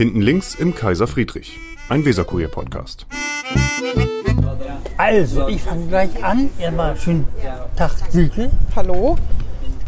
Hinten 0.00 0.22
links 0.22 0.54
im 0.54 0.74
Kaiser 0.74 1.06
Friedrich, 1.06 1.58
ein 1.90 2.02
Weserkurier-Podcast. 2.06 3.04
Also, 4.96 5.46
ich 5.46 5.60
fange 5.60 5.88
gleich 5.88 6.24
an. 6.24 6.48
Erstmal 6.58 6.96
schönen 6.96 7.28
Tag, 7.76 7.90
Silke. 8.08 8.50
Hallo? 8.74 9.18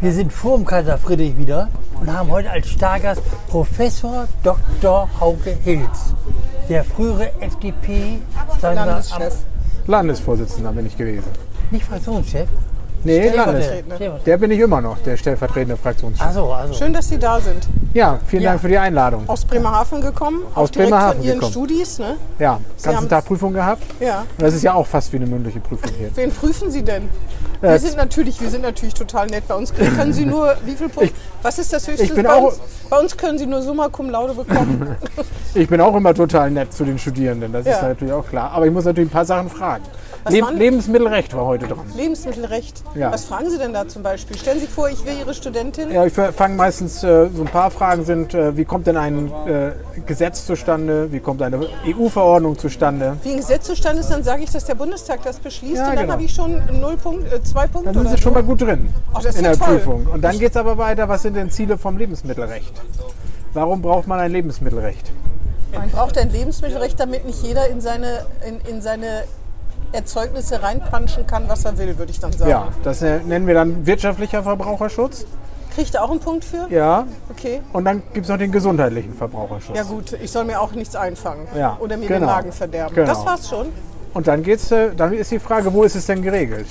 Wir 0.02 0.12
sind 0.12 0.30
vor 0.30 0.58
dem 0.58 0.66
Kaiser 0.66 0.98
Friedrich 0.98 1.38
wieder 1.38 1.70
und 1.98 2.12
haben 2.12 2.28
heute 2.28 2.50
als 2.50 2.68
Stargast 2.68 3.22
Professor 3.48 4.28
Dr. 4.42 5.08
Hauke 5.18 5.56
Hilz, 5.64 6.14
der 6.68 6.84
frühere 6.84 7.32
FDP 7.40 8.18
Landeschef. 8.60 9.34
Landesvorsitzender 9.86 10.72
bin 10.72 10.88
ich 10.88 10.96
gewesen. 10.98 11.30
nicht 11.70 11.86
Fraktionschef. 11.86 12.50
Nee, 13.04 13.28
Landes. 13.30 13.64
Stellvertretender. 13.66 14.20
Der 14.24 14.36
bin 14.38 14.50
ich 14.50 14.60
immer 14.60 14.80
noch, 14.80 14.98
der 14.98 15.16
stellvertretende 15.16 15.76
Fraktionschef. 15.76 16.24
Also, 16.26 16.52
also. 16.52 16.74
Schön, 16.74 16.92
dass 16.92 17.08
Sie 17.08 17.18
da 17.18 17.40
sind. 17.40 17.66
Ja, 17.94 18.18
vielen 18.26 18.42
Ja. 18.42 18.50
Dank 18.50 18.62
für 18.62 18.68
die 18.68 18.78
Einladung. 18.78 19.24
Aus 19.28 19.44
Bremerhaven 19.44 20.00
gekommen. 20.00 20.42
Aus 20.54 20.68
auch 20.68 20.70
direkt 20.70 20.90
Bremerhaven 20.90 21.16
von 21.18 21.26
Ihren 21.26 21.34
gekommen. 21.40 21.52
Studis, 21.52 21.98
ne? 21.98 22.16
Ja, 22.38 22.60
ganzen 22.82 22.96
haben- 22.96 23.08
Tag 23.08 23.24
Prüfung 23.24 23.52
gehabt. 23.52 23.82
Ja. 24.00 24.20
Und 24.20 24.42
das 24.42 24.54
ist 24.54 24.62
ja 24.62 24.74
auch 24.74 24.86
fast 24.86 25.12
wie 25.12 25.16
eine 25.16 25.26
mündliche 25.26 25.60
Prüfung 25.60 25.90
hier. 25.98 26.10
Wen 26.14 26.30
prüfen 26.30 26.70
Sie 26.70 26.82
denn? 26.82 27.08
Wir 27.60 27.70
Äh, 27.70 27.78
sind 27.78 27.96
natürlich, 27.96 28.40
wir 28.40 28.50
sind 28.50 28.62
natürlich 28.62 28.94
total 28.94 29.26
nett. 29.28 29.46
Bei 29.46 29.54
uns 29.54 29.72
können 29.72 30.12
Sie 30.12 30.24
nur, 30.26 30.56
wie 30.64 30.74
viel 30.74 30.88
Punkte? 30.88 31.12
Was 31.42 31.58
ist 31.58 31.72
das 31.72 31.86
höchste? 31.86 32.04
ich 32.04 32.12
bin 32.14 32.24
bei, 32.24 32.32
auch- 32.34 32.44
uns, 32.48 32.60
bei 32.90 32.98
uns 32.98 33.16
können 33.16 33.38
Sie 33.38 33.46
nur 33.46 33.62
Summa 33.62 33.88
Cum 33.88 34.10
Laude 34.10 34.34
bekommen. 34.34 34.96
Ich 35.54 35.68
bin 35.68 35.82
auch 35.82 35.94
immer 35.94 36.14
total 36.14 36.50
nett 36.50 36.72
zu 36.72 36.82
den 36.82 36.98
Studierenden, 36.98 37.52
das 37.52 37.66
Ja. 37.66 37.72
ist 37.74 37.82
natürlich 37.82 38.14
auch 38.14 38.26
klar. 38.26 38.52
Aber 38.52 38.64
ich 38.64 38.72
muss 38.72 38.86
natürlich 38.86 39.10
ein 39.10 39.12
paar 39.12 39.26
Sachen 39.26 39.50
fragen. 39.50 39.84
Leb 40.28 40.44
waren- 40.44 40.56
Lebensmittelrecht 40.56 41.34
war 41.34 41.44
heute 41.46 41.66
dran. 41.66 41.80
Lebensmittelrecht. 41.96 42.82
Ja. 42.94 43.12
Was 43.12 43.24
fragen 43.24 43.50
Sie 43.50 43.58
denn 43.58 43.72
da 43.72 43.88
zum 43.88 44.02
Beispiel? 44.02 44.36
Stellen 44.38 44.60
Sie 44.60 44.66
vor, 44.66 44.88
ich 44.88 45.04
wäre 45.04 45.16
Ihre 45.18 45.34
Studentin. 45.34 45.90
Ja, 45.90 46.04
ich 46.06 46.12
fange 46.12 46.54
meistens, 46.54 47.02
äh, 47.02 47.28
so 47.34 47.42
ein 47.42 47.48
paar 47.48 47.70
Fragen 47.70 48.04
sind, 48.04 48.32
äh, 48.34 48.56
wie 48.56 48.64
kommt 48.64 48.86
denn 48.86 48.96
ein 48.96 49.32
äh, 49.46 49.72
Gesetz 50.06 50.46
zustande? 50.46 51.10
Wie 51.10 51.20
kommt 51.20 51.42
eine 51.42 51.60
EU-Verordnung 51.86 52.56
zustande? 52.58 53.16
Wie 53.22 53.30
ein 53.32 53.36
Gesetz 53.38 53.66
zustande 53.66 54.00
ist, 54.00 54.10
dann 54.10 54.22
sage 54.22 54.42
ich, 54.44 54.50
dass 54.50 54.64
der 54.64 54.74
Bundestag 54.76 55.22
das 55.24 55.38
beschließt 55.38 55.76
Ja, 55.76 55.82
und 55.90 55.96
dann 55.96 56.02
genau. 56.02 56.12
habe 56.12 56.22
ich 56.24 56.32
schon 56.34 56.62
null 56.80 56.96
Punkt, 56.96 57.32
äh, 57.32 57.42
zwei 57.42 57.66
Punkte. 57.66 57.92
Dann 57.92 58.06
sind 58.06 58.16
Sie 58.16 58.22
schon 58.22 58.34
mal 58.34 58.42
gut 58.42 58.60
drin 58.62 58.92
Ach, 59.12 59.22
das 59.22 59.32
ist 59.34 59.38
in 59.38 59.44
der 59.44 59.58
toll. 59.58 59.66
Prüfung. 59.78 60.06
Und 60.06 60.22
dann 60.22 60.38
geht 60.38 60.50
es 60.50 60.56
aber 60.56 60.78
weiter, 60.78 61.08
was 61.08 61.22
sind 61.22 61.34
denn 61.34 61.50
Ziele 61.50 61.76
vom 61.78 61.96
Lebensmittelrecht? 61.98 62.72
Warum 63.54 63.82
braucht 63.82 64.06
man 64.06 64.20
ein 64.20 64.30
Lebensmittelrecht? 64.30 65.10
Man 65.74 65.90
braucht 65.90 66.16
ein 66.18 66.30
Lebensmittelrecht, 66.30 67.00
damit 67.00 67.24
nicht 67.26 67.42
jeder 67.42 67.66
in 67.68 67.80
seine, 67.80 68.26
in, 68.46 68.60
in 68.70 68.82
seine 68.82 69.24
Erzeugnisse 69.92 70.62
reinpanschen 70.62 71.26
kann, 71.26 71.48
was 71.48 71.64
er 71.64 71.76
will, 71.78 71.98
würde 71.98 72.10
ich 72.10 72.20
dann 72.20 72.32
sagen. 72.32 72.50
Ja, 72.50 72.68
das 72.82 73.02
äh, 73.02 73.20
nennen 73.20 73.46
wir 73.46 73.54
dann 73.54 73.86
wirtschaftlicher 73.86 74.42
Verbraucherschutz. 74.42 75.26
Kriegt 75.74 75.94
er 75.94 76.04
auch 76.04 76.10
einen 76.10 76.20
Punkt 76.20 76.44
für? 76.44 76.66
Ja. 76.70 77.06
Okay. 77.30 77.62
Und 77.72 77.84
dann 77.84 78.02
gibt 78.12 78.26
es 78.26 78.30
noch 78.30 78.36
den 78.38 78.52
gesundheitlichen 78.52 79.14
Verbraucherschutz. 79.14 79.76
Ja 79.76 79.84
gut, 79.84 80.12
ich 80.12 80.30
soll 80.30 80.44
mir 80.44 80.60
auch 80.60 80.72
nichts 80.72 80.94
einfangen 80.94 81.46
Ja, 81.56 81.78
oder 81.80 81.96
mir 81.96 82.08
den 82.08 82.20
genau. 82.20 82.26
Magen 82.26 82.52
verderben. 82.52 82.94
Genau. 82.94 83.06
Das 83.06 83.24
war's 83.24 83.48
schon. 83.48 83.68
Und 84.12 84.26
dann 84.26 84.42
geht's, 84.42 84.70
äh, 84.70 84.90
dann 84.94 85.14
ist 85.14 85.30
die 85.30 85.38
Frage, 85.38 85.72
wo 85.72 85.84
ist 85.84 85.94
es 85.94 86.04
denn 86.06 86.20
geregelt? 86.20 86.66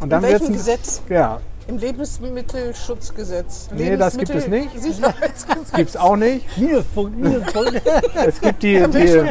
Und 0.00 0.10
dann 0.10 0.22
In 0.22 0.30
welchem 0.30 0.48
wird's 0.48 0.58
Gesetz? 0.58 1.02
Ja, 1.08 1.40
Im 1.68 1.78
Lebensmittelschutzgesetz. 1.78 3.68
Nee, 3.74 3.96
das 3.96 4.16
gibt 4.16 4.30
es 4.30 4.48
nicht. 4.48 4.80
Sicherheitsgesetz. 4.80 5.72
gibt's 5.76 5.96
auch 5.96 6.16
nicht. 6.16 6.46
Minuspunkt, 6.58 7.16
Minuspunkt. 7.16 7.82
Es 8.26 8.40
gibt 8.40 8.62
die, 8.62 8.84
die. 8.88 9.22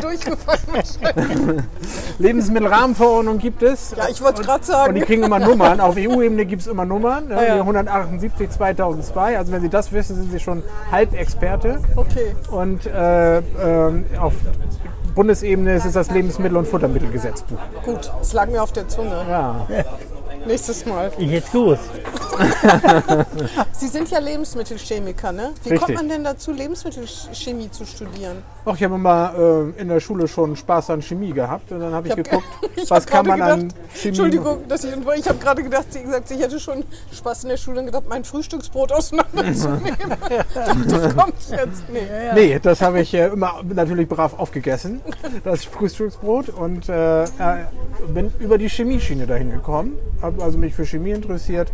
Lebensmittelrahmenverordnung 2.24 3.38
gibt 3.38 3.64
es. 3.64 3.94
Ja, 3.98 4.08
ich 4.10 4.22
wollte 4.22 4.42
es 4.42 4.48
gerade 4.48 4.60
Und 4.60 4.96
die 4.96 5.00
sagen. 5.00 5.02
kriegen 5.02 5.24
immer 5.24 5.40
Nummern. 5.40 5.80
Auf 5.80 5.96
EU-Ebene 5.98 6.46
gibt 6.46 6.62
es 6.62 6.68
immer 6.68 6.86
Nummern. 6.86 7.28
Ne? 7.28 7.38
Ah, 7.38 7.44
ja. 7.44 7.54
Die 7.56 7.60
178 7.62 8.50
2002. 8.50 9.38
Also 9.38 9.52
wenn 9.52 9.62
Sie 9.62 9.70
das 9.70 9.92
wissen, 9.92 10.16
sind 10.16 10.32
Sie 10.32 10.40
schon 10.40 10.64
Halbexperte. 10.92 11.80
Okay. 11.96 12.36
Und 12.50 12.86
äh, 12.86 13.38
ähm, 13.38 14.06
auf 14.20 14.34
Bundesebene 15.16 15.76
ist 15.76 15.86
es 15.86 15.94
das 15.94 16.10
Lebensmittel- 16.12 16.58
und 16.58 16.68
Futtermittelgesetzbuch. 16.68 17.58
Gut, 17.84 18.12
es 18.22 18.34
lag 18.34 18.48
mir 18.48 18.64
auf 18.64 18.72
der 18.72 18.88
Zunge. 18.88 19.26
Ja. 19.28 19.68
Nächstes 20.46 20.86
Mal. 20.86 21.12
Ich 21.18 21.30
jetzt 21.32 21.54
los. 21.54 21.78
Sie 23.74 23.88
sind 23.88 24.10
ja 24.10 24.20
Lebensmittelchemiker, 24.20 25.32
ne? 25.32 25.52
Wie 25.64 25.70
Richtig. 25.70 25.80
kommt 25.80 25.96
man 25.98 26.10
denn 26.10 26.24
dazu, 26.24 26.52
Lebensmittelchemie 26.52 27.70
zu 27.70 27.86
studieren? 27.86 28.38
Ach, 28.66 28.76
ich 28.76 28.84
habe 28.84 28.96
immer 28.96 29.34
äh, 29.78 29.82
in 29.82 29.90
der 29.90 30.00
Schule 30.00 30.28
schon 30.28 30.56
Spaß 30.56 30.92
an 30.92 31.02
Chemie 31.02 31.32
gehabt. 31.34 31.72
Und 31.72 31.80
dann 31.82 31.94
habe 31.94 32.08
ich, 32.08 32.12
hab 32.14 32.24
geguckt, 32.24 32.46
ge- 32.62 32.70
ich 32.84 32.90
was 32.90 33.06
kann 33.06 33.26
gerade 33.26 33.40
man 33.40 33.42
an 33.52 33.60
gedacht, 33.68 33.82
Chemie 33.94 34.08
Entschuldigung, 34.10 34.68
dass 34.68 34.84
ich, 34.84 34.92
ich 35.18 35.28
habe 35.28 35.38
gerade 35.40 35.64
gedacht, 35.64 35.86
sie 35.92 36.02
gesagt, 36.04 36.32
ich 36.32 36.40
hätte 36.40 36.60
schon 36.60 36.84
Spaß 37.12 37.44
in 37.44 37.50
der 37.50 37.58
Schule 37.58 37.80
und 37.82 37.86
gedacht, 37.88 38.04
mein 38.10 38.24
Frühstücksbrot 38.24 38.92
auseinanderzunehmen. 38.94 39.98
das 40.88 41.16
kommt 41.16 41.36
jetzt. 41.50 41.84
Nee. 41.92 42.02
Nee, 42.34 42.60
das 42.62 42.82
habe 42.82 43.02
ich 43.02 43.14
äh, 43.14 43.28
immer 43.28 43.62
natürlich 43.74 44.08
brav 44.08 44.40
aufgegessen, 44.40 45.02
das 45.44 45.66
Frühstücksbrot. 45.66 46.50
Und 46.50 46.88
äh, 46.90 47.24
äh, 47.24 47.28
bin 48.14 48.32
über 48.40 48.58
die 48.58 48.70
Chemieschiene 48.70 49.28
dahin 49.28 49.52
gekommen, 49.52 49.98
habe 50.32 50.44
also 50.44 50.58
mich 50.58 50.74
für 50.74 50.86
Chemie 50.86 51.12
interessiert. 51.12 51.72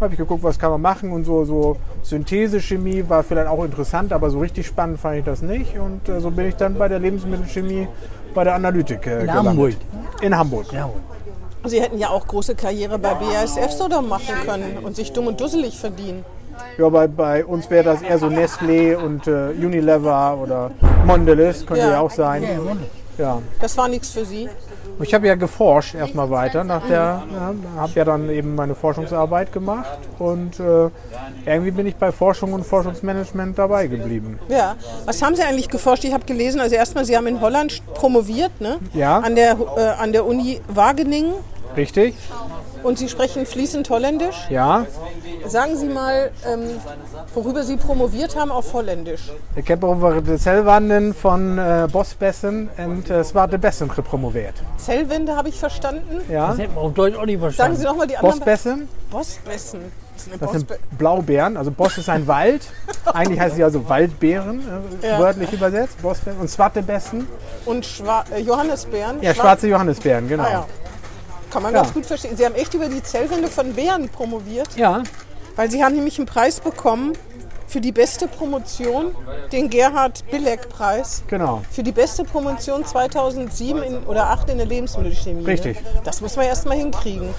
Habe 0.00 0.14
ich 0.14 0.18
geguckt, 0.18 0.42
was 0.42 0.58
kann 0.58 0.70
man 0.72 0.80
machen 0.80 1.12
und 1.12 1.24
so, 1.24 1.44
so 1.44 1.76
Synthesechemie 2.02 3.04
war 3.08 3.22
vielleicht 3.22 3.46
auch 3.46 3.62
interessant, 3.64 4.12
aber 4.12 4.30
so 4.30 4.40
richtig 4.40 4.66
spannend 4.66 4.98
fand 4.98 5.18
ich 5.18 5.24
das 5.24 5.42
nicht. 5.42 5.78
Und 5.78 6.08
äh, 6.08 6.20
so 6.20 6.30
bin 6.30 6.46
ich 6.48 6.56
dann 6.56 6.74
bei 6.74 6.88
der 6.88 6.98
Lebensmittelchemie, 6.98 7.86
bei 8.34 8.42
der 8.44 8.54
Analytik 8.54 9.06
äh, 9.06 9.12
In 9.12 9.20
gelandet. 9.20 9.46
Hamburg. 9.46 9.74
In 10.20 10.36
Hamburg. 10.36 10.72
Ja, 10.72 10.90
Sie 11.64 11.80
hätten 11.80 11.98
ja 11.98 12.08
auch 12.08 12.26
große 12.26 12.56
Karriere 12.56 12.98
bei 12.98 13.14
BASF 13.14 13.70
so 13.70 13.86
machen 14.02 14.34
können 14.44 14.78
und 14.82 14.96
sich 14.96 15.12
dumm 15.12 15.28
und 15.28 15.40
dusselig 15.40 15.78
verdienen. 15.78 16.24
Ja, 16.76 16.88
bei, 16.88 17.06
bei 17.06 17.44
uns 17.44 17.70
wäre 17.70 17.84
das 17.84 18.02
eher 18.02 18.18
so 18.18 18.26
Nestlé 18.26 18.96
und 18.96 19.28
äh, 19.28 19.50
Unilever 19.50 20.36
oder 20.42 20.72
Mondelez, 21.06 21.64
könnte 21.64 21.84
Ja. 21.84 21.90
ja, 21.92 22.00
auch 22.00 22.10
sein. 22.10 22.42
Ja. 23.18 23.40
Das 23.60 23.76
war 23.76 23.86
nichts 23.86 24.10
für 24.10 24.24
Sie. 24.24 24.48
Ich 25.02 25.14
habe 25.14 25.26
ja 25.26 25.34
geforscht 25.34 25.94
erstmal 25.94 26.30
weiter 26.30 26.64
nach 26.64 26.86
der, 26.86 27.22
ja, 27.32 27.54
habe 27.76 27.92
ja 27.94 28.04
dann 28.04 28.30
eben 28.30 28.54
meine 28.54 28.74
Forschungsarbeit 28.74 29.52
gemacht 29.52 29.98
und 30.18 30.60
äh, 30.60 30.90
irgendwie 31.44 31.70
bin 31.72 31.86
ich 31.86 31.96
bei 31.96 32.12
Forschung 32.12 32.52
und 32.52 32.64
Forschungsmanagement 32.64 33.58
dabei 33.58 33.88
geblieben. 33.88 34.38
Ja. 34.48 34.76
Was 35.04 35.20
haben 35.22 35.34
Sie 35.34 35.42
eigentlich 35.42 35.68
geforscht? 35.68 36.04
Ich 36.04 36.12
habe 36.12 36.24
gelesen, 36.24 36.60
also 36.60 36.76
erstmal, 36.76 37.04
Sie 37.04 37.16
haben 37.16 37.26
in 37.26 37.40
Holland 37.40 37.82
promoviert, 37.94 38.60
ne? 38.60 38.78
Ja. 38.94 39.18
An 39.18 39.34
der, 39.34 39.56
äh, 39.76 39.80
an 40.00 40.12
der 40.12 40.24
Uni 40.26 40.60
Wageningen 40.68 41.34
Richtig? 41.76 42.14
und 42.82 42.98
Sie 42.98 43.08
sprechen 43.08 43.44
fließend 43.44 43.90
Holländisch. 43.90 44.46
Ja. 44.50 44.86
Sagen 45.52 45.76
Sie 45.76 45.86
mal, 45.86 46.30
ähm, 46.46 46.60
worüber 47.34 47.62
Sie 47.62 47.76
promoviert 47.76 48.34
haben 48.36 48.50
auf 48.50 48.72
Holländisch. 48.72 49.30
Ik 49.54 49.68
heb 49.68 49.84
over 49.84 50.24
de 50.24 50.38
celwanden 50.38 51.14
van 51.22 51.58
uh, 51.58 51.84
bosbessen 51.90 52.70
en 52.76 53.04
uh, 53.10 53.20
zwarte 53.22 53.58
bessen 53.58 53.90
gepromoveerd. 53.90 54.54
Zellwände 54.76 55.36
habe 55.36 55.48
ich 55.48 55.58
verstanden. 55.58 56.22
Ja. 56.28 56.48
das 56.48 56.58
hätten 56.58 56.74
wir 56.74 56.80
auf 56.80 56.94
Deutsch 56.94 57.16
auch 57.16 57.26
nicht 57.26 57.40
Sagen 57.40 57.52
verstanden. 57.52 57.76
Sie 57.76 57.84
nochmal 57.84 58.06
die 58.06 58.16
anderen. 58.16 58.38
Bosbessen, 58.38 58.88
Bosbessen. 59.10 59.80
Das 60.14 60.26
ist 60.26 60.32
eine 60.32 60.38
das 60.38 60.52
sind 60.52 60.98
Blaubeeren. 60.98 61.56
Also 61.58 61.70
Boss 61.70 61.98
ist 61.98 62.08
ein 62.08 62.26
Wald. 62.26 62.62
Eigentlich 63.12 63.40
heißen 63.40 63.56
sie 63.56 63.64
also 63.64 63.86
Waldbeeren, 63.88 64.60
äh, 65.02 65.08
Ja. 65.08 65.18
wörtlich 65.18 65.52
übersetzt. 65.52 66.00
Bosbeeren. 66.00 66.40
Und 66.40 66.48
zwarte 66.48 66.82
Bessen. 66.82 67.26
und 67.66 67.84
Schwa 67.84 68.24
äh, 68.34 68.40
Johannisbeeren. 68.40 69.20
Ja, 69.20 69.32
Schwa- 69.32 69.34
schwarze 69.34 69.68
Johannisbeeren, 69.68 70.28
genau. 70.28 70.44
Ah, 70.44 70.50
ja. 70.50 70.66
Kann 71.50 71.62
man 71.62 71.74
Ja. 71.74 71.82
ganz 71.82 71.92
gut 71.92 72.06
verstehen. 72.06 72.36
Sie 72.38 72.44
haben 72.46 72.54
echt 72.54 72.72
über 72.72 72.88
die 72.88 73.02
Zellwände 73.02 73.48
von 73.48 73.74
Beeren 73.74 74.08
promoviert, 74.08 74.68
Ja, 74.76 75.02
weil 75.56 75.70
Sie 75.70 75.82
haben 75.84 75.94
nämlich 75.94 76.18
einen 76.18 76.26
Preis 76.26 76.60
bekommen 76.60 77.12
für 77.66 77.80
die 77.80 77.92
beste 77.92 78.28
Promotion, 78.28 79.14
den 79.50 79.70
Gerhard 79.70 80.24
Billeck-Preis. 80.30 81.22
genau. 81.26 81.62
Für 81.70 81.82
die 81.82 81.92
beste 81.92 82.22
Promotion 82.24 82.84
2007 82.84 83.82
in, 83.82 83.94
oder 84.04 84.22
2008 84.24 84.50
in 84.50 84.56
der 84.58 84.66
Lebensmittelchemie. 84.66 85.44
Richtig. 85.46 85.82
Ne? 85.82 85.88
Das 86.04 86.20
muss 86.20 86.36
man 86.36 86.44
erst 86.46 86.66
mal 86.66 86.76
hinkriegen. 86.76 87.30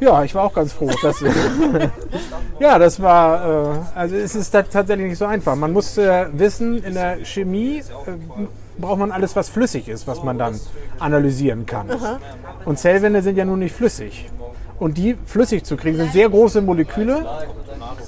Ja, 0.00 0.22
ich 0.22 0.34
war 0.34 0.44
auch 0.44 0.52
ganz 0.52 0.72
froh. 0.72 0.90
Dass, 1.02 1.16
ja, 2.60 2.78
das 2.78 3.00
war, 3.00 3.74
äh, 3.74 3.78
also 3.94 4.16
es 4.16 4.34
ist 4.34 4.50
ta- 4.50 4.62
tatsächlich 4.62 5.08
nicht 5.08 5.18
so 5.18 5.24
einfach. 5.26 5.56
Man 5.56 5.72
muss 5.72 5.96
äh, 5.98 6.26
wissen, 6.32 6.82
in 6.84 6.94
der 6.94 7.24
Chemie 7.24 7.78
äh, 7.78 7.82
braucht 8.78 8.98
man 8.98 9.10
alles, 9.10 9.34
was 9.34 9.48
flüssig 9.48 9.88
ist, 9.88 10.06
was 10.06 10.22
man 10.22 10.38
dann 10.38 10.60
analysieren 11.00 11.66
kann. 11.66 11.88
Und 12.64 12.78
Zellwände 12.78 13.22
sind 13.22 13.36
ja 13.36 13.44
nun 13.44 13.58
nicht 13.60 13.74
flüssig. 13.74 14.30
Und 14.78 14.96
die 14.96 15.16
flüssig 15.26 15.64
zu 15.64 15.76
kriegen, 15.76 15.96
sind 15.96 16.12
sehr 16.12 16.28
große 16.28 16.60
Moleküle. 16.60 17.26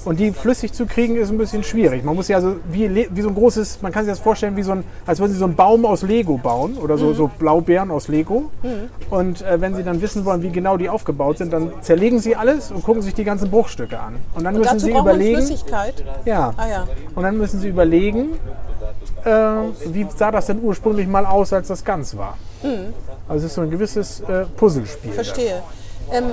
Und 0.05 0.19
die 0.19 0.31
flüssig 0.31 0.73
zu 0.73 0.85
kriegen, 0.85 1.15
ist 1.17 1.29
ein 1.29 1.37
bisschen 1.37 1.63
schwierig. 1.63 2.03
Man 2.03 2.15
muss 2.15 2.27
ja 2.27 2.39
so 2.41 2.55
wie, 2.71 3.07
wie 3.11 3.21
so 3.21 3.27
ein 3.29 3.35
großes, 3.35 3.81
man 3.81 3.91
kann 3.91 4.05
sich 4.05 4.11
das 4.11 4.19
vorstellen, 4.19 4.55
wie 4.55 4.63
so 4.63 4.71
ein, 4.71 4.83
als 5.05 5.19
würden 5.19 5.31
Sie 5.33 5.37
so 5.37 5.45
einen 5.45 5.55
Baum 5.55 5.85
aus 5.85 6.01
Lego 6.01 6.37
bauen 6.37 6.77
oder 6.77 6.97
so, 6.97 7.13
so 7.13 7.27
Blaubeeren 7.27 7.91
aus 7.91 8.07
Lego. 8.07 8.49
Und 9.09 9.41
äh, 9.41 9.59
wenn 9.61 9.75
Sie 9.75 9.83
dann 9.83 10.01
wissen 10.01 10.23
wollen, 10.25 10.41
wie 10.43 10.49
genau 10.49 10.77
die 10.77 10.89
aufgebaut 10.89 11.37
sind, 11.39 11.51
dann 11.53 11.71
zerlegen 11.81 12.19
Sie 12.19 12.35
alles 12.35 12.71
und 12.71 12.83
gucken 12.83 13.01
sich 13.01 13.13
die 13.13 13.23
ganzen 13.23 13.51
Bruchstücke 13.51 13.99
an. 13.99 14.15
Und 14.33 14.43
dann 14.43 14.55
Und 14.55 14.61
müssen 14.61 14.79
Sie 14.79 14.91
überlegen, 14.91 15.45
ja, 16.25 16.53
Ah 16.57 16.67
ja. 16.67 16.87
und 17.13 17.23
dann 17.23 17.37
müssen 17.37 17.59
Sie 17.59 17.67
überlegen, 17.67 18.29
äh, 19.25 19.29
wie 19.87 20.07
sah 20.15 20.31
das 20.31 20.47
denn 20.47 20.61
ursprünglich 20.63 21.07
mal 21.07 21.25
aus, 21.25 21.53
als 21.53 21.67
das 21.67 21.83
ganz 21.83 22.15
war. 22.17 22.37
Also 23.27 23.45
es 23.45 23.51
ist 23.51 23.55
so 23.55 23.61
ein 23.61 23.69
gewisses 23.69 24.21
äh, 24.21 24.45
Puzzlespiel. 24.55 25.11
Verstehe. 25.11 25.61
Ähm, 26.11 26.25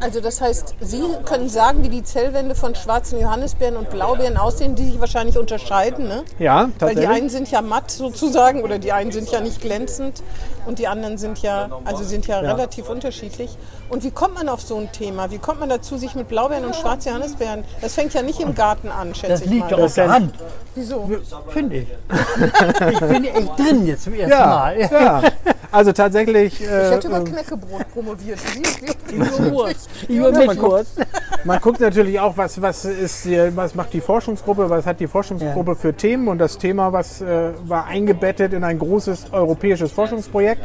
also 0.00 0.20
das 0.20 0.40
heißt, 0.40 0.74
Sie 0.80 1.02
können 1.24 1.48
sagen, 1.48 1.82
wie 1.84 1.88
die 1.88 2.02
Zellwände 2.02 2.54
von 2.54 2.74
schwarzen 2.74 3.20
Johannisbeeren 3.20 3.76
und 3.76 3.90
Blaubeeren 3.90 4.36
aussehen, 4.36 4.74
die 4.74 4.84
sich 4.84 5.00
wahrscheinlich 5.00 5.38
unterscheiden, 5.38 6.08
ne? 6.08 6.24
Ja, 6.38 6.62
Weil 6.62 6.66
die 6.66 6.78
tatsächlich. 6.78 7.08
einen 7.08 7.28
sind 7.28 7.50
ja 7.50 7.62
matt 7.62 7.90
sozusagen 7.90 8.62
oder 8.62 8.78
die 8.78 8.92
einen 8.92 9.12
sind 9.12 9.30
ja 9.30 9.40
nicht 9.40 9.60
glänzend 9.60 10.22
und 10.66 10.78
die 10.78 10.86
anderen 10.86 11.18
sind 11.18 11.40
ja, 11.40 11.68
also 11.84 12.04
sind 12.04 12.26
ja, 12.26 12.40
relativ 12.40 12.88
unterschiedlich. 12.88 13.56
Und 13.88 14.04
wie 14.04 14.10
kommt 14.10 14.34
man 14.34 14.48
auf 14.48 14.60
so 14.60 14.76
ein 14.76 14.90
Thema? 14.92 15.30
Wie 15.30 15.38
kommt 15.38 15.60
man 15.60 15.68
dazu, 15.68 15.96
sich 15.96 16.14
mit 16.14 16.28
Blaubeeren 16.28 16.64
und 16.64 16.76
schwarzen 16.76 17.08
Johannisbeeren? 17.08 17.64
Das 17.80 17.94
fängt 17.94 18.14
ja 18.14 18.22
nicht 18.22 18.40
im 18.40 18.54
Garten 18.54 18.88
an, 18.88 19.14
schätze 19.14 19.28
Das 19.28 19.40
ich 19.42 19.50
liegt 19.50 19.70
mal. 19.70 19.76
doch 19.76 19.84
auf 19.84 19.94
der 19.94 20.10
Hand, 20.10 20.34
Wieso? 20.74 21.10
finde 21.48 21.76
ich. 21.76 21.88
ich 22.92 23.00
bin 23.00 23.24
echt 23.24 23.58
drin 23.58 23.86
jetzt 23.86 24.04
zum 24.04 24.14
ersten 24.14 24.30
ja, 24.30 24.46
Mal. 24.46 24.80
ja. 24.80 25.22
Also 25.72 25.92
tatsächlich, 25.92 26.60
Ich 26.60 26.68
äh, 26.68 26.90
hätte 26.90 27.08
über 27.08 27.20
äh, 27.20 27.24
Knäckebrot 27.24 27.88
promoviert. 27.92 28.38
Guckt- 29.12 29.52
Wurst. 30.62 31.00
man 31.44 31.60
guckt 31.60 31.80
natürlich 31.80 32.20
auch, 32.20 32.36
was, 32.36 32.60
was, 32.60 32.84
ist, 32.84 33.24
die- 33.24 33.50
was 33.56 33.74
macht 33.74 33.92
die 33.92 34.00
Forschungsgruppe, 34.00 34.68
was 34.70 34.86
hat 34.86 35.00
die 35.00 35.06
Forschungsgruppe 35.06 35.74
für 35.76 35.94
Themen. 35.94 36.28
Und 36.28 36.38
das 36.38 36.58
Thema, 36.58 36.92
was 36.92 37.20
äh, 37.22 37.50
war 37.64 37.86
eingebettet 37.86 38.52
in 38.52 38.64
ein 38.64 38.78
großes 38.78 39.32
europäisches 39.32 39.90
Forschungsprojekt, 39.92 40.62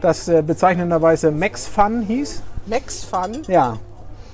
das 0.00 0.28
äh, 0.28 0.42
bezeichnenderweise 0.42 1.30
MaxFun 1.30 2.02
hieß. 2.02 2.42
Max 2.66 3.02
Fun, 3.04 3.42
Ja, 3.48 3.78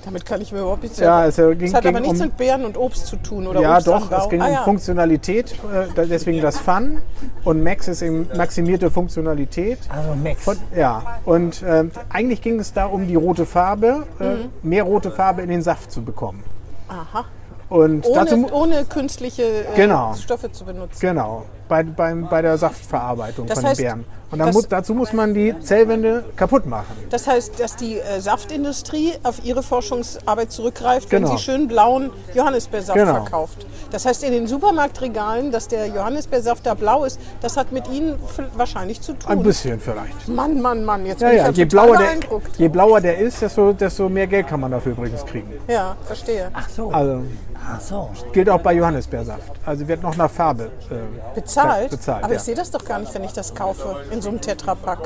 damit 0.05 0.25
kann 0.25 0.39
ich 0.41 0.51
mir 0.51 0.59
überhaupt 0.59 0.83
nichts 0.83 0.99
Ja, 0.99 1.05
sagen. 1.05 1.29
es, 1.29 1.37
äh, 1.39 1.55
ging- 1.55 1.67
Das 1.71 1.73
hat 1.77 1.85
aber 1.85 1.93
ging 1.99 2.01
nichts 2.03 2.21
um- 2.21 2.27
mit 2.27 2.37
Beeren 2.37 2.65
und 2.65 2.77
Obst 2.77 3.07
zu 3.07 3.15
tun 3.17 3.47
oder 3.47 3.59
ja 3.61 3.79
doch, 3.81 3.95
Obstanbau. 4.01 4.23
es 4.23 4.29
ging 4.29 4.41
ah, 4.41 4.45
um 4.47 4.53
ja. 4.53 4.63
Funktionalität, 4.63 5.53
äh, 5.97 6.05
deswegen 6.05 6.41
das 6.41 6.59
Fun. 6.59 7.01
Und 7.43 7.63
Max 7.63 7.87
ist 7.87 8.01
eben 8.01 8.29
maximierte 8.35 8.89
Funktionalität. 8.91 9.79
Also 9.89 10.15
Max. 10.15 10.43
Von, 10.43 10.57
ja, 10.75 11.01
und 11.25 11.63
ähm, 11.67 11.91
eigentlich 12.09 12.41
ging 12.41 12.59
es 12.59 12.71
da 12.73 12.85
um 12.85 13.07
die 13.07 13.15
rote 13.15 13.45
Farbe, 13.45 14.03
äh, 14.19 14.23
Mhm. 14.23 14.49
mehr 14.63 14.83
rote 14.83 15.11
Farbe 15.11 15.41
in 15.41 15.49
den 15.49 15.61
Saft 15.61 15.91
zu 15.91 16.01
bekommen. 16.03 16.43
Aha. 16.87 17.25
Und 17.67 18.05
dazu, 18.13 18.35
Ohne, 18.35 18.41
mu- 18.43 18.53
ohne 18.53 18.85
künstliche 18.85 19.41
äh, 19.43 19.63
Genau. 19.75 20.13
Stoffe 20.13 20.51
zu 20.51 20.65
benutzen. 20.65 20.99
Genau, 20.99 21.45
bei, 21.67 21.83
beim, 21.83 22.27
bei 22.29 22.41
der 22.41 22.57
Saftverarbeitung 22.57 23.47
Das 23.47 23.59
von 23.59 23.69
heißt, 23.69 23.79
den 23.79 23.85
Beeren. 23.85 24.05
Und 24.31 24.39
dann 24.39 24.47
das- 24.47 24.55
muss, 24.55 24.67
dazu 24.67 24.93
muss 24.95 25.13
man 25.13 25.33
die 25.33 25.55
Zellwände 25.61 26.25
kaputt 26.35 26.65
machen. 26.65 26.87
Das 27.09 27.27
heißt, 27.27 27.59
dass 27.59 27.75
die 27.75 27.99
äh, 27.99 28.19
Saftindustrie 28.19 29.13
auf 29.23 29.45
ihre 29.45 29.61
Forschungsarbeit 29.63 30.51
zurückgreift, 30.51 31.11
wenn 31.11 31.23
Genau. 31.23 31.37
sie 31.37 31.43
schön 31.43 31.67
blauen 31.67 32.09
Johannisbeersaft 32.33 32.97
Genau. 32.97 33.13
verkauft. 33.21 33.65
Das 33.91 34.05
heißt, 34.05 34.23
in 34.23 34.31
den 34.33 34.47
Supermarktregalen, 34.47 35.51
dass 35.51 35.67
der 35.67 35.87
Johannisbeersaft 35.87 36.65
da 36.65 36.73
blau 36.73 37.05
ist, 37.05 37.19
das 37.41 37.55
hat 37.55 37.71
mit 37.71 37.87
Ihnen 37.87 38.15
wahrscheinlich 38.55 38.99
zu 38.99 39.13
tun. 39.13 39.31
Ein 39.31 39.43
bisschen 39.43 39.79
vielleicht. 39.79 40.27
Mann, 40.27 40.59
Mann, 40.61 40.83
Mann, 40.83 41.05
jetzt 41.05 41.21
Ja, 41.21 41.29
bin 41.29 41.37
ja, 41.37 41.49
ich 41.51 41.57
je 41.57 41.63
ja 41.63 41.69
total 41.69 41.87
blauer, 41.87 41.97
der, 41.99 42.41
je 42.57 42.67
blauer 42.67 43.01
der 43.01 43.17
ist, 43.19 43.41
desto, 43.41 43.73
desto 43.73 44.09
mehr 44.09 44.27
Geld 44.27 44.47
kann 44.47 44.59
man 44.59 44.71
dafür 44.71 44.93
übrigens 44.93 45.23
kriegen. 45.25 45.53
Ja, 45.67 45.95
verstehe. 46.03 46.49
Ach 46.53 46.67
so. 46.67 46.89
Also 46.91 47.21
Ach 47.67 47.79
so. 47.79 48.09
gilt 48.33 48.49
auch 48.49 48.59
bei 48.61 48.73
Johannisbeersaft. 48.73 49.51
Also 49.65 49.87
wird 49.87 50.03
noch 50.03 50.15
nach 50.17 50.29
Farbe 50.29 50.65
äh, 50.91 50.95
Bezahlt? 51.35 51.54
Bezahlt 51.89 52.23
aber 52.23 52.33
ja. 52.33 52.39
ich 52.39 52.43
sehe 52.43 52.55
das 52.55 52.71
doch 52.71 52.83
gar 52.85 52.99
nicht, 52.99 53.13
wenn 53.13 53.23
ich 53.23 53.33
das 53.33 53.53
kaufe 53.55 54.03
in 54.11 54.21
so 54.21 54.29
einem 54.29 54.41
Tetrapack. 54.41 54.99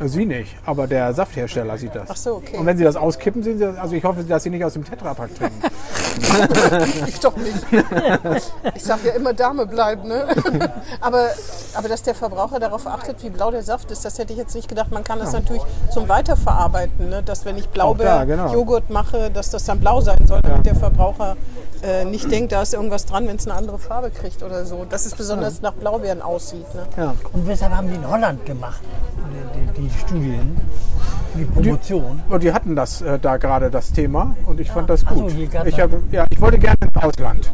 Sie 0.00 0.26
nicht, 0.26 0.54
aber 0.64 0.86
der 0.86 1.12
Safthersteller 1.14 1.78
sieht 1.78 1.94
das. 1.94 2.10
Ach 2.10 2.16
so, 2.16 2.34
okay. 2.36 2.56
Und 2.58 2.66
wenn 2.66 2.76
Sie 2.76 2.84
das 2.84 2.96
auskippen, 2.96 3.42
sehen 3.42 3.58
Sie, 3.58 3.64
das- 3.64 3.76
also 3.78 3.94
ich 3.94 4.04
hoffe, 4.04 4.22
dass 4.24 4.42
Sie 4.42 4.50
nicht 4.50 4.64
aus 4.64 4.74
dem 4.74 4.84
Tetrapack 4.84 5.34
trinken. 5.34 5.62
Ich 7.06 7.20
doch 7.20 7.36
nicht. 7.36 7.56
Ich 8.74 8.84
sag 8.84 9.04
ja 9.04 9.12
immer 9.12 9.32
Dame 9.32 9.66
bleiben, 9.66 10.08
ne? 10.08 10.26
Aber, 11.00 11.28
aber 11.74 11.88
dass 11.88 12.02
der 12.02 12.14
Verbraucher 12.14 12.58
darauf 12.58 12.86
achtet, 12.86 13.22
wie 13.22 13.30
blau 13.30 13.50
der 13.50 13.62
Saft 13.62 13.90
ist, 13.90 14.04
das 14.04 14.18
hätte 14.18 14.32
ich 14.32 14.38
jetzt 14.38 14.54
nicht 14.54 14.68
gedacht. 14.68 14.90
Man 14.90 15.04
kann 15.04 15.18
das 15.18 15.32
natürlich 15.32 15.62
zum 15.92 16.08
Weiterverarbeiten, 16.08 17.08
ne? 17.08 17.22
dass 17.22 17.44
wenn 17.44 17.56
ich 17.56 17.68
da, 17.68 17.92
genau. 17.92 17.94
Blaubeer-Joghurt 17.94 18.90
mache, 18.90 19.30
dass 19.30 19.50
das 19.50 19.64
dann 19.64 19.80
blau 19.80 20.00
sein 20.00 20.18
soll, 20.26 20.40
damit 20.42 20.66
der 20.66 20.74
Verbraucher 20.74 21.36
äh, 21.82 22.04
nicht 22.04 22.30
denkt, 22.30 22.52
da 22.52 22.62
ist 22.62 22.74
irgendwas 22.74 23.06
dran, 23.06 23.28
wenn 23.28 23.36
es 23.36 23.46
eine 23.46 23.56
andere 23.56 23.78
Farbe 23.78 24.10
kriegt 24.10 24.42
oder 24.42 24.64
so. 24.64 24.86
Dass 24.88 25.06
es 25.06 25.14
besonders 25.14 25.62
nach 25.62 25.72
Blaubeeren 25.72 26.22
aussieht. 26.22 26.66
Ne? 26.74 26.82
Ja. 26.96 27.14
Und 27.32 27.46
weshalb 27.46 27.74
haben 27.74 27.88
die 27.88 27.94
in 27.94 28.08
Holland 28.08 28.44
gemacht, 28.44 28.80
die, 29.16 29.80
die, 29.80 29.88
die 29.88 29.98
Studien, 29.98 30.56
die 31.34 31.44
Promotion? 31.44 32.22
Und 32.28 32.42
die 32.42 32.52
hatten 32.52 32.76
das 32.76 33.02
äh, 33.02 33.18
da 33.18 33.36
gerade 33.36 33.70
das 33.70 33.92
Thema 33.92 34.34
und 34.46 34.60
ich 34.60 34.70
fand 34.70 34.90
das 34.90 35.00
so, 35.00 35.06
gut. 35.06 35.50
gab's 35.50 35.68
ich, 35.68 35.76
das. 35.76 35.90
Ja, 36.10 36.26
ich 36.30 36.40
wollte 36.40 36.58
gerne 36.58 36.76
ins 36.80 37.04
Ausland 37.04 37.52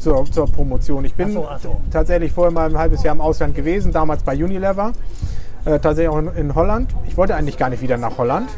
zur, 0.00 0.24
zur 0.30 0.46
Promotion. 0.46 1.04
Ich 1.04 1.14
bin 1.14 1.28
Ach 1.28 1.32
so, 1.32 1.48
ach 1.48 1.60
so. 1.60 1.80
tatsächlich 1.90 2.32
vorher 2.32 2.52
mal 2.52 2.68
ein 2.68 2.78
halbes 2.78 3.02
Jahr 3.02 3.14
im 3.14 3.20
Ausland 3.20 3.54
gewesen, 3.54 3.92
damals 3.92 4.22
bei 4.22 4.32
Unilever, 4.32 4.92
äh, 5.64 5.78
tatsächlich 5.78 6.08
auch 6.08 6.18
in, 6.18 6.28
in 6.36 6.54
Holland. 6.54 6.94
Ich 7.06 7.16
wollte 7.16 7.34
eigentlich 7.34 7.56
gar 7.56 7.70
nicht 7.70 7.82
wieder 7.82 7.96
nach 7.96 8.18
Holland. 8.18 8.48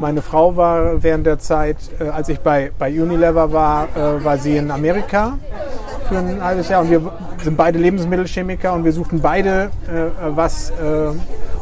Meine 0.00 0.22
Frau 0.22 0.56
war 0.56 1.02
während 1.02 1.26
der 1.26 1.38
Zeit, 1.38 1.76
äh, 1.98 2.08
als 2.08 2.28
ich 2.28 2.40
bei, 2.40 2.70
bei 2.78 2.90
Unilever 2.90 3.52
war, 3.52 3.88
äh, 3.96 4.24
war 4.24 4.38
sie 4.38 4.56
in 4.56 4.70
Amerika 4.70 5.38
für 6.08 6.18
ein 6.18 6.42
halbes 6.42 6.68
Jahr 6.68 6.82
und 6.82 6.90
wir 6.90 7.02
sind 7.42 7.56
beide 7.56 7.78
Lebensmittelchemiker 7.78 8.72
und 8.72 8.84
wir 8.84 8.92
suchten 8.92 9.20
beide 9.20 9.70
äh, 9.86 10.10
was 10.34 10.70
äh, 10.70 11.08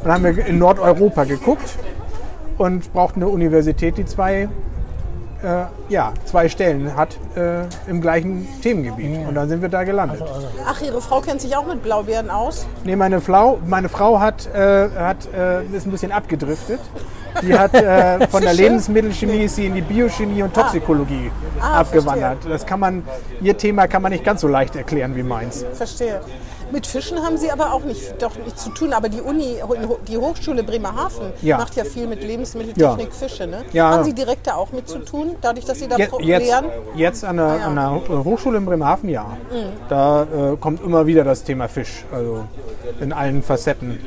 und 0.04 0.12
haben 0.12 0.24
wir 0.24 0.46
in 0.46 0.58
Nordeuropa 0.58 1.24
geguckt 1.24 1.76
und 2.56 2.92
brauchten 2.92 3.22
eine 3.22 3.30
Universität, 3.30 3.98
die 3.98 4.04
zwei, 4.04 4.48
äh, 5.42 5.64
ja, 5.88 6.12
zwei 6.24 6.48
Stellen 6.48 6.96
hat 6.96 7.16
äh, 7.36 7.62
im 7.88 8.00
gleichen 8.00 8.48
Themengebiet. 8.62 9.26
Und 9.26 9.34
dann 9.34 9.48
sind 9.48 9.62
wir 9.62 9.68
da 9.68 9.84
gelandet. 9.84 10.22
Ach, 10.66 10.80
Ihre 10.80 11.00
Frau 11.00 11.20
kennt 11.20 11.40
sich 11.40 11.56
auch 11.56 11.66
mit 11.66 11.82
Blaubeeren 11.82 12.30
aus? 12.30 12.66
Nee, 12.84 12.96
meine 12.96 13.20
Frau, 13.20 13.58
meine 13.66 13.88
Frau 13.88 14.20
hat, 14.20 14.46
äh, 14.54 14.88
hat, 14.96 15.28
äh, 15.32 15.64
ist 15.66 15.86
ein 15.86 15.90
bisschen 15.90 16.12
abgedriftet. 16.12 16.80
Die 17.42 17.56
hat 17.56 17.74
äh, 17.74 18.26
von 18.30 18.42
der? 18.42 18.52
Lebensmittelchemie 18.54 19.44
ist 19.44 19.56
sie 19.56 19.66
in 19.66 19.74
die 19.74 19.82
Biochemie 19.82 20.42
und 20.42 20.54
Toxikologie 20.54 21.30
Ah, 21.60 21.80
abgewandert. 21.80 22.38
Das 22.48 22.66
kann 22.66 22.80
man, 22.80 23.02
ihr 23.40 23.56
Thema 23.56 23.86
kann 23.86 24.02
man 24.02 24.10
nicht 24.12 24.24
ganz 24.24 24.40
so 24.40 24.48
leicht 24.48 24.74
erklären 24.74 25.14
wie 25.14 25.22
meins. 25.22 25.64
Verstehe. 25.74 26.20
Mit 26.70 26.86
Fischen 26.86 27.22
haben 27.24 27.36
Sie 27.38 27.50
aber 27.50 27.72
auch 27.72 27.84
nicht, 27.84 28.20
doch 28.20 28.36
nichts 28.44 28.64
zu 28.64 28.70
tun. 28.70 28.92
Aber 28.92 29.08
die 29.08 29.20
Uni, 29.20 29.56
die 30.06 30.16
Hochschule 30.16 30.62
Bremerhaven 30.62 31.32
Ja. 31.42 31.56
macht 31.58 31.76
ja 31.76 31.84
viel 31.84 32.06
mit 32.06 32.22
Lebensmitteltechnik, 32.22 33.08
Ja. 33.08 33.12
Fische. 33.28 33.46
Ne? 33.46 33.64
Ja. 33.72 33.90
Haben 33.90 34.04
Sie 34.04 34.12
direkt 34.14 34.46
da 34.46 34.54
auch 34.54 34.72
mit 34.72 34.88
zu 34.88 34.98
tun, 34.98 35.36
dadurch, 35.40 35.64
dass 35.64 35.78
Sie 35.78 35.88
da 35.88 35.96
jetzt, 35.96 36.12
lehren? 36.20 36.66
jetzt 36.94 37.24
an 37.24 37.36
der, 37.38 37.46
Ah, 37.46 37.66
an 37.66 37.74
der 37.76 38.24
Hochschule 38.24 38.58
in 38.58 38.64
Bremerhaven, 38.66 39.08
ja. 39.08 39.24
Mhm. 39.50 39.56
Da 39.88 40.22
äh, 40.22 40.56
kommt 40.56 40.82
immer 40.84 41.06
wieder 41.06 41.24
das 41.24 41.42
Thema 41.44 41.68
Fisch. 41.68 42.04
Also 42.12 42.44
in 43.00 43.12
allen 43.12 43.42
Facetten 43.42 43.98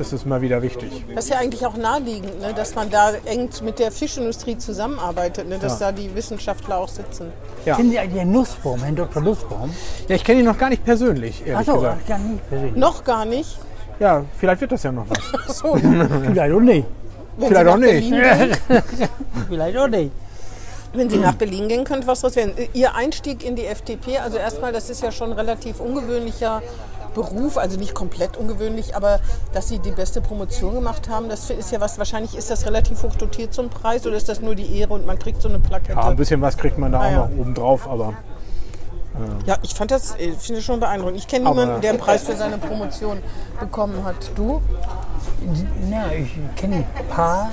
ist 0.00 0.12
es 0.12 0.24
mal 0.24 0.40
wieder 0.42 0.62
wichtig. 0.62 0.90
Das 1.14 1.24
ist 1.24 1.30
ja 1.30 1.38
eigentlich 1.38 1.64
auch 1.66 1.76
naheliegend, 1.76 2.40
ne? 2.40 2.52
dass 2.54 2.74
man 2.74 2.90
da 2.90 3.12
eng 3.24 3.48
mit 3.62 3.78
der 3.78 3.90
Fischindustrie 3.92 4.56
zusammenarbeitet, 4.58 5.48
ne? 5.48 5.58
dass 5.58 5.78
Ja. 5.80 5.86
da 5.86 5.92
die 5.92 6.14
Wissenschaftler 6.14 6.78
auch 6.78 6.88
sitzen. 6.88 7.32
Ja. 7.64 7.76
Kennen 7.76 7.90
Sie 7.90 7.98
eigentlich 7.98 8.18
Herrn 8.18 8.32
Nussbaum, 8.32 8.80
Herrn 8.82 8.96
Dr. 8.96 9.22
Nussbaum? 9.22 9.70
Ja, 10.08 10.16
ich 10.16 10.24
kenne 10.24 10.40
ihn 10.40 10.46
noch 10.46 10.58
gar 10.58 10.70
nicht 10.70 10.84
persönlich, 10.84 11.40
ehrlich 11.46 11.68
Achso, 11.68 11.74
gesagt. 11.80 12.06
gar 12.08 12.18
nicht 12.18 12.48
persönlich. 12.48 12.76
Noch 12.76 13.04
gar 13.04 13.24
nicht. 13.24 13.58
Ja, 13.98 14.24
vielleicht 14.38 14.60
wird 14.62 14.72
das 14.72 14.82
ja 14.82 14.92
noch 14.92 15.06
was. 15.08 15.18
Ach 15.48 15.52
so, 15.52 15.76
Vielleicht 15.76 16.54
auch 16.54 16.60
nicht. 16.60 16.86
wenn 17.36 17.48
Vielleicht 17.48 17.68
auch 17.68 17.76
nicht. 17.76 18.12
Vielleicht 19.48 19.76
auch 19.76 19.88
nicht. 19.88 20.12
Wenn 20.92 21.08
Sie 21.08 21.18
nach 21.18 21.34
Berlin 21.34 21.68
gehen, 21.68 21.84
könnte 21.84 22.06
was 22.08 22.20
draus 22.22 22.34
werden. 22.34 22.52
Ihr 22.72 22.96
Einstieg 22.96 23.44
in 23.44 23.54
die 23.54 23.64
FDP, 23.66 24.18
also 24.18 24.38
erstmal, 24.38 24.72
das 24.72 24.90
ist 24.90 25.02
ja 25.02 25.12
schon 25.12 25.30
ein 25.30 25.38
relativ 25.38 25.78
ungewöhnlicher 25.78 26.62
Beruf, 27.14 27.56
also 27.58 27.78
nicht 27.78 27.94
komplett 27.94 28.36
ungewöhnlich, 28.36 28.94
aber 28.96 29.20
dass 29.52 29.68
Sie 29.68 29.78
die 29.78 29.90
beste 29.90 30.20
Promotion 30.20 30.74
gemacht 30.74 31.08
haben, 31.08 31.28
das 31.28 31.50
ist 31.50 31.70
ja 31.72 31.80
was, 31.80 31.98
wahrscheinlich 31.98 32.36
ist 32.36 32.50
das 32.50 32.66
relativ 32.66 33.02
hoch 33.02 33.14
dotiert 33.16 33.52
zum 33.54 33.68
Preis 33.68 34.06
oder 34.06 34.16
ist 34.16 34.28
das 34.28 34.40
nur 34.40 34.54
die 34.54 34.78
Ehre 34.78 34.94
und 34.94 35.06
man 35.06 35.18
kriegt 35.18 35.42
so 35.42 35.48
eine 35.48 35.58
Plakette? 35.58 35.98
Ja, 35.98 36.08
ein 36.08 36.16
bisschen 36.16 36.40
was 36.40 36.56
kriegt 36.56 36.78
man 36.78 36.92
da 36.92 37.00
Ah, 37.00 37.06
auch 37.06 37.10
ja. 37.12 37.18
noch 37.28 37.38
oben 37.38 37.54
drauf, 37.54 37.88
aber 37.88 38.14
Ja, 39.46 39.56
ich 39.62 39.74
fand 39.74 39.90
das, 39.90 40.14
ich 40.18 40.34
finde 40.38 40.56
das 40.60 40.64
schon 40.64 40.80
beeindruckend. 40.80 41.18
Ich 41.18 41.26
kenne 41.26 41.48
niemanden, 41.48 41.80
der 41.80 41.90
einen 41.90 41.98
Preis 41.98 42.22
für 42.24 42.36
seine 42.36 42.58
Promotion 42.58 43.18
bekommen 43.58 44.04
hat. 44.04 44.16
Du? 44.36 44.60
Ja, 45.90 46.06
ich 46.12 46.30
kenne 46.56 46.76
ein 46.76 46.84
paar. 47.08 47.50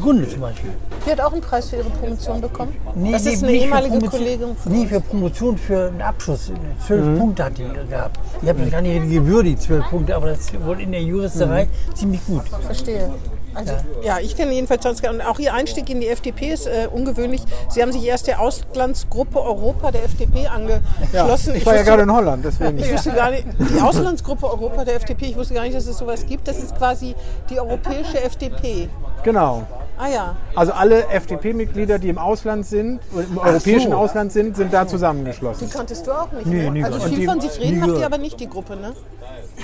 Gunde 0.00 0.28
zum 0.28 0.40
Beispiel. 0.40 0.70
Die 1.04 1.10
hat 1.10 1.20
auch 1.20 1.32
einen 1.32 1.40
Preis 1.40 1.68
für 1.68 1.76
ihre 1.76 1.90
Promotion 1.90 2.40
bekommen? 2.40 2.76
Nee, 2.94 3.10
das 3.10 3.24
nee, 3.24 3.32
ist 3.32 3.42
eine 3.42 3.52
ehemalige 3.52 3.96
Promotion- 3.96 4.10
Kollegin 4.10 4.56
von 4.56 4.72
Nee, 4.72 4.86
für 4.86 5.00
Promotion, 5.00 5.58
für 5.58 5.88
einen 5.88 6.00
Abschluss. 6.00 6.52
Zwölf 6.86 7.04
Mhm. 7.04 7.18
Punkte 7.18 7.44
hat 7.44 7.58
die 7.58 7.64
gehabt. 7.90 8.20
Ich 8.40 8.48
habe 8.48 8.60
das 8.62 8.70
gar 8.70 8.80
nicht 8.82 9.10
gewürdigt, 9.10 9.62
zwölf 9.62 9.84
Punkte, 9.90 10.14
aber 10.14 10.28
das 10.28 10.38
ist 10.42 10.64
wohl 10.64 10.80
in 10.80 10.92
der 10.92 11.02
Juristerei 11.02 11.64
Mhm. 11.64 11.94
ziemlich 11.96 12.24
gut. 12.24 12.42
Verstehe. 12.64 13.10
Also, 13.54 13.72
ja. 14.02 14.18
ich 14.20 14.36
kenne 14.36 14.52
jedenfalls 14.52 14.84
und 14.84 15.20
auch 15.22 15.38
Ihr 15.38 15.54
Einstieg 15.54 15.88
in 15.90 16.00
die 16.00 16.08
FDP 16.08 16.52
ist 16.52 16.66
äh, 16.66 16.88
ungewöhnlich. 16.92 17.42
Sie 17.68 17.82
haben 17.82 17.92
sich 17.92 18.04
erst 18.04 18.26
der 18.26 18.40
Auslandsgruppe 18.40 19.40
Europa 19.40 19.90
der 19.90 20.04
FDP 20.04 20.44
ja. 20.44 20.50
angeschlossen. 20.52 21.54
Ich 21.54 21.64
war 21.64 21.74
ja 21.74 21.80
wusste- 21.80 21.90
gerade 21.90 22.02
in 22.02 22.12
Holland, 22.12 22.44
deswegen. 22.44 22.78
Ich 22.78 22.92
wusste 22.92 23.12
gar 23.12 23.30
nicht, 23.30 23.46
die 23.58 23.80
Auslandsgruppe 23.80 24.46
Europa 24.46 24.84
der 24.84 24.96
FDP, 24.96 25.26
ich 25.26 25.36
wusste 25.36 25.54
gar 25.54 25.62
nicht, 25.62 25.74
dass 25.74 25.86
es 25.86 25.98
sowas 25.98 26.26
gibt. 26.26 26.48
Das 26.48 26.58
ist 26.58 26.76
quasi 26.76 27.14
die 27.50 27.58
europäische 27.58 28.22
FDP. 28.22 28.88
Genau. 29.22 29.64
Ah 29.96 30.08
ja. 30.08 30.36
Also 30.56 30.72
alle 30.72 31.06
FDP-Mitglieder, 31.08 31.98
die 32.00 32.08
im 32.08 32.18
Ausland 32.18 32.66
sind, 32.66 33.00
im 33.14 33.38
europäischen 33.38 33.92
so. 33.92 33.96
Ausland 33.96 34.32
sind, 34.32 34.56
sind 34.56 34.72
da 34.72 34.86
zusammengeschlossen. 34.88 35.68
Die 35.68 35.72
kanntest 35.72 36.06
du 36.06 36.12
auch 36.12 36.32
nicht. 36.32 36.46
Nee, 36.46 36.68
ne? 36.68 36.84
also 36.84 36.98
viel 37.00 37.28
von 37.28 37.40
sich 37.40 37.60
reden 37.60 37.78
macht 37.78 37.98
die 37.98 38.04
aber 38.04 38.18
nicht, 38.18 38.40
die 38.40 38.48
Gruppe, 38.48 38.74
ne? 38.76 38.92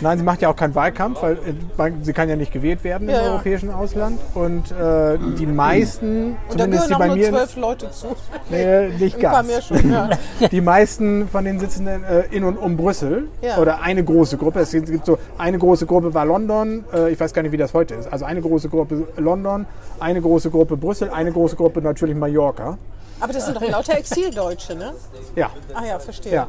Nein, 0.01 0.19
sie 0.19 0.25
macht 0.25 0.41
ja 0.43 0.49
auch 0.51 0.57
keinen 0.57 0.75
Wahlkampf, 0.75 1.23
weil 1.23 1.35
äh, 1.35 1.93
sie 2.03 2.13
kann 2.13 2.29
ja 2.29 2.37
nicht 2.37 2.53
gewählt 2.53 2.85
werden 2.85 3.09
Ja, 3.09 3.19
im 3.19 3.25
ja. 3.25 3.31
europäischen 3.33 3.71
Ausland. 3.71 4.19
Und 4.35 4.71
äh, 4.73 5.19
die 5.39 5.47
meisten, 5.47 6.37
Und 6.49 6.61
da 6.61 6.65
zumindest 6.65 6.91
die 6.91 6.95
bei 6.95 7.07
nur 7.09 7.17
mir, 7.17 7.29
zwölf 7.31 7.57
Leute 7.57 7.91
zu. 7.91 8.07
nee, 8.51 8.89
nicht 8.99 9.17
Ein 9.17 9.21
ganz. 9.47 9.67
schon, 9.67 9.91
ja. 9.91 10.11
Die 10.51 10.61
meisten 10.61 11.29
von 11.29 11.45
denen 11.45 11.59
sitzen 11.61 11.87
äh, 11.87 12.25
in 12.31 12.45
und 12.45 12.57
um 12.57 12.77
Brüssel 12.77 13.29
oder 13.59 13.83
eine 13.83 14.03
große 14.05 14.37
Gruppe. 14.37 14.61
Es 14.61 14.73
gibt 14.73 15.07
so 15.07 15.19
eine 15.39 15.59
große 15.59 15.87
Gruppe 15.87 16.13
war 16.15 16.25
London. 16.25 16.85
Äh, 16.93 17.13
ich 17.13 17.21
weiß 17.21 17.33
gar 17.33 17.43
nicht, 17.43 17.53
wie 17.53 17.57
das 17.57 17.75
heute 17.75 17.95
ist. 17.95 18.11
Also 18.13 18.25
eine 18.25 18.41
große 18.41 18.69
Gruppe 18.69 19.07
London, 19.17 19.67
eine 19.99 20.21
große 20.21 20.51
Gruppe 20.51 20.77
Brüssel, 20.77 21.11
eine 21.11 21.33
große 21.33 21.57
Gruppe 21.57 21.83
natürlich 21.83 22.17
Mallorca. 22.17 22.79
Aber 23.21 23.33
das 23.35 23.45
sind 23.45 23.57
doch 23.57 23.69
lauter 23.69 23.99
Exildeutsche, 23.99 24.75
ne? 24.75 24.93
Ja, 25.37 25.51
Ah 25.75 25.85
ja, 25.87 25.99
verstehe. 25.99 26.47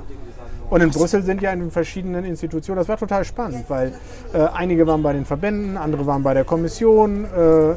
Und 0.71 0.79
in 0.79 0.89
Brüssel 0.89 1.21
sind 1.21 1.41
ja 1.41 1.51
in 1.51 1.69
verschiedenen 1.69 2.23
Institutionen. 2.23 2.77
Das 2.77 2.87
war 2.87 2.97
total 2.97 3.25
spannend, 3.25 3.65
weil 3.67 3.91
äh, 4.33 4.37
einige 4.53 4.87
waren 4.87 5.03
bei 5.03 5.11
den 5.11 5.25
Verbänden, 5.25 5.75
andere 5.75 6.07
waren 6.07 6.23
bei 6.23 6.33
der 6.33 6.45
Kommission. 6.45 7.25
Äh, 7.25 7.27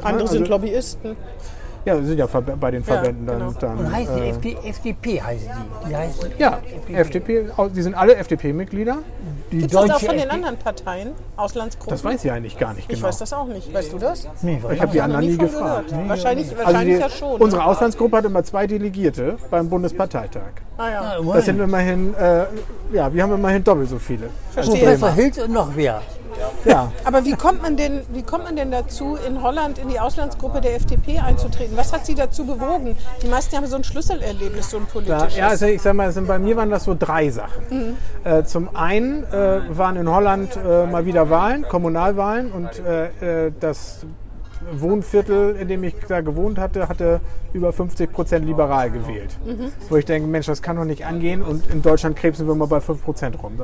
Andere 0.01 0.23
ne, 0.23 0.27
sind 0.27 0.41
also, 0.43 0.53
Lobbyisten. 0.53 1.17
Ja, 1.85 2.01
sind 2.01 2.17
ja 2.17 2.25
bei 2.25 2.71
den 2.71 2.83
Verbänden 2.83 3.27
genau. 3.27 3.37
dann. 3.39 3.47
Und 3.47 3.61
dann 3.63 3.91
heißt 3.93 4.11
die 4.15 4.21
äh, 4.21 4.29
FD, 4.31 4.57
FDP 4.69 5.21
heißen 5.21 5.49
die. 5.83 5.89
Die 5.89 5.95
heißen 5.95 6.31
ja, 6.39 6.59
FDP, 6.93 7.45
au- 7.55 7.67
die 7.69 7.81
sind 7.83 7.93
alle 7.93 8.15
FDP-Mitglieder. 8.15 8.97
die 9.51 9.59
Gibt 9.59 9.71
es 9.71 9.79
das 9.79 9.81
auch 9.83 9.93
deutsche 9.93 10.05
von 10.07 10.17
den 10.17 10.29
anderen 10.31 10.57
Parteien? 10.57 11.11
Auslandsgruppen? 11.37 11.91
Das 11.91 12.03
weiß 12.03 12.25
ich 12.25 12.31
eigentlich 12.31 12.57
gar 12.57 12.73
nicht 12.73 12.89
ich 12.89 12.95
genau. 12.97 13.07
weiß 13.07 13.19
das 13.19 13.33
auch 13.33 13.45
nicht. 13.45 13.71
Weißt 13.71 13.93
du 13.93 13.99
das? 13.99 14.27
Nee, 14.41 14.59
Ich 14.73 14.81
habe 14.81 14.91
die 14.91 15.01
anderen 15.01 15.25
nie 15.25 15.37
gefragt. 15.37 15.89
gehört. 15.89 16.09
Wahrscheinlich, 16.09 16.47
Also 16.51 16.63
wahrscheinlich 16.65 16.95
die, 16.95 17.01
ja 17.01 17.09
schon. 17.09 17.39
unsere? 17.41 17.63
Auslandsgruppe 17.65 18.17
hat 18.17 18.25
immer 18.25 18.43
zwei 18.43 18.65
Delegierte 18.65 19.37
beim 19.51 19.69
Bundesparteitag. 19.69 20.41
Ah, 20.77 20.89
ja. 20.89 21.17
Das 21.33 21.45
sind 21.45 21.59
immerhin, 21.61 22.15
äh, 22.15 22.45
ja, 22.93 23.13
wir 23.13 23.21
haben 23.23 23.33
immerhin 23.33 23.63
doppelt 23.63 23.89
so 23.89 23.99
viele. 23.99 24.29
Verstehe. 24.51 24.79
Professor 24.83 25.11
Hilz 25.11 25.37
und 25.37 25.51
noch 25.51 25.69
wer. 25.75 26.01
Ja, 26.65 26.91
Aber 27.03 27.25
wie 27.25 27.33
kommt, 27.33 27.61
man 27.61 27.77
denn, 27.77 28.01
wie 28.11 28.23
kommt 28.23 28.45
man 28.45 28.55
denn 28.55 28.71
dazu, 28.71 29.17
in 29.27 29.41
Holland 29.41 29.77
in 29.77 29.89
die 29.89 29.99
Auslandsgruppe 29.99 30.61
der 30.61 30.75
FDP 30.75 31.19
einzutreten? 31.19 31.77
Was 31.77 31.93
hat 31.93 32.05
Sie 32.05 32.15
dazu 32.15 32.45
bewogen? 32.45 32.95
Die 33.21 33.27
meisten 33.27 33.55
haben 33.55 33.65
so 33.67 33.75
ein 33.75 33.83
Schlüsselerlebnis, 33.83 34.69
so 34.69 34.77
ein 34.77 34.85
politisches. 34.85 35.37
ja 35.37 35.47
also 35.47 35.65
ich 35.65 35.81
sag 35.81 35.93
mal, 35.93 36.11
sind, 36.11 36.27
bei 36.27 36.39
mir 36.39 36.55
waren 36.57 36.69
das 36.69 36.83
so 36.85 36.95
drei 36.97 37.29
Sachen. 37.29 37.97
Äh, 38.23 38.43
zum 38.43 38.75
einen 38.75 39.23
äh, 39.25 39.61
waren 39.69 39.95
in 39.95 40.09
Holland 40.09 40.57
äh, 40.57 40.85
mal 40.87 41.05
wieder 41.05 41.29
Wahlen, 41.29 41.63
Kommunalwahlen 41.63 42.51
und 42.51 42.69
äh, 42.79 43.45
äh, 43.47 43.51
das 43.59 44.05
Wohnviertel, 44.71 45.55
in 45.57 45.67
dem 45.67 45.83
ich 45.83 45.95
da 46.07 46.21
gewohnt 46.21 46.57
hatte, 46.57 46.89
hatte 46.89 47.21
über 47.53 47.71
50 47.71 48.11
Prozent 48.11 48.45
liberal 48.45 48.89
gewählt. 48.89 49.37
Wo 49.89 49.97
ich 49.97 50.05
denke, 50.05 50.27
Mensch, 50.27 50.47
das 50.47 50.61
kann 50.61 50.75
doch 50.77 50.85
nicht 50.85 51.05
angehen 51.05 51.43
und 51.43 51.67
in 51.69 51.81
Deutschland 51.83 52.15
krebsen 52.15 52.47
wir 52.47 52.55
mal 52.55 52.67
bei 52.67 52.81
5 52.81 53.03
Prozent 53.03 53.43
rum. 53.43 53.59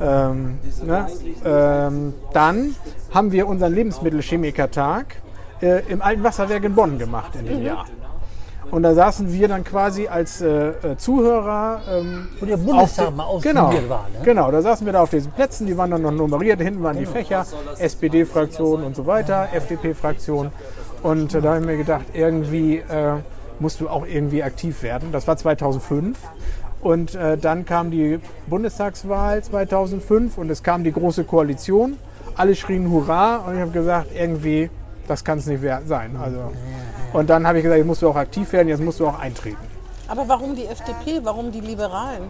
Ähm, 0.00 0.58
ne? 0.84 1.06
ähm, 1.44 2.14
dann 2.32 2.74
haben 3.12 3.32
wir 3.32 3.46
unseren 3.46 3.74
Lebensmittelchemikertag 3.74 5.16
äh, 5.60 5.82
im 5.88 6.00
Alten 6.00 6.24
Wasserwerk 6.24 6.64
in 6.64 6.74
Bonn 6.74 6.98
gemacht 6.98 7.32
in 7.36 7.46
dem 7.46 7.62
Jahr. 7.62 7.84
Und 8.70 8.84
da 8.84 8.94
saßen 8.94 9.32
wir 9.32 9.48
dann 9.48 9.64
quasi 9.64 10.06
als 10.06 10.40
äh, 10.40 10.68
äh, 10.68 10.96
Zuhörer. 10.96 11.80
Ähm, 11.90 12.28
Wo 12.38 12.46
der 12.46 12.54
auf 12.54 12.64
Bundestag 12.64 13.06
den- 13.08 13.16
mal 13.16 13.40
genau, 13.40 13.72
war. 13.88 14.06
Ne? 14.12 14.24
genau, 14.24 14.50
da 14.50 14.62
saßen 14.62 14.86
wir 14.86 14.92
da 14.92 15.02
auf 15.02 15.10
diesen 15.10 15.32
Plätzen, 15.32 15.66
die 15.66 15.76
waren 15.76 15.90
dann 15.90 16.02
noch 16.02 16.12
nummeriert, 16.12 16.60
hinten 16.60 16.82
waren 16.82 16.96
die 16.96 17.06
Fächer, 17.06 17.44
SPD-Fraktion 17.78 18.84
und 18.84 18.94
so 18.94 19.06
weiter, 19.06 19.48
FDP-Fraktion. 19.52 20.52
Und 21.02 21.34
äh, 21.34 21.40
da 21.40 21.50
habe 21.50 21.60
ich 21.60 21.66
mir 21.66 21.76
gedacht, 21.78 22.04
irgendwie 22.12 22.76
äh, 22.76 23.14
musst 23.58 23.80
du 23.80 23.88
auch 23.88 24.06
irgendwie 24.06 24.42
aktiv 24.42 24.82
werden. 24.82 25.10
Das 25.12 25.26
war 25.26 25.36
2005. 25.36 26.16
Und 26.82 27.14
äh, 27.14 27.36
dann 27.36 27.64
kam 27.64 27.90
die 27.90 28.18
Bundestagswahl 28.46 29.42
2005 29.42 30.38
und 30.38 30.50
es 30.50 30.62
kam 30.62 30.82
die 30.84 30.92
Große 30.92 31.24
Koalition. 31.24 31.96
Alle 32.36 32.54
schrien 32.54 32.90
Hurra 32.90 33.38
und 33.46 33.54
ich 33.54 33.60
habe 33.60 33.70
gesagt, 33.70 34.08
irgendwie, 34.14 34.70
das 35.06 35.24
kann 35.24 35.38
es 35.38 35.46
nicht 35.46 35.62
sein. 35.86 36.16
Also, 36.16 36.52
und 37.12 37.28
dann 37.28 37.46
habe 37.46 37.58
ich 37.58 37.64
gesagt, 37.64 37.78
jetzt 37.78 37.86
musst 37.86 38.02
du 38.02 38.08
auch 38.08 38.16
aktiv 38.16 38.50
werden, 38.52 38.68
jetzt 38.68 38.82
musst 38.82 39.00
du 39.00 39.06
auch 39.06 39.18
eintreten. 39.18 39.58
Aber 40.08 40.26
warum 40.26 40.56
die 40.56 40.66
FDP? 40.66 41.20
Warum 41.22 41.52
die 41.52 41.60
Liberalen? 41.60 42.24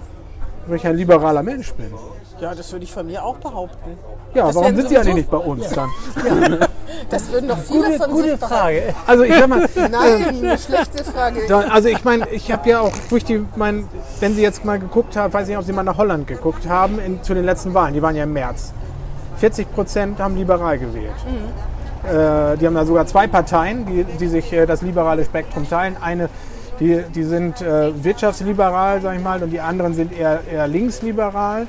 Weil 0.66 0.76
ich 0.76 0.86
ein 0.86 0.96
liberaler 0.96 1.42
Mensch 1.42 1.72
bin. 1.74 1.92
Ja, 2.40 2.54
das 2.54 2.70
würde 2.72 2.84
ich 2.84 2.92
von 2.92 3.06
mir 3.06 3.22
auch 3.24 3.36
behaupten. 3.36 3.98
Ja, 4.34 4.46
Das 4.46 4.54
warum 4.56 4.74
sind 4.76 4.88
sie 4.88 4.96
eigentlich 4.96 5.14
nicht 5.14 5.30
bei 5.30 5.36
uns 5.38 5.68
dann? 5.70 5.88
Das 7.08 7.30
würden 7.32 7.48
doch 7.48 7.58
viele 7.58 7.82
Gute, 7.86 7.98
von 7.98 8.10
gute 8.10 8.36
behaupten. 8.36 8.46
Frage. 8.46 8.82
Also 9.06 9.22
ich 9.24 9.34
sag 9.34 9.48
mal, 9.48 9.60
Nein, 9.76 10.24
eine 10.28 10.58
schlechte 10.58 11.02
Frage. 11.04 11.40
Da- 11.48 11.60
Also 11.70 11.88
ich 11.88 12.04
meine, 12.04 12.28
ich 12.30 12.50
habe 12.52 12.68
ja 12.68 12.80
auch 12.80 12.92
durch 13.08 13.24
die, 13.24 13.44
mein, 13.56 13.88
wenn 14.20 14.34
Sie 14.34 14.42
jetzt 14.42 14.64
mal 14.64 14.78
geguckt 14.78 15.16
haben, 15.16 15.32
weiß 15.32 15.48
nicht, 15.48 15.56
ob 15.56 15.64
Sie 15.64 15.72
mal 15.72 15.82
nach 15.82 15.96
Holland 15.98 16.26
geguckt 16.26 16.68
haben, 16.68 16.98
in, 17.00 17.22
zu 17.22 17.34
den 17.34 17.44
letzten 17.44 17.74
Wahlen, 17.74 17.94
die 17.94 18.02
waren 18.02 18.14
ja 18.16 18.24
im 18.24 18.32
März. 18.32 18.72
40 19.38 19.72
Prozent 19.74 20.18
haben 20.20 20.36
liberal 20.36 20.78
gewählt. 20.78 21.12
Äh, 22.04 22.56
die 22.58 22.66
haben 22.66 22.74
da 22.74 22.84
sogar 22.84 23.06
zwei 23.06 23.26
Parteien, 23.26 23.86
die, 23.86 24.04
die 24.04 24.28
sich 24.28 24.52
äh, 24.52 24.66
das 24.66 24.82
liberale 24.82 25.24
Spektrum 25.24 25.68
teilen. 25.68 25.96
Eine, 26.00 26.28
die, 26.80 27.02
die 27.14 27.22
sind 27.24 27.60
äh, 27.60 27.92
wirtschaftsliberal, 28.02 29.00
sag 29.02 29.16
ich 29.16 29.22
mal, 29.22 29.42
und 29.42 29.50
die 29.50 29.60
anderen 29.60 29.94
sind 29.94 30.12
eher, 30.18 30.40
eher 30.50 30.66
linksliberal. 30.66 31.66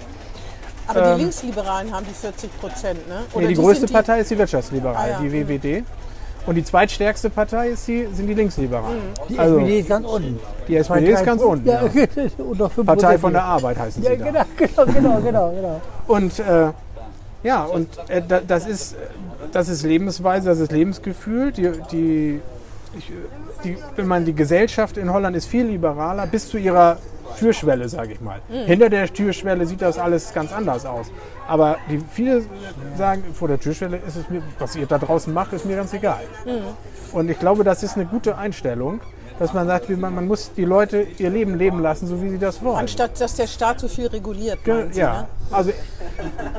Aber 0.88 1.04
ähm, 1.12 1.18
die 1.18 1.22
Linksliberalen 1.24 1.94
haben 1.94 2.06
die 2.10 2.14
40 2.14 2.60
Prozent, 2.60 3.08
ne? 3.08 3.16
Nee, 3.36 3.48
die 3.48 3.56
sind 3.56 3.64
größte 3.66 3.86
die- 3.86 3.94
Partei 3.94 4.20
ist 4.22 4.32
die 4.32 4.38
wirtschaftsliberal, 4.38 4.96
Ah, 4.96 5.08
ja. 5.10 5.20
die 5.22 5.32
WWD. 5.32 5.84
Und 6.48 6.56
die 6.56 6.64
zweitstärkste 6.64 7.30
Partei 7.30 7.70
ist 7.70 7.88
die, 7.88 8.08
sind 8.14 8.26
die 8.26 8.34
Linksliberalen. 8.34 9.00
Die 9.30 9.38
Also, 9.38 9.58
SPD 9.60 9.80
ist 9.82 9.90
ganz 9.90 10.08
unten. 10.08 10.40
die 10.68 10.76
SPD 10.76 11.12
ist 11.12 11.24
ganz 11.24 11.42
unten. 11.44 11.68
Ja, 11.68 11.84
Ja. 11.84 11.90
unter 12.40 12.70
5 12.70 12.88
Partei 12.88 13.18
von 13.20 13.32
der 13.32 13.44
Arbeit 13.44 13.78
heißen 13.78 14.02
sie 14.02 14.10
Ja, 14.10 14.16
da. 14.16 14.46
genau, 14.58 14.86
genau, 14.86 14.86
genau, 14.92 15.22
genau, 15.22 15.52
genau. 15.52 15.82
Und 16.08 16.40
äh, 16.40 16.72
ja, 17.44 17.64
und 17.66 17.90
äh, 18.08 18.22
da, 18.28 18.40
das, 18.40 18.66
ist, 18.66 18.96
das 19.52 19.70
ist 19.70 19.84
Lebensweise, 19.84 20.50
das 20.50 20.60
ist 20.60 20.72
Lebensgefühl. 20.72 21.52
Die, 21.52 21.72
die, 21.92 22.42
ich, 22.98 23.10
äh, 23.10 23.14
die, 23.64 23.78
wenn 23.96 24.08
man 24.08 24.26
die 24.26 24.34
Gesellschaft 24.34 24.98
in 24.98 25.12
Holland 25.12 25.36
ist 25.36 25.48
viel 25.48 25.66
liberaler, 25.66 26.28
bis 26.28 26.50
zu 26.50 26.58
ihrer 26.58 26.98
Türschwelle, 27.40 27.88
sage 27.88 28.14
ich 28.14 28.22
mal. 28.22 28.40
Hinter 28.50 28.90
der 28.90 29.12
Türschwelle 29.12 29.66
sieht 29.66 29.82
das 29.82 29.98
alles 29.98 30.34
ganz 30.34 30.52
anders 30.52 30.86
aus. 30.86 31.08
Aber 31.48 31.78
die, 31.90 32.00
viele 32.12 32.44
sagen, 32.98 33.24
vor 33.34 33.48
der 33.48 33.60
Türschwelle 33.60 33.98
ist 34.06 34.18
es 34.18 34.30
mir, 34.30 34.42
was 34.60 34.76
ihr 34.76 34.86
da 34.86 34.98
draußen 34.98 35.34
macht, 35.34 35.54
ist 35.54 35.66
mir 35.66 35.78
ganz 35.78 35.94
egal. 35.94 36.20
Und 37.14 37.30
ich 37.30 37.40
glaube, 37.40 37.64
das 37.64 37.84
ist 37.84 37.96
eine 37.96 38.06
gute 38.06 38.38
Einstellung, 38.38 39.00
dass 39.40 39.54
man 39.54 39.66
sagt, 39.66 39.90
man, 39.90 40.14
man 40.14 40.28
muss 40.28 40.52
die 40.56 40.66
Leute 40.66 41.08
ihr 41.18 41.30
Leben 41.30 41.56
leben 41.58 41.80
lassen, 41.82 42.06
so 42.06 42.22
wie 42.22 42.30
sie 42.30 42.38
das 42.38 42.62
wollen. 42.62 42.78
Anstatt 42.78 43.20
dass 43.20 43.36
der 43.36 43.48
Staat 43.48 43.80
so 43.80 43.88
viel 43.88 44.08
reguliert. 44.08 44.64
Ge- 44.66 44.88
Sie, 44.92 45.00
ja, 45.00 45.22
ne? 45.22 45.28
also 45.52 45.72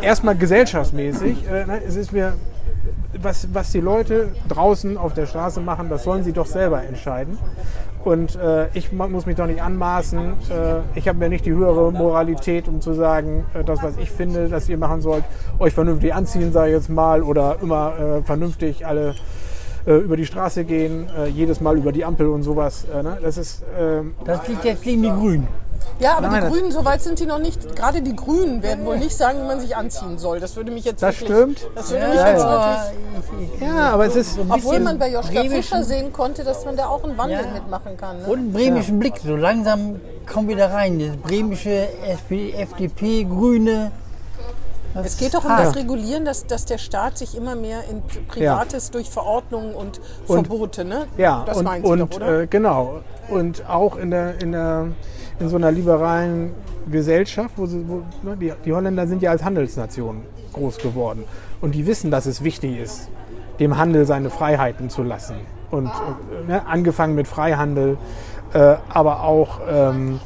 erstmal 0.01 0.37
gesellschaftsmäßig. 0.37 1.47
Äh, 1.49 1.67
ne, 1.67 1.83
es 1.87 1.97
ist 1.97 2.12
mir, 2.12 2.33
was, 3.21 3.49
was 3.52 3.73
die 3.73 3.81
Leute 3.81 4.33
draußen 4.49 4.97
auf 4.97 5.14
der 5.14 5.26
Straße 5.26 5.61
machen, 5.61 5.88
das 5.88 6.04
sollen 6.04 6.25
sie 6.25 6.33
doch 6.33 6.47
selber 6.47 6.83
entscheiden. 6.83 7.38
Und 8.04 8.35
äh, 8.37 8.66
ich 8.75 8.92
muss 8.92 9.26
mich 9.26 9.37
doch 9.37 9.47
nicht 9.47 9.62
anmaßen. 9.62 10.19
Äh, 10.19 10.99
ich 10.99 11.07
habe 11.07 11.19
mir 11.19 11.28
nicht 11.28 11.47
die 11.47 11.52
höhere 11.52 11.92
Moralität, 11.92 12.66
um 12.66 12.81
zu 12.81 12.95
sagen, 12.95 13.45
äh, 13.54 13.62
das, 13.62 13.83
was 13.83 13.97
ich 13.97 14.11
finde, 14.11 14.49
dass 14.49 14.69
ihr 14.69 14.76
machen 14.76 15.02
sollt, 15.02 15.25
euch 15.61 15.73
vernünftig 15.73 16.12
anziehen, 16.12 16.52
sage 16.52 16.71
ich 16.71 16.75
jetzt 16.75 16.90
mal, 16.90 17.23
oder 17.23 17.59
immer 17.62 17.92
äh, 17.99 18.23
vernünftig 18.23 18.85
alle 18.87 19.14
äh, 19.87 19.97
über 19.97 20.16
die 20.16 20.26
Straße 20.26 20.64
gehen, 20.64 21.09
äh, 21.16 21.28
jedes 21.28 21.61
Mal 21.61 21.76
über 21.76 21.92
die 21.92 22.04
Ampel 22.04 22.26
und 22.28 22.42
sowas. 22.42 22.87
Äh, 22.92 23.02
ne? 23.02 23.19
Das 23.23 23.37
ist, 23.37 23.62
ähm, 23.78 24.14
Das 24.25 24.47
liegt 24.49 24.64
jetzt 24.64 24.83
gegen 24.83 25.02
Grünen. 25.02 25.47
Ja, 25.99 26.17
aber 26.17 26.29
Nein, 26.29 26.45
die 26.45 26.51
Grünen, 26.51 26.73
so 26.73 26.85
weit 26.85 27.01
sind 27.03 27.19
die 27.21 27.27
noch 27.27 27.39
nicht. 27.39 27.77
Gerade 27.77 28.03
die 28.03 28.17
Grünen 28.17 28.62
werden 28.62 28.85
wohl 28.85 28.99
nicht 28.99 29.17
sagen, 29.17 29.41
wie 29.43 29.47
man 29.47 29.61
sich 29.61 29.77
anziehen 29.77 30.19
soll. 30.19 30.41
Das 30.41 30.57
würde 30.57 30.71
mich 30.73 30.85
jetzt 30.85 31.03
Das 31.03 31.21
wirklich, 31.21 31.37
stimmt. 31.39 31.69
Das 31.75 31.91
würde 31.91 32.07
mich 32.09 32.17
Ja, 32.17 32.29
jetzt 32.31 32.45
wirklich. 32.45 33.51
ich, 33.55 33.61
ja, 33.61 33.91
aber 33.91 34.07
es 34.07 34.17
ist, 34.17 34.39
Obwohl 34.49 34.81
man 34.81 34.99
bei 34.99 35.11
Joschka 35.12 35.43
Fischer 35.43 35.85
sehen 35.85 36.12
konnte, 36.12 36.43
dass 36.45 36.65
man 36.65 36.77
da 36.77 36.87
auch 36.87 37.05
einen 37.05 37.17
Wandel 37.19 37.39
Ja. 37.45 37.51
mitmachen 37.53 37.97
kann. 37.97 38.19
Ne? 38.19 38.25
und 38.27 38.39
einen 38.39 38.53
bremischen 38.53 38.99
Blick, 38.99 39.15
so 39.25 39.37
langsam 39.37 40.01
kommen 40.31 40.49
wir 40.49 40.57
da 40.57 40.69
rein. 40.69 40.99
Das 40.99 41.17
bremische 41.19 41.89
SPD, 42.05 42.53
FDP, 42.53 43.25
Grüne. 43.25 43.93
Das 44.95 45.07
Es 45.07 45.17
geht 45.17 45.33
doch 45.35 45.45
um 45.45 45.51
Ah. 45.51 45.62
das 45.62 45.75
Regulieren, 45.77 46.25
dass, 46.27 46.47
dass 46.47 46.67
der 46.67 46.77
Staat 46.79 47.17
sich 47.17 47.35
immer 47.37 47.55
mehr 47.55 47.79
in 47.91 48.03
Privates 48.29 48.91
durch 48.91 49.09
Verordnungen 49.09 49.75
und, 49.75 50.01
Und- 50.27 50.47
Verbote, 50.47 50.85
ne? 50.85 51.07
Ja, 51.17 51.45
das 51.47 51.57
und, 51.59 51.67
und 51.85 51.99
doch, 52.01 52.17
oder? 52.17 52.41
Äh, 52.43 52.47
genau. 52.47 53.01
Und 53.31 53.67
auch 53.69 53.97
in, 53.97 54.11
der, 54.11 54.41
in, 54.43 54.53
der, 54.53 54.89
in 55.41 55.49
so 55.49 55.57
einer 55.57 55.73
liberalen 55.73 56.53
Gesellschaft, 56.91 57.55
wo, 57.57 57.67
sie, 57.67 57.85
wo 57.87 58.03
ne, 58.23 58.37
die, 58.37 58.53
die 58.65 58.73
Holländer 58.73 59.07
sind 59.07 59.23
ja 59.23 59.31
als 59.31 59.45
Handelsnation 59.45 60.23
groß 60.53 60.79
geworden. 60.79 61.25
Und 61.61 61.75
die 61.75 61.87
wissen, 61.87 62.11
dass 62.11 62.27
es 62.27 62.43
wichtig 62.43 62.79
ist, 62.79 63.09
dem 63.61 63.77
Handel 63.77 64.05
seine 64.07 64.31
Freiheiten 64.31 64.91
zu 64.91 65.03
lassen. 65.03 65.37
Und 65.71 65.87
äh, 65.87 66.49
ne, 66.49 66.67
angefangen 66.67 67.15
mit 67.15 67.29
Freihandel, 67.29 67.97
äh, 68.53 68.77
aber 68.89 69.23
auch 69.23 69.61
ähm, 69.69 70.21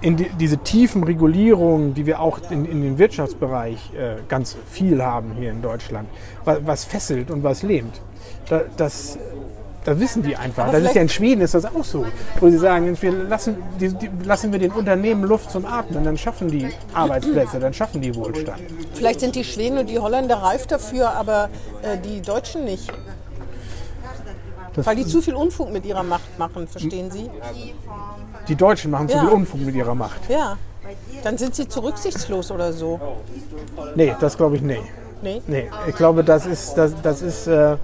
in 0.00 0.16
die, 0.16 0.28
diese 0.38 0.58
tiefen 0.58 1.02
Regulierungen, 1.02 1.94
die 1.94 2.06
wir 2.06 2.20
auch 2.20 2.38
in, 2.50 2.64
in 2.64 2.82
den 2.82 2.98
Wirtschaftsbereich 2.98 3.92
äh, 3.94 4.16
ganz 4.28 4.56
viel 4.66 5.02
haben 5.02 5.32
hier 5.32 5.50
in 5.50 5.62
Deutschland, 5.62 6.08
was, 6.44 6.58
was 6.64 6.84
fesselt 6.84 7.30
und 7.30 7.42
was 7.42 7.62
lähmt. 7.62 8.00
Da, 8.48 8.62
das, 8.76 9.18
das 9.88 10.00
wissen 10.00 10.22
die 10.22 10.36
einfach. 10.36 10.64
Aber 10.64 10.78
das 10.80 10.90
ist 10.90 10.94
ja 10.94 11.02
in 11.02 11.08
Schweden 11.08 11.40
ist 11.40 11.54
das 11.54 11.64
auch 11.64 11.84
so. 11.84 12.04
Wo 12.40 12.48
sie 12.50 12.58
sagen, 12.58 12.96
wir 13.00 13.12
lassen, 13.12 13.56
die, 13.80 13.88
die, 13.88 14.10
lassen 14.24 14.52
wir 14.52 14.58
den 14.58 14.72
Unternehmen 14.72 15.24
Luft 15.24 15.50
zum 15.50 15.64
Atmen, 15.64 16.04
dann 16.04 16.18
schaffen 16.18 16.48
die 16.50 16.68
Arbeitsplätze, 16.92 17.58
dann 17.58 17.72
schaffen 17.72 18.00
die 18.02 18.14
Wohlstand. 18.14 18.60
Vielleicht 18.94 19.20
sind 19.20 19.34
die 19.34 19.44
Schweden 19.44 19.78
und 19.78 19.88
die 19.88 19.98
Holländer 19.98 20.36
reif 20.36 20.66
dafür, 20.66 21.12
aber 21.12 21.48
äh, 21.82 21.96
die 21.98 22.20
Deutschen 22.20 22.64
nicht. 22.64 22.92
Das, 24.74 24.86
Weil 24.86 24.96
die 24.96 25.06
zu 25.06 25.22
viel 25.22 25.34
Unfug 25.34 25.72
mit 25.72 25.86
ihrer 25.86 26.02
Macht 26.02 26.38
machen, 26.38 26.68
verstehen 26.68 27.10
Sie? 27.10 27.30
die 28.46 28.56
Deutschen 28.56 28.90
machen 28.90 29.08
zu 29.08 29.16
Ja. 29.16 29.22
viel 29.22 29.30
Unfug 29.30 29.60
mit 29.60 29.74
ihrer 29.74 29.94
Macht. 29.94 30.28
Ja. 30.28 30.56
Dann 31.22 31.36
sind 31.36 31.54
sie 31.54 31.68
zu 31.68 31.80
rücksichtslos 31.80 32.50
oder 32.50 32.72
so. 32.72 32.98
Nee, 33.94 34.14
das 34.20 34.36
glaube 34.36 34.56
ich 34.56 34.62
nicht. 34.62 34.82
Nee? 35.20 35.42
Nee, 35.46 35.68
ich 35.86 35.94
glaube, 35.96 36.24
das 36.24 36.46
ist, 36.46 36.74
das, 36.74 36.92
das 37.02 37.20
ist 37.22 37.46
äh, 37.46 37.76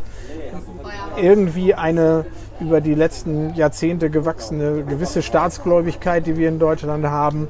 irgendwie 1.16 1.74
eine 1.74 2.24
über 2.60 2.80
die 2.80 2.94
letzten 2.94 3.54
Jahrzehnte 3.54 4.10
gewachsene 4.10 4.84
gewisse 4.84 5.22
Staatsgläubigkeit, 5.22 6.26
die 6.26 6.36
wir 6.36 6.48
in 6.48 6.58
Deutschland 6.58 7.04
haben, 7.06 7.48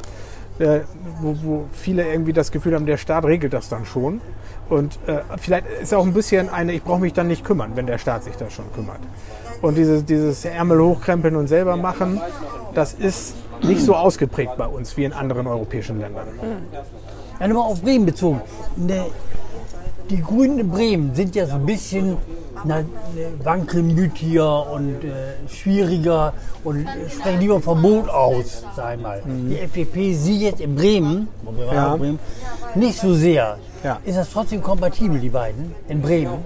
äh, 0.58 0.80
wo, 1.20 1.36
wo 1.42 1.64
viele 1.72 2.06
irgendwie 2.10 2.32
das 2.32 2.50
Gefühl 2.50 2.74
haben, 2.74 2.86
der 2.86 2.96
Staat 2.96 3.24
regelt 3.24 3.52
das 3.52 3.68
dann 3.68 3.84
schon. 3.84 4.20
Und 4.68 4.98
äh, 5.06 5.18
vielleicht 5.36 5.66
ist 5.82 5.92
auch 5.92 6.06
ein 6.06 6.14
bisschen 6.14 6.48
eine, 6.48 6.72
ich 6.72 6.82
brauche 6.82 7.00
mich 7.00 7.12
dann 7.12 7.28
nicht 7.28 7.44
kümmern, 7.44 7.72
wenn 7.74 7.86
der 7.86 7.98
Staat 7.98 8.24
sich 8.24 8.36
da 8.36 8.48
schon 8.48 8.64
kümmert. 8.72 9.00
Und 9.60 9.76
dieses, 9.76 10.04
dieses 10.04 10.44
Ärmel 10.44 10.80
hochkrempeln 10.80 11.36
und 11.36 11.48
selber 11.48 11.76
machen, 11.76 12.20
das 12.74 12.94
ist 12.94 13.34
nicht 13.62 13.80
so 13.80 13.94
ausgeprägt 13.94 14.56
bei 14.56 14.66
uns 14.66 14.96
wie 14.96 15.04
in 15.04 15.12
anderen 15.12 15.46
europäischen 15.46 16.00
Ländern. 16.00 16.28
Ja, 17.40 17.48
nochmal 17.48 17.70
auf 17.70 17.82
Bremen 17.82 18.06
bezogen. 18.06 18.40
Ne, 18.76 19.06
die 20.10 20.20
Grünen 20.20 20.58
in 20.58 20.70
Bremen 20.70 21.14
sind 21.14 21.34
ja 21.34 21.46
so 21.46 21.54
ein 21.54 21.66
bisschen 21.66 22.16
wankelmütiger 23.44 24.71
und 24.73 25.04
äh, 25.04 25.49
schwieriger 25.49 26.33
und 26.64 26.87
äh, 26.87 27.11
sprechen 27.11 27.40
lieber 27.40 27.61
Verbot 27.61 28.09
aus, 28.09 28.64
sag 28.76 28.97
ich 28.97 29.02
mal. 29.02 29.23
Die 29.26 29.59
FDP 29.59 30.14
sieht 30.14 30.40
jetzt 30.42 30.61
in 30.61 30.75
Bremen, 30.75 31.28
Mhm. 31.42 31.59
Ja. 31.73 31.97
Bremen 31.97 32.18
nicht 32.75 32.99
so 32.99 33.14
sehr. 33.14 33.59
Ja. 33.83 33.99
Ist 34.04 34.16
das 34.16 34.30
trotzdem 34.30 34.62
kompatibel, 34.62 35.21
die 35.21 35.28
beiden, 35.28 35.73
in 35.88 36.00
Bremen? 36.00 36.38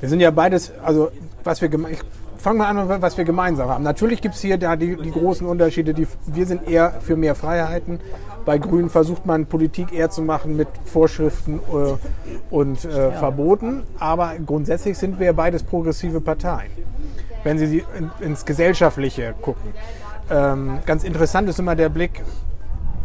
Wir 0.00 0.08
sind 0.08 0.20
ja 0.20 0.30
beides, 0.30 0.70
also 0.82 1.10
was 1.42 1.60
wir 1.60 1.68
geme- 1.68 1.96
ich 2.44 2.46
fange 2.46 2.58
mal 2.58 2.68
an, 2.68 3.00
was 3.00 3.16
wir 3.16 3.24
gemeinsam 3.24 3.70
haben. 3.70 3.82
Natürlich 3.84 4.20
gibt 4.20 4.34
es 4.34 4.42
hier 4.42 4.58
da 4.58 4.76
die, 4.76 4.96
die 4.96 5.10
großen 5.10 5.46
Unterschiede. 5.46 5.94
Die, 5.94 6.06
wir 6.26 6.44
sind 6.44 6.68
eher 6.68 6.90
für 7.00 7.16
mehr 7.16 7.34
Freiheiten. 7.34 8.00
Bei 8.44 8.58
Grünen 8.58 8.90
versucht 8.90 9.24
man 9.24 9.46
Politik 9.46 9.94
eher 9.94 10.10
zu 10.10 10.20
machen 10.20 10.54
mit 10.54 10.68
Vorschriften 10.84 11.58
äh, 11.72 12.54
und 12.54 12.84
äh, 12.84 13.12
Verboten. 13.12 13.84
Aber 13.98 14.34
grundsätzlich 14.44 14.98
sind 14.98 15.18
wir 15.18 15.32
beides 15.32 15.62
progressive 15.62 16.20
Parteien. 16.20 16.70
Wenn 17.44 17.56
Sie 17.56 17.82
ins 18.20 18.44
Gesellschaftliche 18.44 19.34
gucken. 19.40 19.72
Ähm, 20.30 20.80
ganz 20.84 21.02
interessant 21.02 21.48
ist 21.48 21.58
immer 21.58 21.74
der 21.74 21.88
Blick 21.88 22.20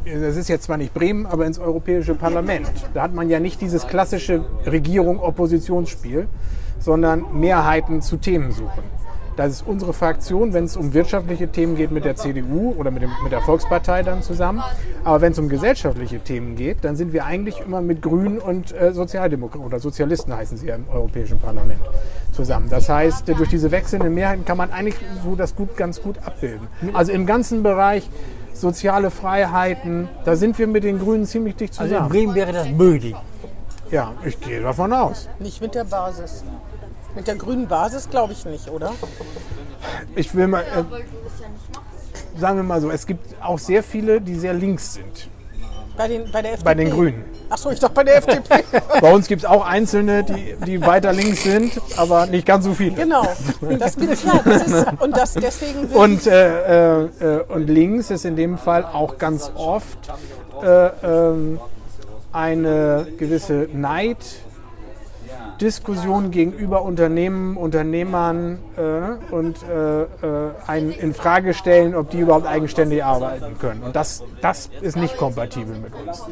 das 0.06 0.38
ist 0.38 0.50
jetzt 0.50 0.64
zwar 0.64 0.78
nicht 0.78 0.94
Bremen, 0.94 1.26
aber 1.26 1.46
ins 1.46 1.60
Europäische 1.60 2.16
Parlament. 2.16 2.72
Da 2.94 3.04
hat 3.04 3.14
man 3.14 3.30
ja 3.30 3.40
nicht 3.40 3.62
dieses 3.62 3.86
klassische 3.86 4.44
Regierung-Oppositionsspiel, 4.66 6.28
sondern 6.80 7.40
Mehrheiten 7.40 8.02
zu 8.02 8.18
Themen 8.18 8.52
suchen. 8.52 8.99
Das 9.40 9.54
ist 9.54 9.64
unsere 9.66 9.94
Fraktion, 9.94 10.52
wenn 10.52 10.66
es 10.66 10.76
um 10.76 10.94
wirtschaftliche 10.94 11.48
Themen 11.48 11.78
geht, 11.78 11.92
mit 11.92 12.04
der 12.04 12.18
CDU 12.18 12.76
oder 12.78 12.92
mit, 12.92 13.04
dem, 13.04 13.12
mit 13.24 13.32
der 13.32 13.40
Volkspartei 13.40 14.04
dann 14.04 14.22
zusammen. 14.22 14.62
Aber 15.06 15.22
wenn 15.22 15.32
es 15.32 15.40
um 15.40 15.48
gesellschaftliche 15.48 16.20
Themen 16.20 16.58
geht, 16.58 16.84
dann 16.84 16.98
sind 16.98 17.14
wir 17.14 17.24
eigentlich 17.24 17.62
immer 17.62 17.80
mit 17.80 18.02
Grünen 18.02 18.40
und 18.40 18.74
äh, 18.74 18.92
Sozialdemokraten 18.92 19.66
oder 19.66 19.80
Sozialisten 19.80 20.36
heißen 20.36 20.58
sie 20.58 20.68
ja 20.68 20.76
im 20.76 20.90
Europäischen 20.90 21.40
Parlament 21.40 21.80
zusammen. 22.34 22.68
Das 22.70 22.90
heißt, 22.90 23.30
äh, 23.30 23.34
durch 23.34 23.48
diese 23.48 23.72
wechselnden 23.72 24.14
Mehrheiten 24.14 24.44
kann 24.44 24.58
man 24.58 24.74
eigentlich 24.74 24.96
so 25.24 25.36
das 25.36 25.56
gut, 25.56 25.78
ganz 25.78 26.02
gut 26.02 26.18
abbilden. 26.26 26.68
Also 26.92 27.14
im 27.14 27.26
ganzen 27.26 27.64
Bereich 27.64 28.10
soziale 28.54 29.10
Freiheiten, 29.10 30.10
da 30.26 30.36
sind 30.36 30.60
wir 30.60 30.68
mit 30.68 30.84
den 30.84 31.00
Grünen 31.00 31.26
ziemlich 31.26 31.56
dicht 31.56 31.80
Also 31.80 31.84
in 31.84 31.90
zusammen. 31.92 32.10
Bremen 32.10 32.36
wäre 32.36 32.52
das 32.52 32.68
möglich. 32.68 33.16
Ja, 33.90 34.12
ich 34.26 34.38
gehe 34.42 34.62
davon 34.62 34.92
aus. 34.92 35.30
Nicht 35.40 35.62
mit 35.62 35.76
der 35.76 35.86
Basis. 35.86 36.44
Mit 37.20 37.28
der 37.28 37.36
grünen 37.36 37.68
Basis 37.68 38.10
glaube 38.10 38.32
ich 38.32 38.46
nicht, 38.46 38.70
oder? 38.70 38.94
Ich 40.16 40.34
will 40.34 40.48
mal, 40.48 40.62
äh, 40.62 42.40
sagen 42.40 42.56
wir 42.56 42.64
mal 42.64 42.80
so, 42.80 42.90
es 42.92 43.06
gibt 43.06 43.36
auch 43.42 43.60
sehr 43.60 43.84
viele, 43.84 44.22
die 44.22 44.36
sehr 44.36 44.54
links 44.54 44.94
sind. 44.94 45.30
Bei 45.98 46.08
den, 46.08 46.32
bei 46.32 46.42
der 46.42 46.54
FDP? 46.54 46.64
Bei 46.64 46.76
den 46.76 46.90
Grünen. 46.92 47.26
Achso, 47.50 47.72
ich 47.72 47.80
dachte 47.82 47.94
bei 47.94 48.06
der 48.06 48.20
FDP. 48.20 48.64
Bei 49.02 49.12
uns 49.12 49.28
gibt 49.28 49.42
es 49.42 49.50
auch 49.50 49.66
Einzelne, 49.66 50.24
die, 50.24 50.56
die 50.66 50.80
weiter 50.80 51.12
links 51.12 51.44
sind, 51.44 51.82
aber 51.98 52.26
nicht 52.26 52.46
ganz 52.46 52.64
so 52.64 52.74
viele. 52.74 52.94
genau. 52.94 53.28
Das 53.78 53.98
gibt's 53.98 54.24
ja. 54.24 54.40
Das 54.46 54.68
ist, 54.68 54.88
und 55.02 55.18
das 55.18 55.34
deswegen 55.34 55.88
Und, 55.88 56.26
äh, 56.26 57.04
äh, 57.04 57.44
und 57.50 57.68
links 57.68 58.12
ist 58.12 58.24
in 58.24 58.38
dem 58.38 58.58
Fall 58.58 58.86
auch 58.86 59.18
ganz 59.18 59.52
oft 59.56 59.98
äh, 60.64 60.88
ähm, 61.04 61.60
eine 62.32 63.08
gewisse 63.18 63.68
Neiddiskussion 65.60 66.32
gegenüber 66.32 66.84
Unternehmen, 66.84 67.58
Unternehmern 67.58 68.60
äh, 68.78 69.34
und 69.34 69.58
äh, 69.64 70.04
äh, 70.04 70.08
ein 70.68 70.92
in 70.92 71.14
Frage 71.14 71.54
stellen, 71.54 71.96
ob 71.96 72.12
die 72.12 72.20
überhaupt 72.20 72.48
eigenständig 72.48 73.04
arbeiten 73.04 73.60
können. 73.60 73.84
Und 73.84 73.94
das, 73.94 74.24
das 74.42 74.70
ist 74.80 74.96
nicht 74.96 75.18
kompatibel 75.18 75.76
mit 75.76 75.94
uns. 75.94 76.24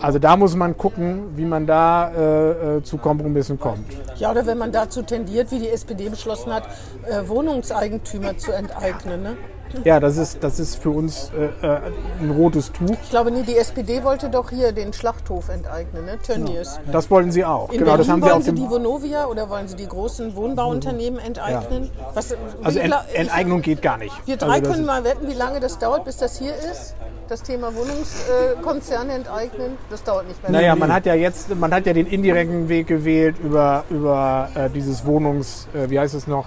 Also 0.00 0.18
da 0.18 0.34
muss 0.38 0.56
man 0.56 0.78
gucken, 0.78 1.36
wie 1.36 1.44
man 1.44 1.66
da 1.66 2.10
äh, 2.10 2.76
äh, 2.78 2.82
zu 2.82 2.96
Kompromissen 2.96 3.60
kommt. 3.60 3.84
Ja, 4.16 4.30
oder 4.30 4.46
wenn 4.46 4.56
man 4.56 4.72
dazu 4.72 5.02
tendiert, 5.02 5.50
wie 5.50 5.58
die 5.58 5.68
SPD 5.68 6.08
beschlossen 6.08 6.50
hat, 6.50 6.66
äh, 7.06 7.28
Wohnungseigentümer 7.28 8.38
zu 8.38 8.52
enteignen. 8.52 9.22
Ne? 9.22 9.36
Ja, 9.84 10.00
das 10.00 10.16
ist, 10.16 10.42
das 10.42 10.60
ist 10.60 10.76
für 10.76 10.90
uns 10.90 11.30
äh, 11.36 11.66
äh, 11.66 11.80
ein 12.20 12.30
rotes 12.30 12.72
Tuch. 12.72 12.96
Ich 13.02 13.10
glaube, 13.10 13.30
nee, 13.30 13.42
die 13.42 13.56
SPD 13.56 14.02
wollte 14.04 14.28
doch 14.28 14.50
hier 14.50 14.72
den 14.72 14.92
Schlachthof 14.92 15.48
enteignen, 15.48 16.04
ne? 16.04 16.18
Tönnies. 16.22 16.78
Das 16.90 17.10
wollten 17.10 17.32
sie 17.32 17.44
auch. 17.44 17.70
In 17.70 17.78
genau, 17.78 17.96
das 17.96 18.08
haben 18.08 18.22
sie 18.22 18.28
wollen 18.30 18.42
sie 18.42 18.52
die 18.52 18.68
Vonovia 18.68 19.26
oder 19.26 19.48
wollen 19.48 19.68
sie 19.68 19.76
die 19.76 19.86
großen 19.86 20.34
Wohnbauunternehmen 20.36 21.20
enteignen? 21.20 21.90
Was, 22.14 22.34
Also 22.62 22.78
wie 22.78 22.84
Ent, 22.84 22.94
Enteignung 23.14 23.62
geht 23.62 23.82
gar 23.82 23.98
nicht. 23.98 24.14
Wir 24.26 24.34
also 24.34 24.46
drei 24.46 24.60
das 24.60 24.72
können 24.72 24.86
mal 24.86 25.04
wetten, 25.04 25.28
wie 25.28 25.34
lange 25.34 25.60
das 25.60 25.78
dauert, 25.78 26.04
bis 26.04 26.16
das 26.16 26.38
hier 26.38 26.54
ist. 26.54 26.94
Das 27.28 27.42
Thema 27.44 27.72
Wohnungskonzerne 27.76 29.12
enteignen, 29.12 29.78
das 29.88 30.02
dauert 30.02 30.26
nicht 30.26 30.42
mehr. 30.42 30.50
Naja, 30.50 30.74
man 30.74 30.92
hat 30.92 31.06
ja 31.06 31.14
jetzt, 31.14 31.54
man 31.54 31.72
hat 31.72 31.86
ja 31.86 31.92
den 31.92 32.06
indirekten 32.06 32.68
Weg 32.68 32.88
gewählt 32.88 33.36
über, 33.40 33.84
über 33.88 34.48
äh, 34.56 34.68
dieses 34.68 35.06
Wohnungs, 35.06 35.68
äh, 35.72 35.88
wie 35.90 36.00
heißt 36.00 36.14
es 36.14 36.26
noch? 36.26 36.46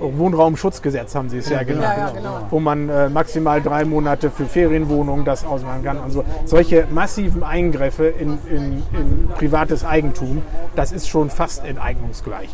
Wohnraumschutzgesetz 0.00 1.14
haben 1.14 1.28
sie 1.28 1.38
es 1.38 1.48
ja 1.48 1.62
genannt. 1.62 1.84
Ja, 1.96 2.06
ja, 2.08 2.10
genau. 2.12 2.38
Wo 2.50 2.60
man 2.60 2.88
äh, 2.88 3.08
maximal 3.08 3.60
drei 3.62 3.84
Monate 3.84 4.30
für 4.30 4.46
Ferienwohnungen 4.46 5.24
das 5.24 5.44
ausmachen 5.44 5.82
kann. 5.84 5.98
Und 5.98 6.10
so. 6.10 6.24
Solche 6.44 6.86
massiven 6.90 7.42
Eingriffe 7.42 8.06
in, 8.06 8.38
in, 8.50 8.82
in 8.92 9.28
privates 9.36 9.84
Eigentum, 9.84 10.42
das 10.74 10.92
ist 10.92 11.08
schon 11.08 11.30
fast 11.30 11.64
enteignungsgleich. 11.64 12.48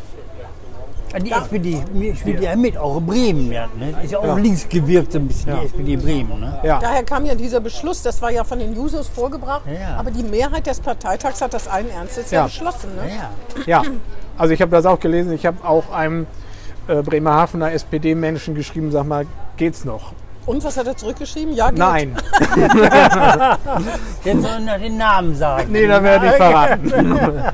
Die 1.22 1.30
SPD 1.30 1.82
spielt 2.18 2.40
ja 2.42 2.56
mit, 2.56 2.78
auch 2.78 2.96
in 2.96 3.04
Bremen. 3.06 3.52
Ja, 3.52 3.66
ne? 3.78 3.94
Ist 4.02 4.12
ja 4.12 4.18
auch 4.18 4.24
Ja. 4.24 4.34
links 4.36 4.66
gewirkt, 4.66 5.12
so 5.12 5.18
ein 5.18 5.28
bisschen 5.28 5.52
Ja. 5.52 5.58
die 5.60 5.66
SPD 5.66 5.96
Bremen. 5.96 6.40
Ne? 6.40 6.58
Ja. 6.62 6.78
Daher 6.80 7.02
kam 7.02 7.26
ja 7.26 7.34
dieser 7.34 7.60
Beschluss, 7.60 8.00
das 8.00 8.22
war 8.22 8.30
ja 8.30 8.44
von 8.44 8.58
den 8.58 8.74
Jusos 8.74 9.08
vorgebracht, 9.08 9.60
Ja, 9.66 9.72
ja. 9.90 9.96
aber 9.98 10.10
die 10.10 10.22
Mehrheit 10.22 10.66
des 10.66 10.80
Parteitags 10.80 11.42
hat 11.42 11.52
das 11.52 11.68
allen 11.68 11.90
Ernstes 11.90 12.30
ja, 12.30 12.38
Ja. 12.40 12.44
beschlossen. 12.46 12.94
Ne? 12.96 13.10
Ja, 13.66 13.82
Ja, 13.82 13.88
also 14.38 14.54
ich 14.54 14.62
habe 14.62 14.70
das 14.70 14.86
auch 14.86 14.98
gelesen. 15.00 15.34
Ich 15.34 15.44
habe 15.44 15.58
auch 15.68 15.92
einem 15.92 16.26
äh, 16.88 17.02
Bremerhavener 17.02 17.72
SPD-Menschen 17.72 18.54
geschrieben, 18.54 18.90
sag 18.90 19.06
mal, 19.06 19.26
geht's 19.56 19.84
noch? 19.84 20.12
Und 20.44 20.64
was 20.64 20.76
hat 20.76 20.86
er 20.88 20.96
zurückgeschrieben? 20.96 21.54
Ja, 21.54 21.70
geht. 21.70 21.78
Nein, 21.78 22.16
Jetzt 24.24 24.42
sollen 24.42 24.66
wir 24.66 24.78
den 24.78 24.96
Namen 24.96 25.34
sagen. 25.36 25.70
nee, 25.70 25.86
da 25.86 26.02
werde 26.02 26.26
ich 26.26 26.32
verraten. 26.32 26.92
Mal, 27.10 27.52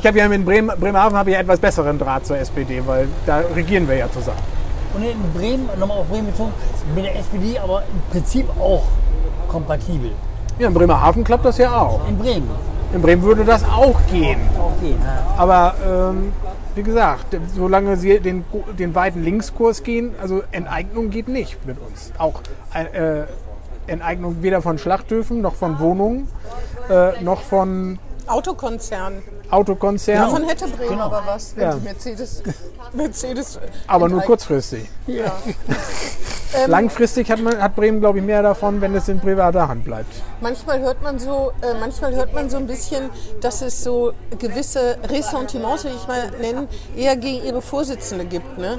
Ich 0.00 0.06
habe 0.06 0.18
ja 0.18 0.26
in 0.26 0.44
Bremen, 0.44 0.70
Bremerhaven 0.78 1.16
habe 1.16 1.30
ich 1.30 1.36
einen 1.36 1.44
etwas 1.46 1.60
besseren 1.60 1.98
Draht 1.98 2.26
zur 2.26 2.38
SPD, 2.38 2.82
weil 2.86 3.08
da 3.26 3.42
regieren 3.54 3.86
wir 3.88 3.96
ja 3.96 4.10
zusammen. 4.10 4.38
und 4.94 5.02
in 5.02 5.32
Bremen, 5.34 5.68
nochmal 5.78 5.98
auf 5.98 6.06
Bremen 6.08 6.26
bezogen, 6.26 6.52
mit 6.94 7.04
der 7.04 7.16
SPD 7.18 7.58
aber 7.58 7.82
im 7.92 8.00
Prinzip 8.10 8.48
auch 8.58 8.84
kompatibel. 9.48 10.10
Ja, 10.58 10.68
in 10.68 10.74
Bremerhaven 10.74 11.22
klappt 11.24 11.44
das 11.44 11.58
ja 11.58 11.74
auch. 11.80 12.00
In 12.08 12.18
Bremen. 12.18 12.48
In 12.94 13.02
Bremen 13.02 13.22
würde 13.22 13.44
das 13.44 13.62
auch 13.64 13.96
gehen. 14.10 14.40
Okay, 14.58 14.94
na, 15.02 15.40
Aber 15.42 15.74
ähm, 15.86 16.32
wie 16.78 16.84
gesagt, 16.84 17.36
solange 17.56 17.96
sie 17.96 18.20
den, 18.20 18.44
den 18.78 18.94
weiten 18.94 19.24
Linkskurs 19.24 19.82
gehen, 19.82 20.14
also 20.22 20.44
Enteignung 20.52 21.10
geht 21.10 21.26
nicht 21.26 21.66
mit 21.66 21.76
uns. 21.80 22.12
Auch 22.18 22.40
äh, 22.72 23.24
Enteignung 23.88 24.42
weder 24.42 24.62
von 24.62 24.78
Schlachthöfen 24.78 25.40
noch 25.40 25.56
von 25.56 25.80
Wohnungen 25.80 26.28
äh, 26.88 27.20
noch 27.20 27.42
von 27.42 27.98
Autokonzern. 29.50 30.18
Davon 30.22 30.44
hätte 30.44 30.66
Bremen 30.68 30.90
Genau. 30.90 31.04
aber 31.06 31.22
was, 31.26 31.56
wenn 31.56 31.62
Ja. 31.64 31.74
die 31.74 31.84
Mercedes, 31.84 32.42
Mercedes 32.92 33.58
aber 33.86 34.08
nur 34.08 34.22
kurzfristig. 34.22 34.88
Ja. 35.06 35.32
Langfristig 36.66 37.30
hat, 37.30 37.40
man, 37.40 37.60
hat 37.60 37.76
Bremen, 37.76 38.00
glaube 38.00 38.18
ich, 38.18 38.24
mehr 38.24 38.42
davon, 38.42 38.80
wenn 38.80 38.94
es 38.94 39.06
in 39.08 39.20
privater 39.20 39.68
Hand 39.68 39.84
bleibt. 39.84 40.10
Manchmal 40.40 40.80
hört 40.80 41.02
man 41.02 41.18
so, 41.18 41.52
äh, 41.60 41.74
manchmal 41.78 42.14
hört 42.14 42.32
man 42.32 42.48
so 42.48 42.56
ein 42.56 42.66
bisschen, 42.66 43.10
dass 43.42 43.60
es 43.60 43.84
so 43.84 44.12
gewisse 44.38 44.96
Ressentiments, 45.10 45.84
will 45.84 45.92
ich 45.94 46.08
mal 46.08 46.30
nennen, 46.40 46.66
eher 46.96 47.16
gegen 47.16 47.44
ihre 47.44 47.60
Vorsitzende 47.60 48.24
gibt. 48.24 48.56
Ne? 48.56 48.78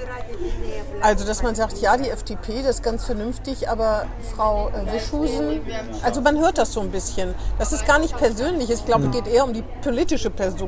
Also, 1.02 1.26
dass 1.28 1.44
man 1.44 1.54
sagt, 1.54 1.78
ja, 1.80 1.96
die 1.96 2.10
FDP, 2.10 2.64
das 2.64 2.78
ist 2.78 2.84
ganz 2.84 3.06
vernünftig, 3.06 3.70
aber 3.70 4.06
Frau 4.36 4.70
äh, 4.70 4.92
Wischhusen, 4.92 5.62
also 6.04 6.22
man 6.22 6.40
hört 6.40 6.58
das 6.58 6.74
so 6.74 6.82
ein 6.82 6.90
bisschen. 6.90 7.36
Das 7.60 7.72
ist 7.72 7.86
gar 7.86 8.00
nicht 8.00 8.18
persönlich. 8.18 8.72
Ich 8.72 8.84
glaube, 8.86 9.06
es 9.06 9.12
geht 9.12 9.28
eher 9.28 9.44
um 9.44 9.54
die 9.54 9.64
politische 9.84 10.32
Person 10.32 10.59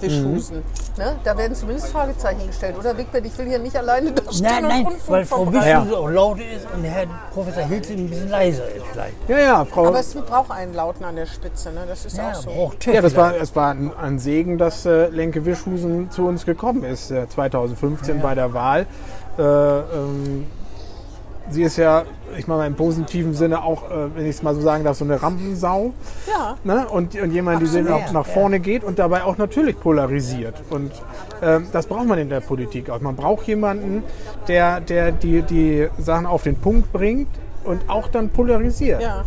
Wischhusen. 0.00 0.62
Ne? 0.96 1.16
Da 1.24 1.36
werden 1.36 1.54
zumindest 1.54 1.88
Fragezeichen 1.88 2.46
gestellt. 2.46 2.76
Oder 2.78 2.96
Wigbert, 2.96 3.24
ich 3.26 3.36
will 3.38 3.46
hier 3.46 3.58
nicht 3.58 3.76
alleine 3.76 4.12
da 4.12 4.22
stehen 4.32 4.42
Nein, 4.44 4.64
und 4.64 4.68
nein, 4.70 4.86
Unfug 4.86 5.08
weil 5.10 5.24
Frau. 5.24 5.52
Wischhusen 5.52 5.94
auch 5.94 6.08
laut 6.08 6.38
ist 6.40 6.66
und 6.74 6.84
Herr 6.84 7.06
Professor 7.32 7.62
Hilze 7.64 7.92
ein 7.94 8.08
bisschen 8.08 8.28
leiser 8.30 8.66
ist 8.68 8.84
vielleicht. 8.92 9.14
Ja, 9.28 9.38
ja, 9.38 9.64
Frau. 9.64 9.86
Aber 9.86 10.00
es 10.00 10.14
braucht 10.14 10.50
einen 10.50 10.74
Lauten 10.74 11.04
an 11.04 11.16
der 11.16 11.26
Spitze, 11.26 11.70
ne? 11.72 11.80
das 11.86 12.04
ist 12.04 12.16
Ja, 12.16 12.30
auch 12.30 12.34
so. 12.34 12.50
braucht 12.50 12.86
Ja, 12.86 13.00
das 13.00 13.16
war, 13.16 13.34
es 13.36 13.54
war 13.56 13.70
ein, 13.70 13.92
ein 13.96 14.18
Segen, 14.18 14.58
dass 14.58 14.86
äh, 14.86 15.08
Lenke 15.08 15.44
Wischhusen 15.44 16.10
zu 16.10 16.26
uns 16.26 16.44
gekommen 16.46 16.84
ist, 16.84 17.10
äh, 17.10 17.28
2015 17.28 18.20
bei 18.20 18.34
der 18.34 18.52
Wahl. 18.52 18.86
Äh, 19.38 19.42
ähm, 19.42 20.46
sie 21.48 21.62
ist 21.62 21.76
ja, 21.76 22.04
ich 22.36 22.46
meine 22.46 22.66
im 22.66 22.74
positiven 22.74 23.34
Sinne 23.34 23.62
auch, 23.62 23.90
äh, 23.90 24.14
wenn 24.14 24.24
ich 24.24 24.36
es 24.36 24.42
mal 24.42 24.54
so 24.54 24.60
sagen 24.60 24.84
darf, 24.84 24.96
so 24.96 25.04
eine 25.04 25.22
Rampensau. 25.22 25.92
Ja. 26.28 26.56
Ne? 26.64 26.86
Und, 26.88 27.20
und 27.20 27.32
jemand, 27.32 27.60
die 27.60 27.66
Absolut. 27.66 27.90
auch 27.90 28.12
nach 28.12 28.26
vorne 28.26 28.60
geht 28.60 28.84
und 28.84 28.98
dabei 28.98 29.24
auch 29.24 29.38
natürlich 29.38 29.78
polarisiert. 29.78 30.54
Und 30.70 30.92
ähm, 31.42 31.66
das 31.72 31.86
braucht 31.86 32.06
man 32.06 32.18
in 32.18 32.28
der 32.28 32.40
Politik 32.40 32.90
auch. 32.90 33.00
Man 33.00 33.16
braucht 33.16 33.46
jemanden, 33.46 34.02
der, 34.48 34.80
der 34.80 35.12
die, 35.12 35.42
die 35.42 35.88
Sachen 35.98 36.26
auf 36.26 36.42
den 36.42 36.56
Punkt 36.56 36.92
bringt 36.92 37.28
und 37.64 37.88
auch 37.88 38.08
dann 38.08 38.30
polarisiert. 38.30 39.02
Ja. 39.02 39.24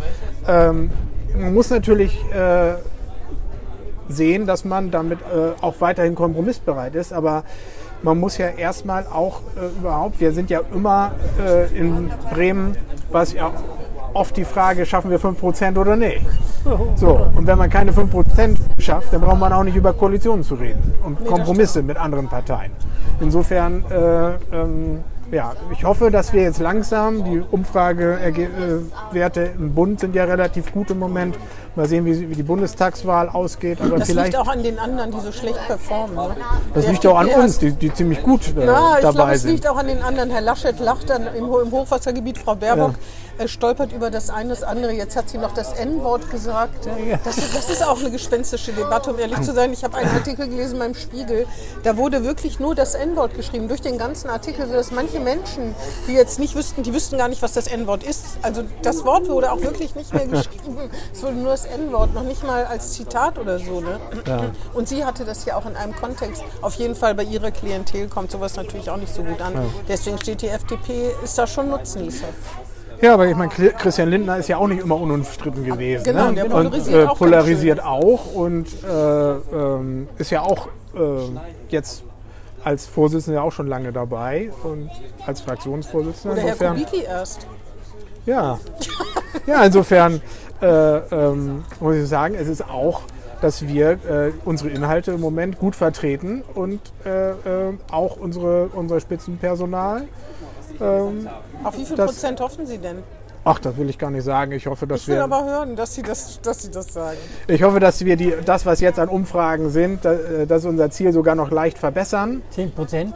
Ähm, 0.48 0.89
man 1.38 1.54
muss 1.54 1.70
natürlich 1.70 2.18
äh, 2.32 2.76
sehen, 4.08 4.46
dass 4.46 4.65
man 4.65 4.91
damit 4.91 5.20
äh, 5.22 5.62
auch 5.62 5.76
weiterhin 5.80 6.15
kompromissbereit 6.15 6.96
ist, 6.96 7.13
aber 7.13 7.44
man 8.03 8.19
muss 8.19 8.38
ja 8.38 8.47
erstmal 8.49 9.05
auch 9.08 9.41
äh, 9.55 9.79
überhaupt, 9.79 10.19
wir 10.19 10.31
sind 10.31 10.49
ja 10.49 10.62
immer 10.73 11.12
äh, 11.39 11.67
in 11.77 12.12
Bremen, 12.31 12.77
was 13.12 13.34
ja 13.34 13.51
oft 14.13 14.38
die 14.38 14.45
Frage, 14.45 14.86
schaffen 14.86 15.12
wir 15.12 15.19
5% 15.19 15.77
oder 15.77 15.95
nicht? 15.95 16.25
So, 16.95 17.27
und 17.36 17.45
wenn 17.45 17.58
man 17.58 17.69
keine 17.69 17.91
5% 17.91 18.58
schafft, 18.79 19.13
dann 19.13 19.21
braucht 19.21 19.39
man 19.39 19.53
auch 19.53 19.63
nicht 19.63 19.75
über 19.75 19.93
Koalitionen 19.93 20.43
zu 20.43 20.55
reden 20.55 20.93
und 21.03 21.23
Kompromisse 21.25 21.84
mit 21.84 21.97
anderen 21.97 22.27
Parteien. 22.27 22.71
Insofern, 23.19 23.84
äh, 23.91 24.29
ähm, 24.55 25.03
ja, 25.36 25.54
ich 25.71 25.84
hoffe, 25.84 26.10
dass 26.12 26.32
wir 26.34 26.43
jetzt 26.43 26.60
langsam, 26.60 27.24
die 27.26 27.43
Umfragewerte 27.52 29.50
im 29.58 29.74
Bund 29.74 30.00
sind 30.00 30.15
ja 30.15 30.24
relativ 30.26 30.71
gut 30.71 30.89
im 30.91 31.00
Moment. 31.00 31.36
Mal 31.78 31.88
sehen, 31.89 32.06
wie, 32.06 32.26
die 32.34 32.43
Bundestagswahl 32.43 33.28
ausgeht. 33.28 33.82
Aber 33.82 33.98
Das 33.98 34.08
vielleicht, 34.08 34.28
liegt 34.32 34.38
auch 34.39 34.48
an 34.48 34.63
den 34.63 34.80
anderen, 34.80 35.12
die 35.12 35.19
so 35.19 35.34
schlecht 35.34 35.60
performen. 35.67 36.15
Ne? 36.15 36.36
das 36.74 36.84
Der 36.86 36.93
liegt 36.93 37.06
auch 37.06 37.17
an 37.19 37.28
uns, 37.28 37.60
die, 37.60 37.71
die 37.74 37.93
ziemlich 37.93 38.24
gut 38.24 38.56
äh, 38.58 38.65
Ja, 38.65 38.93
ich 38.93 39.00
glaube, 39.02 39.17
dabei 39.17 39.34
es 39.34 39.41
sind. 39.41 39.52
liegt 39.52 39.67
auch 39.67 39.76
an 39.76 39.88
den 39.88 40.02
anderen. 40.02 40.30
Herr 40.32 40.39
Laschet 40.39 40.80
lacht 40.80 41.10
dann 41.10 41.24
im, 41.36 41.43
im 41.48 41.71
Hochwassergebiet. 41.71 42.38
Frau 42.38 42.56
Baerbock 42.56 42.93
äh, 43.39 43.50
stolpert 43.50 43.91
über 43.91 44.10
das 44.10 44.30
eine, 44.30 44.52
das 44.52 44.63
andere. 44.63 44.93
Jetzt 44.93 45.17
hat 45.17 45.28
sie 45.28 45.38
noch 45.38 45.54
das 45.54 45.74
N-Wort 45.74 46.32
gesagt. 46.32 46.88
Das, 47.26 47.38
ist- 47.38 47.54
das 47.54 47.69
ist 47.69 47.86
auch 47.86 48.00
eine 48.00 48.10
gespenstische 48.10 48.71
Debatte, 48.71 49.12
um 49.12 49.19
ehrlich 49.19 49.41
zu 49.41 49.52
sein. 49.54 49.74
Ich 49.74 49.84
habe 49.84 49.98
einen 49.98 50.12
Artikel 50.12 50.48
gelesen 50.48 50.80
beim 50.80 50.95
Spiegel. 50.95 51.45
Da 51.84 51.98
wurde 51.98 52.24
wirklich 52.24 52.58
nur 52.62 52.74
das 52.74 52.95
N-Wort 52.95 53.36
geschrieben, 53.36 53.67
durch 53.67 53.82
den 53.82 53.98
ganzen 53.98 54.30
Artikel, 54.30 54.65
sodass 54.65 54.91
manche 54.91 55.19
Menschen, 55.26 55.76
die 56.08 56.14
jetzt 56.14 56.40
nicht 56.40 56.56
wüssten, 56.56 56.84
die 56.84 56.94
wüssten 56.94 57.18
gar 57.18 57.28
nicht, 57.28 57.42
was 57.42 57.52
das 57.52 57.68
N-Wort 57.68 58.04
ist. 58.04 58.38
Also 58.42 58.64
das 58.82 59.04
Wort 59.04 59.28
wurde 59.28 59.52
auch 59.52 59.62
wirklich 59.62 59.94
nicht 59.96 60.14
mehr 60.14 60.26
geschrieben. 60.26 60.78
Es 61.12 61.22
wurde 61.22 61.36
nur 61.36 61.52
das 61.52 61.66
N-Wort, 61.66 62.14
noch 62.14 62.24
nicht 62.24 62.44
mal 62.46 62.64
als 62.66 62.94
Zitat 62.94 63.38
oder 63.38 63.60
so. 63.60 63.82
Ne? 63.82 64.00
Und 64.74 64.88
sie 64.88 65.04
hatte 65.04 65.26
das 65.26 65.44
ja 65.44 65.58
auch 65.58 65.66
in 65.66 65.76
einem 65.76 65.94
Kontext. 65.94 66.42
Auf 66.62 66.76
jeden 66.76 66.96
Fall 66.96 67.14
bei 67.16 67.24
ihrer 67.24 67.52
Klientel 67.52 68.08
kommt 68.08 68.32
sowas 68.32 68.56
natürlich 68.56 68.90
auch 68.90 68.98
nicht 68.98 69.14
so 69.14 69.24
gut 69.24 69.42
an. 69.42 69.54
Deswegen 69.90 70.18
steht 70.18 70.42
die 70.42 70.48
FDP, 70.48 71.12
ist 71.22 71.38
da 71.38 71.46
schon 71.46 71.70
Nutznießer. 71.70 72.28
Ja, 73.02 73.14
aber 73.14 73.28
ich 73.28 73.36
meine, 73.36 73.50
Christian 73.50 74.10
Lindner 74.10 74.38
ist 74.38 74.48
ja 74.48 74.58
auch 74.58 74.68
nicht 74.68 74.82
immer 74.82 74.96
unumstritten 74.96 75.66
gewesen. 75.66 76.04
Genau, 76.04 76.30
ne? 76.30 76.36
der 76.36 76.46
und 76.46 76.52
polarisiert 76.52 76.96
äh, 76.96 77.06
auch 77.06 77.18
polarisiert 77.18 77.84
auch 77.84 78.34
und 78.34 78.68
äh, 78.84 79.32
ähm, 79.32 80.08
ist 80.18 80.32
ja 80.32 80.42
auch 80.42 80.68
äh, 80.96 81.00
jetzt 81.70 82.04
als 82.65 82.88
Vorsitzender 82.88 83.43
auch 83.43 83.51
schon 83.51 83.67
lange 83.67 83.93
dabei 83.93 84.51
und 84.63 84.89
als 85.25 85.41
Fraktionsvorsitzender. 85.41 86.34
Oder 86.34 86.41
Herr 86.41 86.54
Insofern, 86.54 86.78
Kubicki 86.78 87.04
erst. 87.04 87.47
ja. 88.25 88.60
ja, 89.47 89.63
insofern 89.63 90.21
äh, 90.62 90.67
ähm, 90.67 91.63
muss 91.80 91.95
ich 91.95 92.08
sagen, 92.08 92.36
es 92.36 92.47
ist 92.47 92.67
auch, 92.67 93.04
dass 93.41 93.67
wir 93.67 93.91
äh, 93.91 94.32
unsere 94.45 94.69
Inhalte 94.69 95.12
im 95.12 95.21
Moment 95.21 95.60
gut 95.60 95.75
vertreten 95.75 96.43
und 96.56 96.80
äh, 97.06 97.32
äh, 97.32 97.36
auch 97.91 98.17
unsere, 98.17 98.67
unser 98.73 98.99
Spitzenpersonal. 98.99 100.08
Ähm, 100.82 101.30
Auf 101.63 101.78
wie 101.78 101.86
viel 101.86 101.95
Prozent 101.95 102.41
hoffen 102.41 102.65
Sie 102.65 102.78
denn? 102.80 103.04
Ach, 103.45 103.60
das 103.60 103.77
will 103.77 103.89
ich 103.89 103.97
gar 103.97 104.12
nicht 104.12 104.23
sagen. 104.23 104.51
Ich 104.51 104.67
hoffe, 104.67 104.86
dass 104.88 105.01
Ich 105.01 105.08
will 105.08 105.15
wir. 105.15 105.23
aber 105.23 105.45
hören, 105.45 105.75
dass 105.75 105.95
Sie 105.95 106.01
das, 106.01 106.41
dass 106.41 106.63
Sie 106.63 106.71
das 106.71 106.91
sagen. 106.91 107.17
Ich 107.47 107.63
hoffe, 107.63 107.79
dass 107.79 108.03
wir 108.03 108.17
die, 108.17 108.34
das, 108.43 108.65
was 108.65 108.81
jetzt 108.81 108.99
an 108.99 109.08
Umfragen 109.08 109.69
sind, 109.69 110.03
äh, 110.03 110.45
dass 110.45 110.65
unser 110.65 110.89
Ziel 110.89 111.13
sogar 111.13 111.36
noch 111.36 111.51
leicht 111.51 111.77
verbessern. 111.77 112.41
10 112.49 112.71
Prozent? 112.73 113.13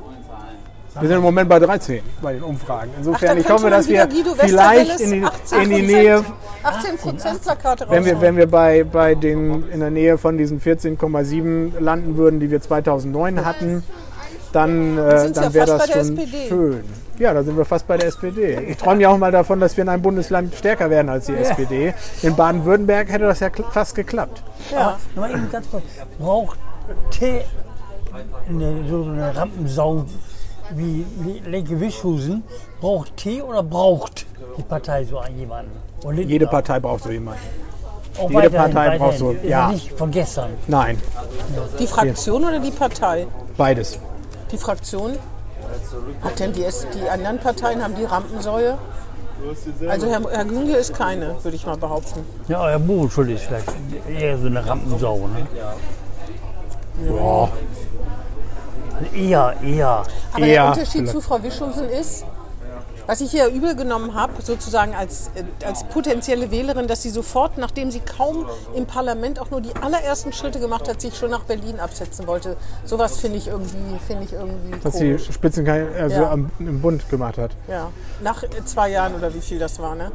Wir 1.00 1.08
sind 1.08 1.18
im 1.18 1.24
Moment 1.24 1.48
bei 1.48 1.60
13 1.60 2.02
bei 2.22 2.34
den 2.34 2.44
Umfragen. 2.44 2.92
Insofern, 2.98 3.36
da 3.36 3.42
ich 3.42 3.50
hoffe, 3.50 3.70
dass 3.70 3.88
wir 3.88 4.08
vielleicht 4.38 5.00
in 5.00 5.12
die, 5.12 5.24
18 5.24 5.62
in 5.62 5.70
die 5.70 5.82
Nähe, 5.84 6.26
18 6.64 6.98
Prozent 6.98 7.42
Plakate 7.42 7.86
wenn 7.90 8.06
wir, 8.06 8.20
wenn 8.20 8.36
wir 8.36 8.48
bei, 8.48 8.84
bei 8.84 9.16
den, 9.16 9.70
in 9.70 9.80
der 9.80 9.92
Nähe 9.92 10.18
von 10.18 10.38
diesen 10.38 10.60
14,7 10.60 11.80
landen 11.80 12.18
würden, 12.18 12.40
die 12.40 12.52
wir 12.52 12.60
2009 12.60 13.46
hatten, 13.46 13.84
dann, 14.52 14.98
äh, 14.98 15.32
dann 15.32 15.44
ja 15.44 15.54
wäre 15.54 15.68
das 15.68 15.90
schon 15.92 16.18
schön. 16.48 16.84
Ja, 17.20 17.34
da 17.34 17.44
sind 17.44 17.58
wir 17.58 17.66
fast 17.66 17.86
bei 17.88 17.98
der 17.98 18.08
SPD. 18.08 18.58
Ich 18.70 18.78
träume 18.78 19.02
ja 19.02 19.10
auch 19.10 19.18
mal 19.18 19.32
davon, 19.32 19.60
dass 19.60 19.76
wir 19.78 19.82
in 19.84 19.90
einem 19.90 20.02
Bundesland 20.02 20.56
stärker 20.56 20.90
werden 20.90 21.10
als 21.10 21.26
die 21.26 21.36
SPD. 21.36 21.94
In 22.24 22.36
Baden-Württemberg 22.36 23.10
hätte 23.12 23.26
das 23.26 23.42
ja 23.42 23.50
fast 23.72 23.94
geklappt. 23.96 24.42
ja. 24.72 24.98
Noch 25.16 25.22
mal 25.24 25.32
eben 25.32 25.50
ganz 25.52 25.70
kurz. 25.70 25.84
Braucht 26.18 26.58
Tee 27.12 27.42
eine, 28.48 28.88
so 28.90 29.04
eine 29.04 29.36
Rampensau 29.36 30.06
wie 30.76 31.06
Lenke 31.46 31.80
Wischhusen, 31.80 32.44
braucht 32.80 33.18
Tee 33.18 33.42
oder 33.42 33.64
braucht 33.64 34.26
die 34.58 34.62
Partei 34.64 35.04
so 35.04 35.18
einen 35.20 35.38
jemanden? 35.40 35.72
Jede 36.28 36.48
Partei 36.48 36.80
braucht 36.80 37.04
so 37.04 37.10
jemanden. 37.12 37.42
auch 38.18 38.30
jede 38.30 38.36
weiterhin, 38.54 38.74
Partei 38.74 38.98
braucht 38.98 39.18
so- 39.18 39.32
Ist 39.32 39.44
ja. 39.44 39.72
Nicht 39.72 39.92
von 39.98 40.12
gestern. 40.12 40.52
Nein, 40.68 40.98
Die 41.80 41.88
Fraktion 41.88 42.44
oder 42.46 42.60
die 42.60 42.72
Partei? 42.72 43.28
beides. 43.58 44.00
Die 44.52 44.58
Fraktion? 44.58 45.18
Hat 46.22 46.40
denn 46.40 46.54
die, 46.54 46.66
die 46.94 47.10
anderen 47.10 47.40
Parteien, 47.40 47.84
haben 47.84 47.96
die 47.96 48.06
Rampensäue? 48.06 48.78
Also 49.88 50.08
Herr, 50.08 50.22
Herr 50.30 50.46
Güngel 50.46 50.76
ist 50.76 50.94
keine, 50.94 51.36
würde 51.44 51.56
ich 51.56 51.66
mal 51.66 51.78
behaupten. 51.78 52.26
Ja, 52.50 52.62
euer 52.62 52.80
Bogenschuld 52.80 53.30
ist 53.30 53.44
vielleicht 53.44 53.72
eher 54.10 54.38
so 54.38 54.48
eine 54.48 54.66
Rampensau. 54.66 55.28
Ne? 55.28 55.48
Ja. 55.58 55.74
Also 57.08 57.50
eher, 59.16 59.56
eher. 59.64 60.04
Aber 60.34 60.46
Eher 60.46 60.54
der 60.64 60.68
Unterschied 60.68 60.92
vielleicht. 60.92 61.12
zu 61.12 61.22
Frau 61.22 61.42
Wischhusen 61.42 61.90
ist, 61.90 62.26
was 63.10 63.22
ich 63.22 63.32
hier 63.32 63.48
übel 63.48 63.76
genommen 63.76 64.14
habe, 64.14 64.40
sozusagen 64.40 64.94
als, 64.94 65.32
äh, 65.34 65.66
als 65.66 65.84
potenzielle 65.86 66.52
Wählerin, 66.52 66.88
dass 66.88 67.02
sie 67.02 67.10
sofort, 67.10 67.58
nachdem 67.58 67.90
sie 67.90 68.02
kaum 68.02 68.46
im 68.76 68.86
Parlament 68.86 69.40
auch 69.40 69.50
nur 69.50 69.62
die 69.62 69.76
allerersten 69.82 70.32
Schritte 70.32 70.60
gemacht 70.60 70.88
hat, 70.88 71.02
sich 71.02 71.18
schon 71.18 71.32
nach 71.32 71.42
Berlin 71.42 71.80
absetzen 71.80 72.28
wollte. 72.28 72.56
Sowas 72.86 73.18
finde 73.18 73.40
ich 73.40 73.48
irgendwie, 73.48 73.98
finde 74.06 74.26
ich 74.26 74.34
irgendwie 74.34 74.74
die 74.78 74.90
komisch. 74.92 75.28
Spitzenkandidatin 75.32 76.04
also 76.04 76.22
Ja. 76.22 76.30
am, 76.30 76.52
im 76.60 76.82
Bund 76.82 77.10
gemacht 77.10 77.40
hat. 77.40 77.50
Ja, 77.68 77.90
nach 78.22 78.44
äh, 78.44 78.50
zwei 78.66 78.92
Jahren 78.92 79.16
oder 79.16 79.34
wie 79.34 79.42
viel 79.42 79.58
das 79.58 79.80
war. 79.80 79.96
Ne? 79.96 80.12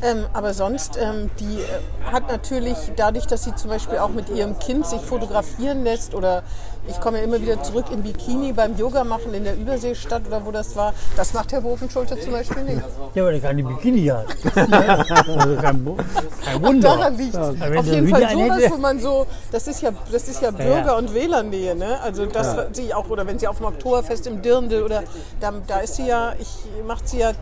Ähm, 0.00 0.24
aber 0.32 0.54
sonst, 0.54 0.96
ähm, 0.98 1.28
die 1.38 1.58
äh, 1.60 2.10
hat 2.10 2.28
natürlich 2.30 2.78
dadurch, 2.96 3.26
dass 3.26 3.44
sie 3.44 3.54
zum 3.56 3.68
Beispiel 3.68 3.98
auch 3.98 4.08
mit 4.08 4.30
ihrem 4.30 4.58
Kind 4.58 4.86
sich 4.86 5.02
fotografieren 5.02 5.84
lässt 5.84 6.14
oder 6.14 6.42
ich 6.86 7.00
komme 7.00 7.18
ja 7.18 7.24
immer 7.24 7.40
wieder 7.40 7.62
zurück 7.62 7.86
im 7.92 8.02
Bikini 8.02 8.52
beim 8.52 8.76
Yoga 8.76 9.04
machen 9.04 9.34
in 9.34 9.44
der 9.44 9.56
Überseestadt 9.56 10.26
oder 10.26 10.44
wo 10.44 10.50
das 10.50 10.76
war, 10.76 10.94
das 11.16 11.34
macht 11.34 11.52
Herr 11.52 11.60
Bofenschulte 11.60 12.18
zum 12.18 12.32
Beispiel 12.32 12.64
nicht. 12.64 12.82
Ja, 13.14 13.24
weil 13.24 13.34
er 13.34 13.40
keine 13.40 13.62
Bikini 13.62 14.06
hat. 14.06 14.26
also 14.56 15.56
kein, 15.56 15.96
kein 16.44 16.62
Wunder. 16.62 16.88
Daran 16.88 17.16
liegt 17.16 17.34
Ja, 17.34 17.50
Auf 17.50 17.86
jeden 17.86 18.08
Fall 18.08 18.30
sowas, 18.30 18.70
wo 18.70 18.76
man 18.76 19.00
so, 19.00 19.26
das 19.52 19.66
ist 19.68 19.82
ja, 19.82 19.90
das 20.10 20.28
ist 20.28 20.40
ja 20.42 20.50
Bürger- 20.50 20.96
und 20.96 21.12
Wählernähe, 21.14 21.74
ne? 21.74 22.00
Also 22.02 22.26
das 22.26 22.56
sie 22.72 22.94
auch, 22.94 23.08
oder 23.08 23.26
wenn 23.26 23.38
sie 23.38 23.48
auf 23.48 23.58
dem 23.58 23.66
Oktoberfest 23.66 24.26
im 24.26 24.42
Dirndl 24.42 24.82
oder 24.82 25.02
da, 25.40 25.52
da 25.66 25.78
ist 25.80 25.96
sie 25.96 26.06
ja, 26.06 26.34
ich 26.38 26.48
macht 26.86 27.08
sie 27.08 27.18
ja, 27.18 27.32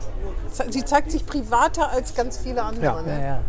sie 0.71 0.85
zeigt 0.85 1.11
sich 1.11 1.27
privater 1.27 1.91
als 1.91 2.15
ganz 2.15 2.39
viele 2.39 2.63
andere. 2.63 2.85
Ja. 2.85 3.03
Ne? 3.03 3.11
Ja, 3.11 3.19
ja, 3.19 3.27
ja. 3.31 3.41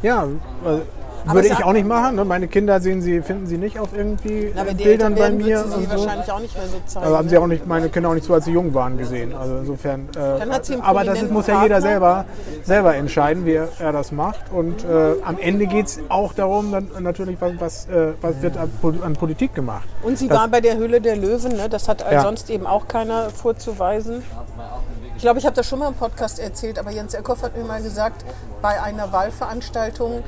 Ja, 0.00 0.28
Aber 0.64 0.82
Würde 1.32 1.48
ich 1.48 1.64
auch 1.64 1.72
nicht 1.72 1.86
machen. 1.86 2.16
Ne? 2.16 2.24
Meine 2.24 2.48
Kinder 2.48 2.80
sehen 2.80 3.00
sie, 3.02 3.20
finden 3.22 3.46
sie 3.46 3.58
nicht 3.58 3.78
auf 3.78 3.90
irgendwie 3.96 4.52
Na, 4.54 4.66
äh, 4.66 4.74
Bildern 4.74 5.14
bei 5.14 5.30
mir 5.30 5.64
sie 5.64 5.68
sie 5.70 5.74
und 5.76 5.84
so. 5.84 5.90
wahrscheinlich 5.98 6.30
auch 6.32 6.40
nicht 6.40 6.56
mehr 6.56 6.66
so 6.66 6.80
zeigen. 6.86 7.04
Also 7.04 7.18
haben 7.18 7.28
sie 7.28 7.34
ne? 7.34 7.40
auch 7.40 7.46
nicht, 7.46 7.66
meine 7.66 7.88
Kinder 7.88 8.08
auch 8.10 8.14
nicht 8.14 8.26
so, 8.26 8.34
als 8.34 8.44
sie 8.44 8.52
jung 8.52 8.72
waren, 8.74 8.98
gesehen. 8.98 9.34
Also 9.34 9.58
insofern. 9.58 10.08
Äh, 10.16 10.78
aber 10.82 11.04
das 11.04 11.22
muss 11.30 11.46
ja 11.46 11.62
jeder 11.62 11.80
selber, 11.80 12.24
selber 12.62 12.94
entscheiden, 12.96 13.44
wie 13.46 13.54
er, 13.54 13.68
das 13.92 14.12
macht. 14.12 14.40
Und 14.52 14.84
äh, 14.84 15.14
am 15.24 15.38
Ende 15.38 15.66
geht 15.66 15.86
es 15.86 16.00
auch 16.08 16.32
darum, 16.32 16.72
dann 16.72 16.88
natürlich, 17.00 17.40
was, 17.40 17.52
was, 17.58 17.86
äh, 17.88 18.12
was 18.20 18.40
wird 18.42 18.56
an, 18.56 18.70
an 19.02 19.12
Politik 19.14 19.54
gemacht. 19.54 19.86
Und 20.02 20.18
sie 20.18 20.28
Das- 20.28 20.38
war 20.38 20.48
bei 20.48 20.60
der 20.60 20.76
Höhle 20.76 21.00
der 21.00 21.16
Löwen, 21.16 21.52
ne? 21.56 21.68
das 21.68 21.88
hat 21.88 22.04
Ja. 22.10 22.22
sonst 22.22 22.50
eben 22.50 22.66
auch 22.66 22.88
keiner 22.88 23.30
vorzuweisen. 23.30 24.22
Ich 25.16 25.22
glaube, 25.22 25.40
ich 25.40 25.46
habe 25.46 25.56
das 25.56 25.66
schon 25.66 25.80
mal 25.80 25.88
im 25.88 25.94
Podcast 25.94 26.38
erzählt, 26.38 26.78
aber 26.78 26.92
Jens 26.92 27.12
Eckhoff 27.12 27.42
hat 27.42 27.56
mir 27.56 27.64
mal 27.64 27.82
gesagt, 27.82 28.24
bei 28.62 28.80
einer 28.80 29.10
Wahlveranstaltung 29.12 30.22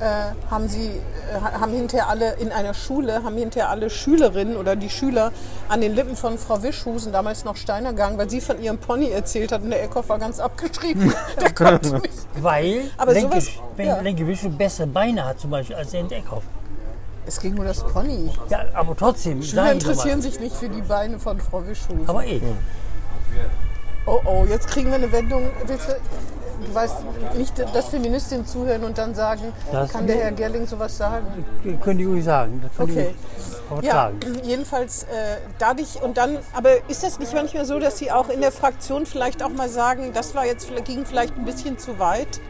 äh, 0.00 0.50
haben 0.50 0.68
sie 0.68 0.88
äh, 0.88 1.58
haben 1.60 1.72
hinterher 1.72 2.08
alle 2.08 2.34
in 2.34 2.52
einer 2.52 2.74
Schule 2.74 3.22
haben 3.24 3.36
hinterher 3.36 3.68
alle 3.70 3.90
Schülerinnen 3.90 4.56
oder 4.56 4.76
die 4.76 4.90
Schüler 4.90 5.32
an 5.68 5.80
den 5.80 5.94
Lippen 5.94 6.16
von 6.16 6.38
Frau 6.38 6.62
Wischhusen, 6.62 7.12
damals 7.12 7.44
noch 7.44 7.56
Steiner 7.56 7.90
gegangen, 7.90 8.18
weil 8.18 8.30
sie 8.30 8.40
von 8.40 8.62
ihrem 8.62 8.78
Pony 8.78 9.10
erzählt 9.10 9.52
hat 9.52 9.62
und 9.62 9.70
der 9.70 9.82
Eckhoff 9.82 10.08
war 10.08 10.18
ganz 10.18 10.40
abgeschrieben. 10.40 11.12
Der 11.40 11.52
konnte 11.52 11.94
nicht. 11.94 12.10
Weil 12.40 12.90
Aber 12.96 13.12
Lenke, 13.12 13.40
sowas- 13.40 13.50
wenn 13.76 13.86
ja. 13.86 14.00
Lenke 14.00 14.26
Wische 14.26 14.48
bessere 14.48 14.86
Beine 14.86 15.24
hat 15.24 15.40
zum 15.40 15.50
Beispiel 15.50 15.76
als 15.76 15.92
Jens 15.92 16.12
Eckhoff. 16.12 16.44
Es 17.26 17.38
ging 17.40 17.54
nur 17.54 17.66
das 17.66 17.84
Pony. 17.84 18.30
Ja, 18.48 18.60
aber 18.72 18.96
trotzdem. 18.96 19.42
Schüler 19.42 19.72
interessieren 19.72 20.22
sich 20.22 20.40
nicht 20.40 20.56
für 20.56 20.68
die 20.68 20.80
Beine 20.80 21.18
von 21.18 21.38
Frau 21.40 21.66
Wischhusen. 21.66 22.08
Aber 22.08 22.24
eh. 22.24 22.40
Oh 24.06 24.20
oh, 24.24 24.46
jetzt 24.48 24.68
kriegen 24.68 24.88
wir 24.88 24.94
eine 24.94 25.12
Wendung. 25.12 25.50
Du, 26.66 26.74
weißt 26.74 26.96
nicht, 27.36 27.54
dass 27.74 27.88
Feministinnen 27.88 28.46
zuhören 28.46 28.82
und 28.84 28.98
dann 28.98 29.14
sagen, 29.14 29.52
Das- 29.70 29.90
kann 29.92 30.06
der 30.06 30.16
Herr 30.16 30.32
Gerling 30.32 30.66
sowas 30.66 30.96
sagen? 30.96 31.26
Können 31.82 31.98
die 31.98 32.04
ruhig 32.04 32.24
sagen. 32.24 32.60
Das 32.62 32.76
können 32.76 32.90
Okay. 32.98 33.14
die 33.82 33.86
Ja, 33.86 33.92
sagen. 33.92 34.18
jedenfalls 34.42 35.04
äh, 35.04 35.06
dadurch 35.58 36.02
und 36.02 36.16
dann, 36.16 36.38
aber 36.54 36.70
ist 36.88 37.02
das 37.04 37.18
nicht 37.18 37.32
manchmal 37.34 37.64
so, 37.64 37.78
dass 37.78 37.98
Sie 37.98 38.10
auch 38.10 38.28
in 38.28 38.40
der 38.40 38.50
Fraktion 38.52 39.06
vielleicht 39.06 39.42
auch 39.42 39.50
mal 39.50 39.68
sagen, 39.68 40.10
das 40.12 40.34
war 40.34 40.46
jetzt 40.46 40.68
ging 40.84 41.04
vielleicht 41.06 41.36
ein 41.36 41.44
bisschen 41.44 41.78
zu 41.78 41.98
weit? 41.98 42.40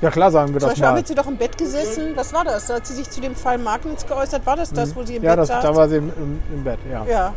Ja 0.00 0.10
klar, 0.10 0.30
sagen 0.30 0.52
wir 0.52 0.60
Zum 0.60 0.68
das 0.68 0.70
Beispiel 0.70 0.86
haben 0.86 0.92
mal. 0.94 0.98
jetzt 1.00 1.08
Sie 1.08 1.14
doch 1.14 1.26
im 1.26 1.36
Bett 1.36 1.56
gesessen. 1.58 2.12
Was 2.14 2.32
war 2.32 2.44
das? 2.44 2.66
Da 2.66 2.74
hat 2.76 2.86
sie 2.86 2.94
sich 2.94 3.08
zu 3.10 3.20
dem 3.20 3.34
Fall 3.34 3.58
Magnitz 3.58 4.04
geäußert. 4.06 4.44
War 4.44 4.56
das 4.56 4.70
das, 4.72 4.94
wo 4.96 5.02
sie 5.04 5.16
im 5.16 5.22
Ja, 5.22 5.30
Bett 5.32 5.40
das, 5.40 5.48
saß? 5.48 5.62
da 5.62 5.74
war 5.76 5.88
sie 5.88 5.96
im, 5.96 6.08
im, 6.16 6.42
im 6.52 6.64
Bett, 6.64 6.78
ja. 6.90 7.04
ja, 7.04 7.32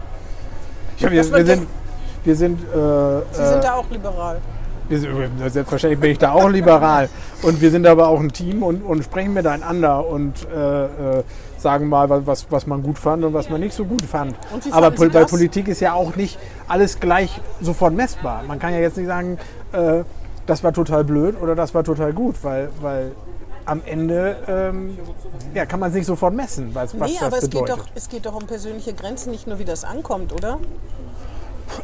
Ich 0.98 1.04
hab, 1.06 1.12
wir, 1.12 1.32
wir 1.34 1.46
sind, 1.46 1.68
wir 2.24 2.36
sind, 2.36 2.60
äh, 2.64 2.66
Sie 3.32 3.42
äh, 3.42 3.48
sind 3.50 3.64
da 3.64 3.74
auch 3.76 3.90
liberal. 3.90 4.40
Sind, 4.90 5.08
selbstverständlich 5.52 6.00
bin 6.00 6.12
ich 6.12 6.18
da 6.18 6.32
auch 6.32 6.50
liberal. 6.50 7.10
Und 7.44 7.60
wir 7.62 7.72
sind 7.72 7.86
aber 7.86 8.08
auch 8.08 8.20
ein 8.20 8.32
Team 8.32 8.64
und, 8.64 8.82
und 8.84 9.04
sprechen 9.04 9.34
miteinander 9.34 10.06
und 10.08 10.48
äh, 10.50 10.86
äh, 11.20 11.24
sagen 11.58 11.90
mal, 11.90 12.10
was- 12.10 12.46
was, 12.50 12.68
man 12.68 12.84
gut 12.84 12.98
fand 12.98 13.24
und 13.24 13.34
was 13.34 13.50
man 13.50 13.60
nicht 13.60 13.74
so 13.74 13.84
gut 13.86 14.02
fand. 14.04 14.36
Aber 14.72 14.92
Pol- 14.92 15.10
bei? 15.10 15.26
Politik 15.26 15.68
ist 15.68 15.80
ja 15.82 15.94
auch 15.94 16.16
nicht 16.16 16.38
alles 16.68 17.00
gleich 17.00 17.42
sofort 17.62 17.94
messbar. 17.94 18.44
Man 18.48 18.60
kann 18.60 18.74
ja 18.74 18.80
jetzt 18.80 18.98
nicht 18.98 19.08
sagen, 19.08 19.38
äh, 19.74 20.04
das 20.46 20.64
war 20.64 20.72
total 20.72 21.04
blöd 21.04 21.36
oder 21.42 21.56
das 21.56 21.74
war 21.74 21.84
total 21.84 22.14
gut, 22.14 22.36
weil, 22.44 22.70
weil 22.82 23.12
am 23.66 23.82
Ende 23.86 24.38
ähm, 24.48 24.98
ja, 25.54 25.66
kann 25.66 25.82
man 25.82 25.90
es 25.90 25.96
nicht 25.96 26.06
sofort 26.06 26.34
messen, 26.34 26.70
was, 26.74 26.98
was 26.98 27.10
Nee, 27.10 27.18
das 27.20 27.28
aber 27.28 27.38
es 27.38 27.44
geht, 27.50 27.52
bedeutet. 27.52 27.78
doch, 27.78 27.86
es 27.96 28.08
geht 28.08 28.26
doch 28.26 28.34
um 28.36 28.48
persönliche 28.48 28.94
Grenzen, 28.94 29.32
nicht 29.32 29.46
nur 29.48 29.60
wie 29.60 29.66
das 29.66 29.84
ankommt, 29.84 30.32
oder? 30.32 30.58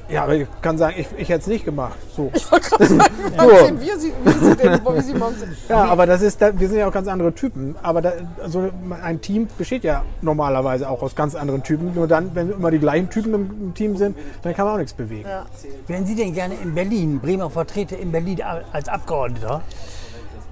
Ja, 0.09 0.23
aber 0.23 0.35
ich 0.35 0.47
kann 0.61 0.77
sagen, 0.77 0.95
ich, 0.97 1.07
ich 1.17 1.29
hätte 1.29 1.41
es 1.41 1.47
nicht 1.47 1.65
gemacht. 1.65 1.97
So. 2.15 2.31
Ich 2.33 2.51
wollte 2.51 2.69
gerade 2.69 2.85
sagen, 2.85 3.03
sehen, 3.65 3.81
wie 3.81 3.99
Sie, 3.99 4.13
wie 4.23 4.31
Sie, 4.45 4.55
denn, 4.55 4.79
wie 4.85 5.01
Sie 5.01 5.11
sind. 5.11 5.69
Ja, 5.69 5.85
aber 5.85 6.05
das 6.05 6.21
ist, 6.21 6.41
da- 6.41 6.57
wir 6.57 6.67
sind 6.69 6.77
ja 6.77 6.87
auch 6.87 6.93
ganz 6.93 7.07
andere 7.07 7.33
Typen. 7.33 7.75
Aber 7.83 8.01
da, 8.01 8.13
also 8.41 8.69
ein 9.03 9.21
Team 9.21 9.47
besteht 9.57 9.83
ja 9.83 10.03
normalerweise 10.21 10.89
auch 10.89 11.01
aus 11.01 11.15
ganz 11.15 11.35
anderen 11.35 11.63
Typen. 11.63 11.93
Nur 11.95 12.07
dann, 12.07 12.31
wenn 12.33 12.51
immer 12.51 12.71
die 12.71 12.79
gleichen 12.79 13.09
Typen 13.09 13.33
im, 13.33 13.49
im 13.61 13.73
Team 13.73 13.97
sind, 13.97 14.17
dann 14.41 14.53
kann 14.55 14.65
man 14.65 14.75
auch 14.75 14.77
nichts 14.79 14.93
bewegen. 14.93 15.27
Ja. 15.27 15.45
Wären 15.87 16.05
Sie 16.05 16.15
denn 16.15 16.33
gerne 16.33 16.55
in 16.61 16.73
Berlin, 16.73 17.19
Bremer 17.19 17.49
Vertreter 17.49 17.97
in 17.97 18.11
Berlin 18.11 18.39
als 18.71 18.87
Abgeordneter? 18.87 19.61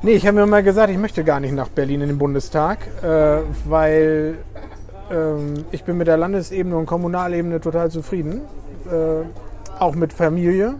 Nee, 0.03 0.13
ich 0.13 0.25
habe 0.25 0.37
mir 0.39 0.47
mal 0.47 0.63
gesagt, 0.63 0.89
ich 0.91 0.97
möchte 0.97 1.23
gar 1.23 1.39
nicht 1.39 1.53
nach 1.53 1.67
Berlin 1.69 2.01
in 2.01 2.07
den 2.09 2.17
Bundestag, 2.17 2.79
äh, 3.03 3.41
weil 3.65 4.39
ähm, 5.11 5.63
ich 5.71 5.83
bin 5.83 5.95
mit 5.97 6.07
der 6.07 6.17
Landesebene 6.17 6.75
und 6.75 6.87
Kommunalebene 6.87 7.61
total 7.61 7.91
zufrieden. 7.91 8.41
Äh, 8.85 9.25
auch 9.79 9.95
mit 9.95 10.13
Familie. 10.13 10.75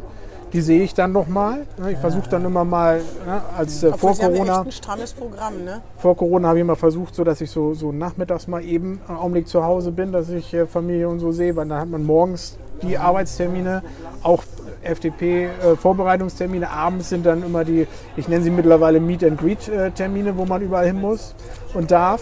Die 0.54 0.62
sehe 0.62 0.84
ich 0.84 0.94
dann 0.94 1.14
noch 1.14 1.28
mal. 1.28 1.66
ne? 1.78 1.94
Ich 1.94 1.98
versuche 1.98 2.30
dann 2.30 2.44
immer 2.44 2.66
mal, 2.66 3.02
ne, 3.26 3.42
als 3.58 3.84
äh, 3.84 3.94
vor 3.94 4.14
Sie 4.14 4.22
haben 4.22 4.36
ja 4.36 4.42
echt 4.42 4.48
Corona, 4.48 4.62
ein 4.64 4.72
strammes 4.72 5.14
Programm, 5.14 5.64
ne? 5.64 5.82
vor 5.98 6.18
Corona 6.18 6.50
habe 6.50 6.60
ich 6.60 6.66
mal 6.66 6.76
versucht, 6.76 7.16
so 7.16 7.24
dass 7.24 7.40
ich 7.40 7.50
so, 7.50 7.74
so 7.74 7.94
nachmittags 7.94 8.48
mal 8.48 8.62
eben 8.62 9.00
einen 9.08 9.18
Augenblick 9.18 9.48
zu 9.48 9.64
Hause 9.64 9.92
bin, 9.92 10.12
dass 10.12 10.30
ich 10.30 10.54
äh, 10.54 10.68
Familie 10.68 11.08
und 11.08 11.20
so 11.20 11.32
sehe, 11.32 11.56
weil 11.56 11.68
dann 11.68 11.80
hat 11.80 11.90
man 11.90 12.04
morgens 12.04 12.58
die 12.82 12.98
Arbeitstermine, 12.98 13.82
auch 14.24 14.44
FDP-Vorbereitungstermine. 14.84 16.70
Abends 16.70 17.10
sind 17.10 17.26
dann 17.26 17.44
immer 17.44 17.64
die, 17.64 17.88
ich 18.18 18.28
nenne 18.28 18.44
sie 18.44 18.50
mittlerweile 18.50 19.00
Meet 19.00 19.24
and 19.24 19.40
Greet-Termine, 19.40 20.36
wo 20.38 20.46
man 20.46 20.62
überall 20.62 20.88
hin 20.88 21.00
muss 21.00 21.36
und 21.74 21.92
darf. 21.92 22.22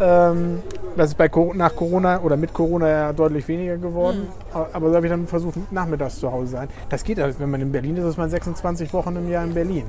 Ähm, 0.00 0.62
das 0.96 1.08
ist 1.10 1.18
bei, 1.18 1.30
nach 1.54 1.74
Corona 1.74 2.20
oder 2.20 2.36
mit 2.36 2.52
Corona 2.52 2.88
ja 2.88 3.12
deutlich 3.12 3.46
weniger 3.48 3.76
geworden. 3.76 4.28
Aber 4.52 4.90
so 4.90 4.96
habe 4.96 5.06
ich 5.06 5.10
dann 5.10 5.26
versucht, 5.26 5.72
nachmittags 5.72 6.20
zu 6.20 6.30
Hause 6.30 6.52
sein. 6.52 6.68
Das 6.88 7.02
geht 7.04 7.18
halt, 7.18 7.38
wenn 7.40 7.50
man 7.50 7.60
in 7.60 7.72
Berlin 7.72 7.96
ist, 7.96 8.04
ist 8.04 8.18
man 8.18 8.30
26 8.30 8.92
Wochen 8.92 9.16
im 9.16 9.28
Jahr 9.28 9.44
in 9.44 9.54
Berlin. 9.54 9.84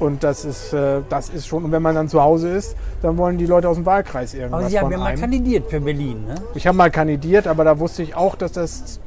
Und 0.00 0.24
das 0.24 0.44
ist, 0.44 0.72
äh, 0.72 1.02
das 1.08 1.28
ist 1.28 1.46
schon, 1.46 1.64
und 1.64 1.72
wenn 1.72 1.82
man 1.82 1.94
dann 1.94 2.08
zu 2.08 2.20
Hause 2.20 2.48
ist, 2.50 2.74
dann 3.00 3.16
wollen 3.16 3.38
die 3.38 3.46
Leute 3.46 3.68
aus 3.68 3.76
dem 3.76 3.86
Wahlkreis 3.86 4.34
irgendwas 4.34 4.60
Aber 4.62 4.70
Sie 4.70 4.78
haben 4.78 4.86
von 4.86 4.92
ja 4.92 4.98
mal 4.98 5.06
einem. 5.06 5.20
kandidiert 5.20 5.68
für 5.68 5.80
Berlin, 5.80 6.24
ne? 6.26 6.34
Ich 6.54 6.66
habe 6.66 6.76
mal 6.76 6.90
kandidiert, 6.90 7.46
aber 7.46 7.62
da 7.62 7.78
wusste 7.78 8.02
ich 8.02 8.16
auch, 8.16 8.34
dass 8.34 8.50
das 8.52 8.98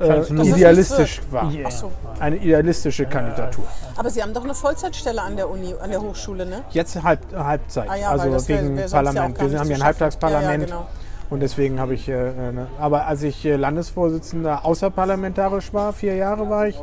äh, 0.00 0.20
idealistisch 0.42 1.20
war. 1.30 1.50
Ja. 1.50 1.66
Ach 1.68 1.70
so. 1.70 1.90
Eine 2.18 2.36
idealistische 2.36 3.06
Kandidatur. 3.06 3.64
Aber 3.96 4.10
Sie 4.10 4.22
haben 4.22 4.32
doch 4.34 4.44
eine 4.44 4.54
Vollzeitstelle 4.54 5.20
an 5.22 5.36
der 5.36 5.48
Uni, 5.50 5.74
an 5.80 5.90
der 5.90 6.00
Hochschule, 6.00 6.46
ne? 6.46 6.62
Jetzt 6.70 7.02
halb, 7.02 7.20
Halbzeit, 7.36 7.88
Ah 7.90 7.96
ja, 7.96 8.10
also 8.10 8.30
wär- 8.32 8.48
wegen 8.48 8.76
wär 8.76 8.86
ja 8.86 8.90
Parlament. 8.90 9.38
gar 9.38 9.50
Wir 9.50 9.58
haben 9.58 9.68
ja 9.70 9.76
ein. 9.76 9.84
Halbtagsparlament. 9.84 10.46
Ja, 10.46 10.52
ja, 10.52 10.80
genau. 10.80 10.86
Und 11.30 11.40
deswegen 11.40 11.78
habe 11.78 11.94
ich, 11.94 12.08
äh, 12.08 12.12
äh, 12.30 12.52
ne, 12.52 12.66
aber 12.80 13.06
als 13.06 13.22
ich 13.22 13.44
äh, 13.44 13.54
Landesvorsitzender 13.54 14.64
außerparlamentarisch 14.64 15.72
war, 15.72 15.92
vier 15.92 16.16
Jahre 16.16 16.50
war 16.50 16.66
ich 16.66 16.76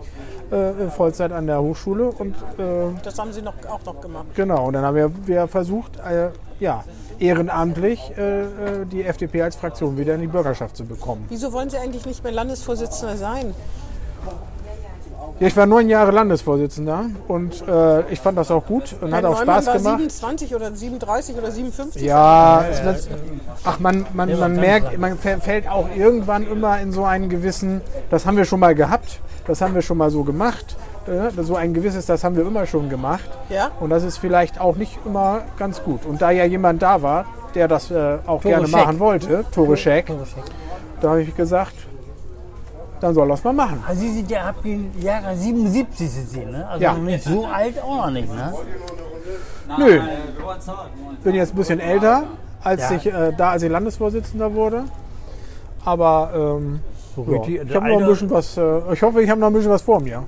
äh, 0.51 0.87
Vollzeit 0.89 1.33
an 1.33 1.47
der 1.47 1.61
Hochschule 1.61 2.05
und 2.11 2.33
äh, 2.57 2.63
Das 3.03 3.19
haben 3.19 3.33
Sie 3.33 3.41
noch, 3.41 3.53
auch 3.69 3.83
noch 3.85 3.99
gemacht. 3.99 4.27
Genau, 4.35 4.67
und 4.67 4.73
dann 4.73 4.85
haben 4.85 4.95
wir, 4.95 5.11
wir 5.27 5.47
versucht, 5.49 5.97
äh, 5.97 6.29
ja, 6.61 6.83
ehrenamtlich 7.19 8.11
äh, 8.17 8.41
äh, 8.41 8.45
die 8.91 9.03
FDP 9.03 9.41
als 9.43 9.55
Fraktion 9.55 9.97
wieder 9.97 10.15
in 10.15 10.21
die 10.21 10.27
Bürgerschaft 10.27 10.75
zu 10.77 10.85
bekommen. 10.85 11.25
Wieso 11.29 11.51
wollen 11.53 11.69
Sie 11.69 11.77
eigentlich 11.77 12.05
nicht 12.05 12.23
mehr 12.23 12.31
Landesvorsitzender 12.33 13.17
sein? 13.17 13.53
Ja, 15.39 15.47
ich 15.47 15.55
war 15.55 15.67
neun 15.67 15.87
Jahre 15.87 16.11
Landesvorsitzender 16.11 17.05
und 17.27 17.61
äh, 17.67 18.11
ich 18.11 18.19
fand 18.19 18.37
das 18.39 18.49
auch 18.49 18.65
gut 18.65 18.95
und 19.01 19.13
hat 19.13 19.21
Herr 19.23 19.29
auch 19.29 19.39
Neumann 19.39 19.61
Spaß 19.61 19.65
war 19.67 19.73
gemacht. 19.77 19.97
27 20.11 20.55
oder 20.55 20.71
37 20.71 21.37
oder 21.37 21.51
57? 21.51 22.01
Ja, 22.01 22.65
wird, 22.83 23.07
ach 23.63 23.79
man, 23.79 24.05
man, 24.13 24.39
man 24.39 24.55
merkt, 24.55 24.97
man 24.97 25.13
fä- 25.13 25.39
fällt 25.39 25.69
auch 25.69 25.87
irgendwann 25.95 26.47
immer 26.47 26.79
in 26.79 26.91
so 26.91 27.03
einen 27.03 27.29
gewissen, 27.29 27.81
das 28.09 28.25
haben 28.25 28.35
wir 28.37 28.45
schon 28.45 28.59
mal 28.59 28.73
gehabt, 28.73 29.19
das 29.45 29.61
haben 29.61 29.75
wir 29.75 29.83
schon 29.83 29.97
mal 29.97 30.09
so 30.09 30.23
gemacht, 30.23 30.75
äh, 31.07 31.29
so 31.43 31.55
ein 31.55 31.73
gewisses, 31.73 32.05
das 32.05 32.23
haben 32.23 32.35
wir 32.35 32.45
immer 32.45 32.65
schon 32.65 32.89
gemacht. 32.89 33.29
Ja? 33.49 33.71
Und 33.79 33.89
das 33.89 34.03
ist 34.03 34.17
vielleicht 34.17 34.59
auch 34.59 34.75
nicht 34.75 34.97
immer 35.05 35.41
ganz 35.57 35.83
gut. 35.83 36.05
Und 36.05 36.21
da 36.21 36.31
ja 36.31 36.45
jemand 36.45 36.81
da 36.81 37.01
war, 37.01 37.25
der 37.55 37.67
das 37.67 37.89
äh, 37.91 38.17
auch 38.25 38.41
Tore 38.41 38.53
gerne 38.53 38.67
Scheck. 38.67 38.75
machen 38.85 38.99
wollte, 38.99 39.45
Tore 39.51 39.77
Scheck, 39.77 40.11
da 41.01 41.09
habe 41.09 41.21
ich 41.23 41.35
gesagt, 41.35 41.73
dann 42.99 43.13
soll 43.13 43.27
das 43.27 43.43
mal 43.43 43.53
machen. 43.53 43.83
Also 43.87 44.01
Sie 44.01 44.11
sind 44.13 44.29
ja 44.31 44.45
ab 44.49 44.55
den 44.63 44.91
Jahre 44.99 45.35
77 45.35 46.09
sind 46.09 46.29
Sie, 46.29 46.45
ne? 46.45 46.67
Also 46.67 46.83
Ja. 46.83 46.93
nicht 46.93 47.23
so 47.23 47.45
alt 47.45 47.81
auch 47.81 48.05
noch 48.05 48.11
nicht, 48.11 48.33
ne? 48.33 48.53
Nö, 49.77 49.99
bin 51.23 51.35
jetzt 51.35 51.53
ein 51.53 51.57
bisschen 51.57 51.79
älter, 51.79 52.23
als 52.63 52.89
Ja. 52.89 52.95
ich 52.95 53.05
äh, 53.05 53.33
da, 53.37 53.51
als 53.51 53.63
ich 53.63 53.69
Landesvorsitzender 53.69 54.53
wurde. 54.53 54.83
Aber 55.85 56.31
ähm, 56.59 56.79
So 57.15 57.25
ja, 57.29 57.41
ich 57.63 57.75
habe 57.75 57.87
noch 57.89 57.99
ein 58.01 58.07
bisschen 58.07 58.29
was. 58.31 58.57
Äh, 58.57 58.93
ich 58.93 59.01
hoffe, 59.01 59.21
ich 59.21 59.29
habe 59.29 59.39
noch 59.39 59.47
ein 59.47 59.53
bisschen 59.53 59.71
was 59.71 59.81
vor 59.81 59.99
mir. 59.99 60.23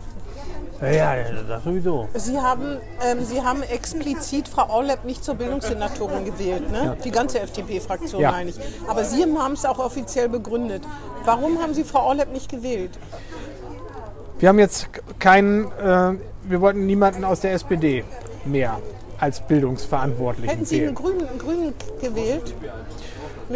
Ja, 0.82 1.16
ja, 1.16 1.16
das 1.48 1.64
sowieso. 1.64 2.08
Sie 2.14 2.40
haben, 2.40 2.78
ähm, 3.06 3.24
Sie 3.24 3.42
haben 3.42 3.64
explizit 3.64 4.48
Frau 4.48 4.70
Orlepp 4.70 5.04
nicht 5.04 5.24
zur 5.24 5.36
Bildungssenatorin 5.36 6.26
gewählt, 6.26 6.72
ne? 6.72 6.96
Die 7.04 7.12
ganze 7.12 7.40
FDP-Fraktion 7.42 8.22
Ja. 8.22 8.32
meine 8.32 8.52
ich. 8.52 8.56
Aber 8.88 9.04
Sie 9.04 9.24
haben 9.24 9.54
es 9.54 9.66
auch 9.66 9.80
offiziell 9.80 10.30
begründet. 10.30 10.84
Warum 11.26 11.62
haben 11.62 11.74
Sie 11.74 11.84
Frau 11.84 12.08
Orlepp 12.08 12.32
nicht 12.32 12.50
gewählt? 12.50 12.92
Wir 14.40 14.50
haben 14.50 14.60
jetzt 14.60 14.88
keinen. 15.20 15.66
Äh, 15.74 16.14
wir 16.44 16.62
wollten 16.62 16.86
niemanden 16.86 17.26
aus 17.26 17.42
der 17.42 17.54
SPD 17.54 18.06
mehr 18.46 18.80
als 19.20 19.42
Bildungsverantwortlichen 19.42 20.50
Hätten 20.50 20.66
Sie 20.66 20.82
einen. 20.82 20.96
Grünen, 20.96 21.28
einen 21.28 21.40
Grünen 21.40 21.74
gewählt? 22.02 22.54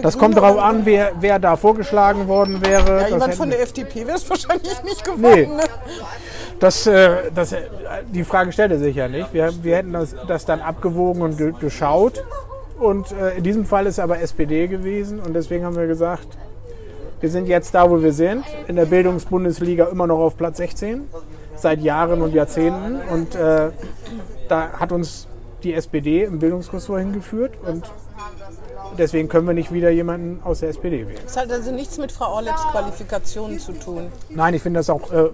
Das 0.01 0.17
kommt 0.17 0.37
darauf 0.37 0.57
an, 0.57 0.85
wer, 0.85 1.11
wer 1.19 1.39
da 1.39 1.55
vorgeschlagen 1.55 2.27
worden 2.27 2.65
wäre. 2.65 3.01
Ja, 3.01 3.07
jemand 3.09 3.35
von 3.35 3.49
der 3.49 3.61
FDP 3.61 4.07
wäre 4.07 4.17
es 4.17 4.27
wahrscheinlich 4.29 4.83
nicht 4.83 5.03
geworden. 5.03 5.21
Nee. 5.21 5.45
Ne? 5.45 5.63
das, 6.59 6.87
äh, 6.87 7.31
das, 7.33 7.51
äh, 7.51 7.61
die 8.11 8.23
Frage 8.23 8.51
stellte 8.51 8.79
sich 8.79 8.95
ja 8.95 9.07
nicht. 9.07 9.33
Wir, 9.33 9.51
wir 9.61 9.77
hätten 9.77 9.93
das, 9.93 10.15
das 10.27 10.45
dann 10.45 10.61
abgewogen 10.61 11.21
und 11.21 11.37
ge 11.37 11.53
geschaut. 11.59 12.23
Und 12.79 13.11
äh, 13.11 13.37
in 13.37 13.43
diesem 13.43 13.65
Fall 13.65 13.85
ist 13.85 13.99
aber 13.99 14.19
SPD 14.19 14.67
gewesen 14.67 15.19
und 15.19 15.33
deswegen 15.33 15.63
haben 15.63 15.75
wir 15.75 15.87
gesagt, 15.87 16.27
wir 17.21 17.29
sind 17.29 17.47
jetzt 17.47 17.73
da, 17.75 17.89
wo 17.89 18.01
wir 18.01 18.11
sind, 18.11 18.43
in 18.67 18.75
der 18.75 18.85
Bildungsbundesliga 18.85 19.85
immer 19.85 20.07
noch 20.07 20.19
auf 20.19 20.35
Platz 20.35 20.57
16, 20.57 21.07
seit 21.55 21.81
Jahren 21.81 22.21
und 22.21 22.33
Jahrzehnten. 22.33 22.99
Und 23.09 23.35
äh, 23.35 23.69
da 24.49 24.71
hat 24.73 24.91
uns 24.91 25.27
die 25.63 25.73
SPD 25.73 26.23
im 26.23 26.39
Bildungsressort 26.39 26.99
hingeführt 26.99 27.53
und 27.65 27.89
deswegen 28.97 29.27
können 29.29 29.47
wir 29.47 29.53
nicht 29.53 29.71
wieder 29.71 29.89
jemanden 29.89 30.41
aus 30.43 30.59
der 30.61 30.69
SPD 30.69 31.07
wählen. 31.07 31.19
Das 31.23 31.37
hat 31.37 31.51
also 31.51 31.71
nichts 31.71 31.97
mit 31.97 32.11
Frau 32.11 32.33
Orleps 32.33 32.61
Qualifikationen 32.71 33.59
zu 33.59 33.73
tun. 33.73 34.11
Nein, 34.29 34.53
ich 34.53 34.61
finde 34.61 34.79
das 34.79 34.89
auch 34.89 35.11
äh, 35.11 35.29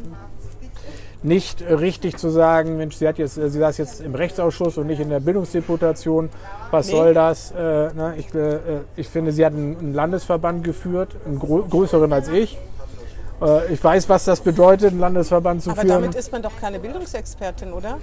nicht 1.22 1.62
richtig 1.62 2.18
zu 2.18 2.30
sagen, 2.30 2.78
Mensch, 2.78 2.96
sie, 2.96 3.08
hat 3.08 3.18
jetzt, 3.18 3.38
äh, 3.38 3.50
sie 3.50 3.60
saß 3.60 3.78
jetzt 3.78 4.02
im 4.02 4.16
Rechtsausschuss 4.16 4.78
und 4.78 4.88
nicht 4.88 5.00
in 5.02 5.10
der 5.10 5.20
Bildungsdeputation. 5.20 6.30
Was 6.72 6.88
Nee. 6.88 6.92
soll 6.94 7.14
das? 7.14 7.52
Äh, 7.52 7.58
ne, 7.58 8.14
ich, 8.18 8.34
äh, 8.34 8.60
ich 8.96 9.10
finde, 9.10 9.32
sie 9.32 9.46
hat 9.46 9.54
einen, 9.54 9.94
Landesverband 9.94 10.64
geführt, 10.64 11.16
einen 11.26 11.40
grö 11.40 11.62
größeren 11.64 12.12
als 12.14 12.30
ich. 12.30 12.58
Äh, 13.42 13.74
ich 13.74 13.84
weiß, 13.84 14.08
was 14.08 14.26
das 14.26 14.40
bedeutet, 14.40 14.92
einen 14.92 15.00
Landesverband 15.00 15.62
zu 15.64 15.72
Aber 15.72 15.82
führen. 15.82 16.02
damit 16.02 16.16
ist 16.16 16.32
man 16.32 16.42
doch 16.42 16.56
keine 16.60 16.80
Bildungsexpertin, 16.80 17.74
oder? 17.74 17.98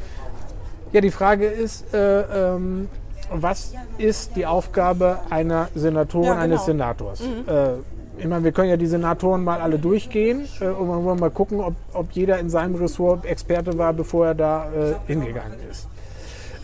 Ja, 0.92 1.00
die 1.00 1.10
Frage 1.10 1.46
ist, 1.46 1.92
äh, 1.94 2.20
ähm, 2.54 2.88
was 3.30 3.72
ist 3.98 4.36
die 4.36 4.46
Aufgabe 4.46 5.18
einer 5.30 5.68
Senatorin, 5.74 6.26
Ja, 6.26 6.32
genau. 6.34 6.44
eines 6.44 6.64
Senators? 6.64 7.20
Äh, 7.20 7.72
ich 8.18 8.26
meine, 8.26 8.44
wir 8.44 8.52
können 8.52 8.70
ja 8.70 8.76
die 8.76 8.86
Senatoren 8.86 9.44
mal 9.44 9.60
alle 9.60 9.78
durchgehen 9.78 10.46
äh, 10.60 10.66
und 10.68 10.88
dann 10.88 11.04
wollen 11.04 11.04
wir 11.04 11.14
mal 11.20 11.30
gucken, 11.30 11.60
ob, 11.60 11.74
ob 11.92 12.12
jeder 12.12 12.38
in 12.38 12.48
seinem 12.48 12.74
Ressort 12.76 13.24
Experte 13.26 13.76
war, 13.76 13.92
bevor 13.92 14.28
er 14.28 14.34
da 14.34 14.66
äh, 14.66 14.94
hingegangen 15.06 15.58
ist. 15.70 15.86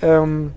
Ähm, 0.00 0.52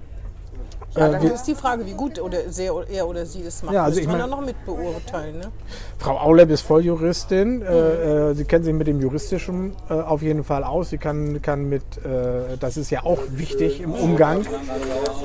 Ja, 0.95 1.07
äh, 1.07 1.11
dann 1.11 1.21
wir, 1.21 1.33
ist 1.33 1.43
die 1.43 1.55
Frage, 1.55 1.85
wie 1.85 1.93
gut 1.93 2.19
oder 2.19 2.49
sehr, 2.49 2.73
er 2.89 3.07
oder 3.07 3.25
sie 3.25 3.43
das 3.43 3.61
macht. 3.63 3.73
Ja, 3.73 3.83
also 3.83 3.95
Müsste 3.95 4.01
ich 4.01 4.07
man 4.07 4.19
dann 4.19 4.29
noch 4.29 4.45
mit 4.45 4.65
beurteilen. 4.65 5.39
Ne? 5.39 5.51
Frau 5.97 6.17
Auleb 6.17 6.49
ist 6.49 6.61
Volljuristin. 6.61 7.61
Äh, 7.61 8.29
äh, 8.29 8.33
sie 8.33 8.45
kennt 8.45 8.65
sich 8.65 8.73
mit 8.73 8.87
dem 8.87 9.01
Juristischen 9.01 9.75
äh, 9.89 9.93
auf 9.93 10.21
jeden 10.21 10.43
Fall 10.43 10.63
aus. 10.63 10.89
Sie 10.89 10.97
kann, 10.97 11.41
kann 11.41 11.67
mit, 11.67 11.83
äh, 11.97 12.57
das 12.59 12.77
ist 12.77 12.91
ja 12.91 13.03
auch 13.03 13.19
wichtig 13.29 13.81
im 13.81 13.93
Umgang. 13.93 14.45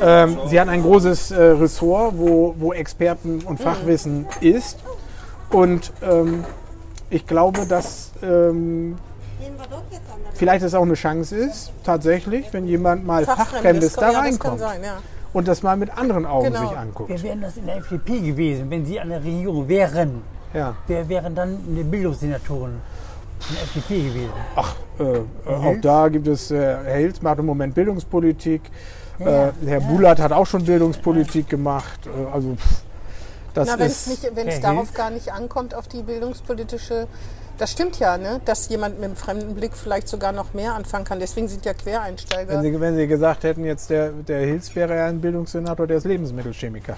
Ähm, 0.03 0.39
sie 0.47 0.61
hat 0.61 0.69
ein 0.69 0.83
großes 0.83 1.31
äh, 1.31 1.43
Ressort, 1.43 2.15
wo, 2.17 2.55
wo 2.59 2.73
Experten 2.73 3.43
und 3.45 3.61
Fachwissen 3.61 4.27
ist. 4.41 4.79
Und 5.51 5.93
ähm, 6.03 6.45
ich 7.11 7.27
glaube, 7.27 7.67
dass 7.67 8.13
ähm, 8.23 8.97
vielleicht 10.35 10.65
es 10.65 10.75
auch 10.75 10.83
eine 10.83 10.95
Chance 10.95 11.37
ist, 11.37 11.73
tatsächlich, 11.85 12.53
wenn 12.53 12.67
jemand 12.67 13.05
mal 13.05 13.25
Fachfremdes 13.25 13.95
da 13.95 14.01
kann, 14.01 14.13
ja, 14.13 14.19
das 14.19 14.21
kann 14.21 14.25
reinkommt 14.25 14.61
sein, 14.61 14.83
ja. 14.83 14.99
Und 15.33 15.49
das 15.49 15.63
mal 15.63 15.77
mit 15.77 15.97
anderen 15.97 16.27
Augen 16.27 16.47
Genau. 16.53 16.69
sich 16.69 16.77
anguckt. 16.77 17.11
Wer 17.11 17.23
wären 17.23 17.41
das 17.41 17.57
in 17.57 17.67
der 17.67 17.77
FDP 17.77 18.21
gewesen, 18.21 18.71
wenn 18.71 18.85
Sie 18.85 18.99
an 19.01 19.09
der 19.11 19.23
Regierung 19.23 19.69
wären? 19.69 20.23
Ja. 20.53 20.75
Wer 20.87 21.09
wären 21.09 21.35
dann 21.35 21.59
eine 21.69 21.85
Bildungssenatorin 21.85 22.73
in 23.49 23.55
der 23.55 23.63
FDP 23.63 24.03
gewesen? 24.09 24.33
Ach, 24.57 24.75
äh, 24.99 25.03
äh, 25.03 25.23
auch 25.47 25.81
da 25.81 26.09
gibt 26.09 26.27
es, 26.27 26.51
äh, 26.51 26.57
Herr 26.59 26.97
Hilz 26.97 27.23
macht 27.23 27.39
im 27.39 27.47
Moment 27.47 27.75
Bildungspolitik. 27.75 28.63
Ja, 29.19 29.49
äh, 29.49 29.53
Herr 29.67 29.81
Bulat 29.81 30.19
hat 30.19 30.33
auch 30.33 30.47
schon 30.47 30.65
Bildungspolitik 30.65 31.49
gemacht. 31.49 32.01
Äh, 32.07 32.33
also 32.33 32.55
pff, 32.57 32.83
das 33.55 33.69
Na, 33.69 33.79
wenn 33.79 33.87
es 33.87 34.07
ist 34.07 34.23
nicht, 34.25 34.37
wenn 34.37 34.49
es 34.49 34.55
Herr 34.57 34.73
darauf 34.73 34.93
gar 34.95 35.11
nicht 35.11 35.33
ankommt, 35.33 35.75
auf 35.75 35.87
die 35.89 36.03
bildungspolitische, 36.03 37.07
das 37.61 37.73
stimmt 37.73 37.99
ja, 37.99 38.17
ne? 38.17 38.41
dass 38.45 38.69
jemand 38.69 38.97
mit 38.97 39.05
einem 39.05 39.17
fremden 39.17 39.55
Blick 39.55 39.77
vielleicht 39.77 40.09
sogar 40.09 40.33
noch 40.33 40.55
mehr 40.55 40.75
anfangen 40.75 41.05
kann. 41.05 41.21
Deswegen 41.21 41.47
sind 41.49 41.65
ja 41.65 41.75
Quereinsteiger. 41.75 42.55
wenn 42.55 42.63
Sie, 42.63 42.81
wenn 42.81 42.97
Sie 42.97 43.07
gesagt 43.07 43.45
hätten, 43.45 43.65
jetzt 43.65 43.91
der, 43.91 44.11
der 44.11 44.41
Hilz 44.41 44.75
wäre 44.75 44.97
ja 44.97 45.07
ein 45.07 45.21
Bildungssenator, 45.21 45.87
der 45.87 45.99
ist 45.99 46.05
Lebensmittelchemiker. 46.05 46.97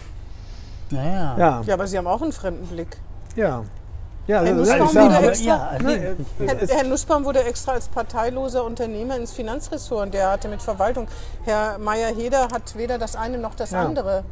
Naja. 0.91 1.35
Ja, 1.39 1.63
ja, 1.67 1.75
aber 1.75 1.87
sie 1.87 1.99
haben 1.99 2.07
auch 2.07 2.23
einen 2.23 2.33
fremden 2.33 2.67
Blick. 2.67 2.97
ja. 3.37 3.65
Ja, 4.29 4.41
Herr 4.41 4.57
also, 4.57 4.61
Nussbaum 4.61 4.89
sag 4.93 5.11
mal, 5.11 5.25
extra- 5.25 5.45
ja, 5.45 5.67
also, 5.73 5.85
ne, 5.85 6.17
Herr, 6.47 6.57
Herr 6.69 6.85
Nussbaum 6.85 7.25
wurde 7.25 7.43
extra 7.43 7.73
als 7.73 7.89
parteiloser 7.89 8.65
Unternehmer 8.65 9.17
ins 9.17 9.33
Finanzressort 9.33 10.07
und 10.07 10.15
der 10.15 10.31
hatte 10.31 10.47
mit 10.47 10.63
Verwaltung. 10.63 11.09
Herr 11.45 11.77
Meyer-Heder 11.79 12.43
hat 12.53 12.77
weder 12.77 12.99
das 12.99 13.17
eine 13.17 13.39
noch 13.39 13.57
das 13.57 13.73
Ja. 13.73 13.83
andere. 13.83 14.23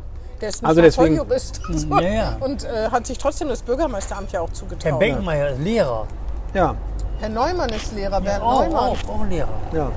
Der 0.41 0.49
ist 0.49 0.63
nicht 0.63 0.69
Also 0.69 0.81
deswegen- 0.81 1.17
Volljurist 1.17 1.61
Ja, 1.91 2.01
ja. 2.01 2.37
und 2.41 2.65
äh, 2.65 2.89
hat 2.91 3.07
sich 3.07 3.19
trotzdem 3.19 3.49
das 3.49 3.63
Bürgermeisteramt 3.63 4.33
ja 4.33 4.41
auch 4.41 4.49
Herr 4.49 4.55
zugetraut. 4.55 4.99
Beckmeier 4.99 5.51
ist 5.51 5.61
Lehrer. 5.61 6.07
ja, 6.55 6.75
Herr 7.21 7.29
Neumann 7.29 7.69
ist 7.71 7.93
Lehrer, 7.95 8.21
Bernd 8.21 8.43
Auch, 8.43 8.61
Neumann. 8.65 8.75
auch, 8.77 9.09
auch 9.09 9.27
Lehrer. 9.29 9.49
ja. 9.73 9.91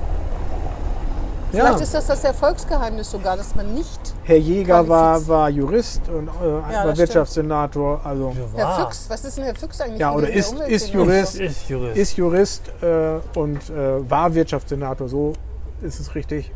Vielleicht 1.50 1.76
Ja, 1.78 1.82
ist 1.84 1.94
das 1.94 2.06
das 2.08 2.24
Erfolgsgeheimnis 2.24 3.12
sogar, 3.12 3.36
dass 3.36 3.54
man 3.54 3.72
nicht. 3.74 4.00
Herr 4.24 4.36
Jäger 4.38 4.88
war, 4.88 5.24
war 5.28 5.48
Jurist 5.48 6.00
und 6.08 6.26
äh, 6.26 6.72
Ja, 6.72 6.84
war 6.86 6.96
Wirtschaftssenator. 6.96 8.00
Also 8.02 8.34
Herr. 8.56 8.74
Füchs, 8.86 9.08
was 9.08 9.24
ist 9.24 9.38
denn 9.38 9.44
Herr 9.44 9.54
Füchs 9.54 9.80
eigentlich? 9.80 10.00
Ja, 10.00 10.12
oder 10.12 10.26
der 10.26 10.34
ist- 10.34 10.52
ist? 10.66 10.88
Jurist. 10.92 11.36
Ist 11.36 11.68
Jurist. 11.68 11.96
ist 11.96 12.16
Jurist 12.16 12.62
äh, 12.82 13.38
und 13.38 13.70
äh, 13.70 14.10
war 14.10 14.34
Wirtschaftssenator. 14.34 15.08
So 15.08 15.32
ist 15.80 16.00
es 16.00 16.16
richtig. 16.16 16.50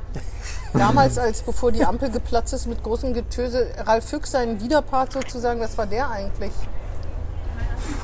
Damals, 0.74 1.18
als 1.18 1.42
bevor 1.42 1.72
die 1.72 1.84
Ampel 1.84 2.10
geplatzt 2.10 2.52
ist 2.52 2.66
mit 2.66 2.82
großem 2.82 3.14
Getöse, 3.14 3.66
Ralf 3.86 4.04
Füchs, 4.08 4.30
sein 4.32 4.60
Widerpart 4.60 5.12
sozusagen, 5.12 5.60
was 5.60 5.76
war 5.78 5.86
der 5.86 6.10
eigentlich? 6.10 6.52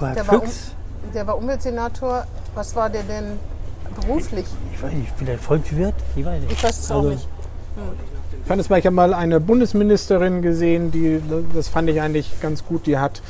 Herr 0.00 0.14
Der 0.14 0.26
war, 0.28 0.34
um, 0.34 0.40
Füchs. 0.42 0.72
der 1.14 1.26
war 1.26 1.36
Umweltsenator. 1.36 2.26
Was 2.54 2.74
war 2.76 2.88
der 2.88 3.02
denn 3.02 3.38
beruflich? 4.00 4.46
Ich 4.72 4.82
weiß 4.82 4.92
nicht, 4.92 5.12
vielleicht 5.16 5.42
Volkswirt? 5.42 5.94
Ich 6.16 6.24
weiß 6.24 6.40
nicht. 6.40 6.52
Ich 6.52 6.62
weiß 6.64 6.78
es 6.78 6.90
auch 6.90 6.96
Also, 6.98 7.08
nicht. 7.10 7.28
Ich 8.40 8.48
fand 8.48 8.60
es 8.60 8.68
mal, 8.68 8.78
ich 8.78 8.86
habe 8.86 8.94
mal 8.94 9.12
eine 9.14 9.40
Bundesministerin 9.40 10.42
gesehen, 10.42 10.90
die, 10.92 11.20
das 11.54 11.68
fand 11.68 11.88
ich 11.88 12.00
eigentlich 12.00 12.40
ganz 12.40 12.64
gut, 12.64 12.86
die 12.86 12.98
hat 12.98 13.22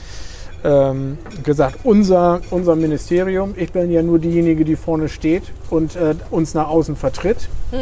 ähm, 0.64 1.18
gesagt, 1.42 1.80
unser, 1.84 2.40
unser 2.50 2.74
Ministerium, 2.76 3.54
ich 3.56 3.72
bin 3.72 3.90
ja 3.90 4.02
nur 4.02 4.18
diejenige, 4.18 4.64
die 4.64 4.76
vorne 4.76 5.08
steht 5.08 5.44
und 5.70 5.94
äh, 5.96 6.14
uns 6.30 6.54
nach 6.54 6.68
außen 6.68 6.96
vertritt. 6.96 7.48
Äh, 7.72 7.76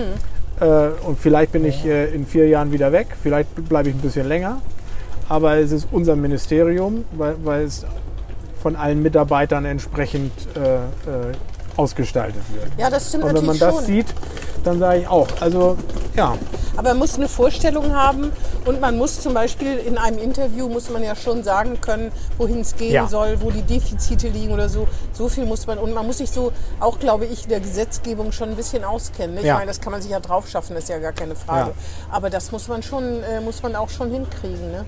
und 0.67 1.19
vielleicht 1.19 1.53
bin 1.53 1.65
ich 1.65 1.85
äh, 1.85 2.15
in 2.15 2.27
vier 2.27 2.49
Jahren 2.49 2.73
wieder 2.73 2.93
weg, 2.93 3.09
vielleicht 3.21 3.55
bleibe 3.69 3.89
ich 3.89 3.95
ein 3.95 4.01
bisschen 4.01 4.29
länger. 4.29 4.61
Aber 5.29 5.57
es 5.57 5.73
ist 5.73 5.89
unser 5.91 6.17
Ministerium, 6.17 7.05
weil, 7.13 7.37
weil 7.43 7.65
es 7.65 7.87
von 8.63 8.77
allen 8.77 9.03
Mitarbeitern 9.03 9.65
entsprechend 9.65 10.33
äh, 10.57 10.75
äh, 10.75 11.33
ausgestaltet 11.77 12.43
wird. 12.55 12.69
Ja, 12.79 12.91
das 12.91 13.09
stimmt 13.09 13.25
Und 13.25 13.35
wenn 13.35 13.47
man 13.47 13.59
das 13.59 13.77
schon. 13.77 13.85
sieht, 13.85 14.07
dann 14.65 14.79
sage 14.79 15.01
ich 15.01 15.09
auch, 15.09 15.29
also 15.41 15.77
ja, 16.15 16.37
Aber 16.77 16.89
man 16.91 16.99
muss 17.01 17.17
eine 17.17 17.29
Vorstellung 17.29 17.95
haben 17.95 18.33
und 18.65 18.81
man 18.81 18.97
muss 18.97 19.21
zum 19.21 19.35
Beispiel 19.35 19.77
in 19.79 19.99
einem 19.99 20.19
Interview 20.19 20.69
muss 20.69 20.89
man 20.89 21.03
ja 21.03 21.15
schon 21.15 21.43
sagen 21.45 21.81
können, 21.81 22.11
wohin 22.39 22.61
es 22.61 22.77
gehen 22.77 22.93
Ja. 22.93 23.07
soll, 23.09 23.41
wo 23.43 23.51
die 23.51 23.63
Defizite 23.63 24.29
liegen 24.29 24.53
oder 24.53 24.69
so. 24.71 24.87
So 25.13 25.29
viel 25.29 25.45
muss 25.45 25.67
man 25.67 25.79
und 25.79 25.93
man 25.93 26.07
muss 26.07 26.19
sich 26.19 26.31
so 26.31 26.51
auch, 26.81 26.99
glaube 26.99 27.27
ich, 27.27 27.47
der 27.47 27.61
Gesetzgebung 27.61 28.33
schon 28.33 28.51
ein 28.51 28.57
bisschen 28.57 28.85
auskennen. 28.85 29.35
ne? 29.35 29.41
Ich 29.43 29.47
Ja. 29.47 29.55
meine, 29.57 29.67
das 29.67 29.81
kann 29.81 29.93
man 29.93 30.01
sich 30.01 30.11
ja 30.11 30.21
drauf 30.21 30.49
schaffen, 30.49 30.75
das 30.75 30.85
ist 30.85 30.89
ja 30.91 30.99
gar 30.99 31.13
keine 31.13 31.35
Frage. 31.35 31.71
Ja. 31.71 32.15
Aber 32.15 32.31
das 32.31 32.53
muss 32.53 32.69
man 32.69 32.83
schon, 32.83 33.23
äh, 33.23 33.41
muss 33.43 33.63
man 33.63 33.77
auch 33.77 33.91
schon 33.91 34.11
hinkriegen. 34.11 34.71
Ne? 34.73 34.87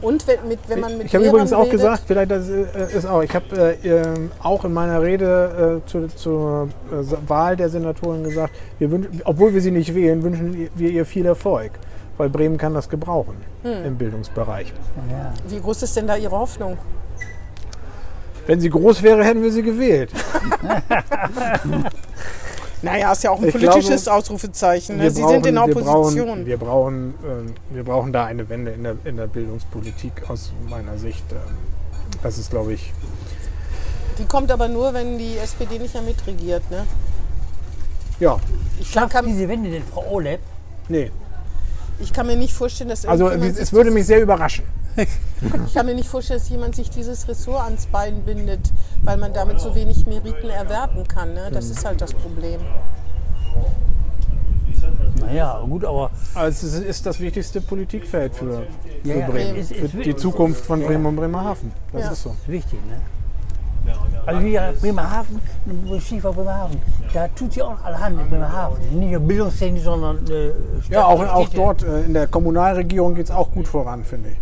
Und 0.00 0.26
wenn, 0.26 0.48
mit, 0.48 0.60
wenn 0.68 0.80
man 0.80 0.98
mit 0.98 1.06
Ich 1.08 1.14
habe 1.14 1.24
übrigens 1.26 1.52
auch 1.52 1.60
redet, 1.66 1.72
gesagt, 1.72 2.02
vielleicht 2.06 2.30
das 2.30 2.48
äh, 2.48 2.64
ist 2.96 3.04
auch, 3.06 3.22
ich 3.22 3.34
habe 3.34 3.76
äh, 3.82 3.88
ähm, 3.88 4.30
auch 4.42 4.64
in 4.64 4.72
meiner 4.72 5.02
Rede 5.02 5.80
äh, 5.84 5.88
zu, 5.88 6.06
zur 6.08 6.68
äh, 6.90 7.28
Wahl 7.28 7.56
der 7.56 7.68
Senatoren 7.68 8.22
gesagt, 8.22 8.54
wir 8.78 8.90
wünschen, 8.90 9.20
obwohl 9.24 9.52
wir 9.54 9.60
sie 9.60 9.70
nicht 9.70 9.94
wählen, 9.94 10.22
wünschen 10.22 10.70
wir 10.74 10.90
ihr 10.90 11.04
viel 11.04 11.26
Erfolg, 11.26 11.72
weil 12.16 12.28
Bremen 12.30 12.58
kann 12.58 12.74
das 12.74 12.88
gebrauchen 12.88 13.36
Hm. 13.62 13.84
im 13.84 13.96
Bildungsbereich. 13.96 14.72
ja. 15.10 15.32
Wie 15.48 15.60
groß 15.60 15.82
ist 15.82 15.96
denn 15.96 16.06
da 16.06 16.16
Ihre 16.16 16.36
Hoffnung? 16.36 16.78
Wenn 18.46 18.60
sie 18.60 18.70
groß 18.70 19.02
wäre, 19.02 19.24
hätten 19.24 19.42
wir 19.42 19.52
sie 19.52 19.62
gewählt. 19.62 20.10
Naja, 22.82 23.12
ist 23.12 23.22
ja 23.22 23.30
auch 23.30 23.38
ein 23.40 23.46
Ich 23.46 23.52
politisches 23.52 24.04
glaube, 24.04 24.18
Ausrufezeichen. 24.18 24.96
Ne? 24.96 25.10
Sie 25.10 25.22
sind 25.24 25.46
in 25.46 25.54
der 25.54 25.66
wir 25.66 25.76
Opposition. 25.76 26.26
brauchen, 26.26 26.46
wir, 26.46 26.56
brauchen, 26.56 27.14
ähm, 27.24 27.54
wir 27.70 27.84
brauchen 27.84 28.12
da 28.12 28.24
eine 28.26 28.48
Wende 28.48 28.72
in 28.72 28.82
der, 28.82 28.96
in 29.04 29.16
der 29.16 29.28
Bildungspolitik 29.28 30.28
aus 30.28 30.52
meiner 30.68 30.98
Sicht. 30.98 31.24
Ähm, 31.30 31.38
das 32.22 32.38
ist, 32.38 32.50
glaube 32.50 32.72
ich, 32.74 32.92
Die 34.18 34.24
kommt 34.24 34.50
aber 34.50 34.68
nur, 34.68 34.92
wenn 34.94 35.16
die 35.16 35.36
SPD 35.38 35.78
nicht 35.78 35.94
mehr 35.94 36.02
mitregiert. 36.02 36.68
Ne? 36.70 36.84
ja, 38.20 38.38
Ich 38.80 38.90
Schafft 38.90 39.12
kann, 39.12 39.26
diese 39.26 39.48
Wende 39.48 39.70
denn 39.70 39.82
Frau 39.84 40.04
Olep? 40.10 40.40
nee. 40.88 41.10
ich 42.00 42.12
kann 42.12 42.26
mir 42.26 42.36
nicht 42.36 42.52
vorstellen, 42.52 42.90
dass 42.90 43.06
Also 43.06 43.28
es 43.30 43.72
würde 43.72 43.90
mich 43.90 44.06
sehr 44.06 44.20
überraschen. 44.20 44.64
Ich 45.66 45.74
kann 45.74 45.86
mir 45.86 45.94
nicht 45.94 46.08
vorstellen, 46.08 46.38
dass 46.38 46.48
jemand 46.50 46.76
sich 46.76 46.88
dieses 46.90 47.26
Ressort 47.26 47.64
ans 47.64 47.86
Bein 47.86 48.22
bindet, 48.22 48.72
weil 49.02 49.16
man 49.16 49.32
damit 49.32 49.58
so 49.60 49.74
wenig 49.74 50.06
Meriten 50.06 50.50
erwerben 50.50 51.06
kann. 51.08 51.34
Ne? 51.34 51.50
Das 51.52 51.68
ist 51.70 51.84
halt 51.84 52.00
das 52.00 52.12
Problem. 52.14 52.60
Naja, 55.20 55.60
gut, 55.68 55.84
aber 55.84 56.10
Also 56.34 56.66
es 56.66 56.74
ist 56.74 57.06
das 57.06 57.20
wichtigste 57.20 57.60
Politikfeld 57.60 58.34
für, 58.34 58.64
für 59.02 59.08
Ja, 59.08 59.14
ja, 59.16 59.26
Bremen, 59.28 59.56
ist- 59.56 59.68
für 59.74 59.74
ist 59.84 59.92
die 59.94 59.98
wirklich 59.98 60.16
Zukunft 60.16 60.64
von 60.64 60.82
Bremen 60.82 61.06
und 61.06 61.16
Bremerhaven. 61.16 61.72
Das 61.92 62.02
Ja. 62.04 62.10
ist 62.12 62.22
so. 62.22 62.34
wichtig, 62.46 62.78
ne? 62.86 63.00
Also 64.26 64.40
hier 64.40 64.72
Bremerhaven, 64.80 65.40
Schiefer 66.00 66.32
Bremerhaven, 66.32 66.80
da 67.12 67.26
tut 67.28 67.52
sie 67.54 67.62
auch 67.62 67.82
allerhand 67.82 68.20
in 68.20 68.28
Bremerhaven. 68.30 68.76
Nicht 69.00 69.10
nur 69.10 69.20
bildungstechnisch, 69.20 69.82
sondern 69.82 70.18
äh, 70.30 70.52
Ja, 70.88 71.06
auch, 71.06 71.20
auch 71.20 71.48
dort 71.48 71.82
äh, 71.82 72.02
in 72.02 72.14
der 72.14 72.28
Kommunalregierung 72.28 73.16
geht 73.16 73.24
es 73.26 73.30
auch 73.32 73.50
gut 73.50 73.66
voran, 73.66 74.04
finde 74.04 74.30
ich. 74.30 74.36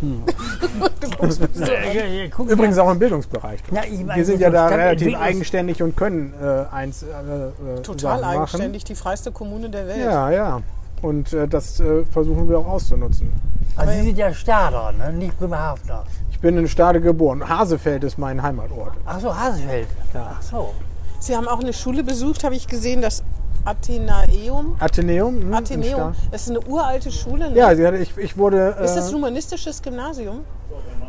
Ja, 0.00 1.92
ja, 1.92 2.04
ja, 2.04 2.28
mal. 2.38 2.48
Übrigens 2.50 2.78
auch 2.78 2.90
im 2.90 2.98
Bildungsbereich. 2.98 3.60
Ja, 3.72 3.82
Wir 4.14 4.24
sind 4.24 4.40
ja 4.40 4.50
da 4.50 4.68
relativ 4.68 5.16
eigenständig 5.18 5.82
und 5.82 5.96
können 5.96 6.32
äh, 6.40 6.72
eins 6.72 7.02
äh, 7.02 7.06
äh, 7.06 7.82
Total 7.82 8.22
eigenständig, 8.22 8.84
die 8.84 8.94
freiste 8.94 9.32
Kommune 9.32 9.68
der 9.70 9.88
Welt. 9.88 9.98
Ja, 9.98 10.30
ja. 10.30 10.62
Und 11.02 11.32
äh, 11.32 11.48
das 11.48 11.80
äh, 11.80 12.04
versuchen 12.04 12.48
wir 12.48 12.58
auch 12.58 12.66
auszunutzen. 12.66 13.32
Also 13.76 13.92
Sie 13.92 14.02
sind 14.02 14.18
ja 14.18 14.32
Stader, 14.32 14.92
ne? 14.92 15.12
nicht 15.12 15.38
Bremerhavener. 15.38 16.04
Ich 16.30 16.40
bin 16.40 16.56
in 16.56 16.68
Stade 16.68 17.00
geboren. 17.00 17.48
Hasefeld 17.48 18.04
ist 18.04 18.18
mein 18.18 18.42
Heimatort. 18.42 18.92
Ach 19.04 19.20
so, 19.20 19.36
Hasefeld. 19.36 19.88
Ach 20.14 20.42
so. 20.42 20.74
Sie 21.20 21.36
haben 21.36 21.48
auch 21.48 21.60
eine 21.60 21.72
Schule 21.72 22.04
besucht, 22.04 22.44
habe 22.44 22.54
ich 22.54 22.68
gesehen, 22.68 23.02
das 23.02 23.24
Athenaeum. 23.68 24.76
Atheneum. 24.78 25.34
hm, 25.36 25.42
in 25.48 25.54
Atheneum, 25.54 26.14
Sta- 26.14 26.28
das 26.32 26.42
ist 26.42 26.50
eine 26.50 26.60
uralte 26.62 27.10
Schule. 27.12 27.50
Ne? 27.50 27.56
Ja, 27.56 27.72
ich, 27.92 28.16
ich 28.16 28.36
wurde. 28.36 28.76
Äh, 28.78 28.84
Ist 28.84 28.94
das 28.94 29.08
ein 29.08 29.14
humanistisches 29.16 29.82
Gymnasium? 29.82 30.44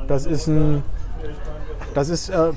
das 0.08 0.26
ist 0.26 0.48
ein. 0.48 0.84
Das 1.94 2.10
ist 2.10 2.30
äh, 2.30 2.52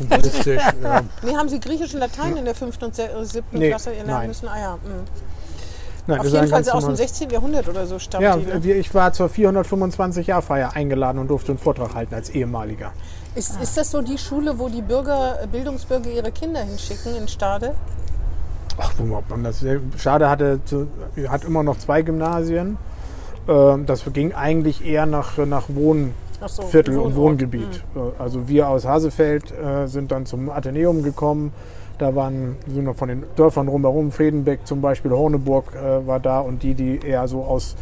humanistisch. 0.00 0.62
äh, 0.84 1.02
Nee, 1.22 1.36
haben 1.36 1.48
Sie 1.48 1.58
Griechisch 1.60 1.94
und 1.94 2.00
Latein 2.00 2.36
in 2.36 2.44
der 2.44 2.54
fünften 2.54 2.84
und 2.86 2.94
se- 2.94 3.04
äh, 3.10 3.24
siebten 3.24 3.58
Nee, 3.58 3.70
Klasse 3.70 3.90
lernen 3.90 4.06
nein. 4.08 4.28
müssen? 4.28 4.48
Ah 4.48 4.58
ja. 4.60 4.74
mhm. 4.76 4.80
nein, 6.06 6.20
Auf 6.20 6.26
jeden 6.26 6.48
Fall 6.48 6.60
aus 6.60 6.66
dem 6.66 6.74
normales- 6.74 6.98
16. 6.98 7.30
Jahrhundert 7.30 7.68
oder 7.68 7.86
so 7.86 7.98
stammt 7.98 8.22
Ja, 8.24 8.36
die. 8.36 8.44
Ne? 8.46 8.62
wir, 8.62 8.76
ich 8.76 8.94
war 8.94 9.12
zur 9.12 9.28
425-Jahr-Feier 9.28 10.74
eingeladen 10.76 11.18
und 11.18 11.28
durfte 11.28 11.52
einen 11.52 11.58
Vortrag 11.58 11.94
halten 11.94 12.14
als 12.14 12.30
ehemaliger. 12.30 12.92
Ist, 13.34 13.60
ist 13.60 13.76
das 13.76 13.90
so 13.90 14.00
die 14.00 14.16
Schule, 14.18 14.58
wo 14.58 14.68
die 14.68 14.82
Bürger, 14.82 15.42
äh, 15.42 15.46
Bildungsbürger 15.46 16.10
ihre 16.10 16.30
Kinder 16.32 16.60
hinschicken 16.60 17.14
in 17.16 17.26
Stade? 17.28 17.74
Ach, 18.78 18.92
man 19.28 19.44
das? 19.44 19.64
Schade 19.96 20.28
hatte 20.30 20.60
hat 21.28 21.44
immer 21.44 21.62
noch 21.62 21.78
zwei 21.78 22.02
Gymnasien. 22.02 22.76
Ähm, 23.48 23.86
Das 23.86 24.04
ging 24.12 24.32
eigentlich 24.34 24.84
eher 24.84 25.06
nach, 25.06 25.36
nach 25.38 25.64
Wohnviertel 25.68 26.94
so, 26.94 27.02
und. 27.02 27.16
Wohngebiet. 27.16 27.84
Äh, 27.96 27.98
Also 28.22 28.48
wir 28.48 28.68
aus 28.68 28.86
Hasefeld 28.86 29.52
äh, 29.52 29.86
sind 29.86 30.12
dann 30.12 30.26
zum 30.26 30.50
Atheneum 30.50 31.02
gekommen. 31.02 31.52
Da 31.98 32.14
waren 32.14 32.56
sind 32.68 32.84
noch 32.84 32.94
von 32.94 33.08
den 33.08 33.24
Dörfern 33.34 33.66
drumherum, 33.66 34.12
Friedenbeck 34.12 34.64
zum 34.64 34.80
Beispiel, 34.80 35.10
Horneburg 35.10 35.74
äh, 35.74 36.06
war 36.06 36.20
da 36.20 36.38
und 36.40 36.62
die, 36.62 36.74
die 36.74 37.00
eher 37.04 37.26
so 37.26 37.42
aus, 37.42 37.74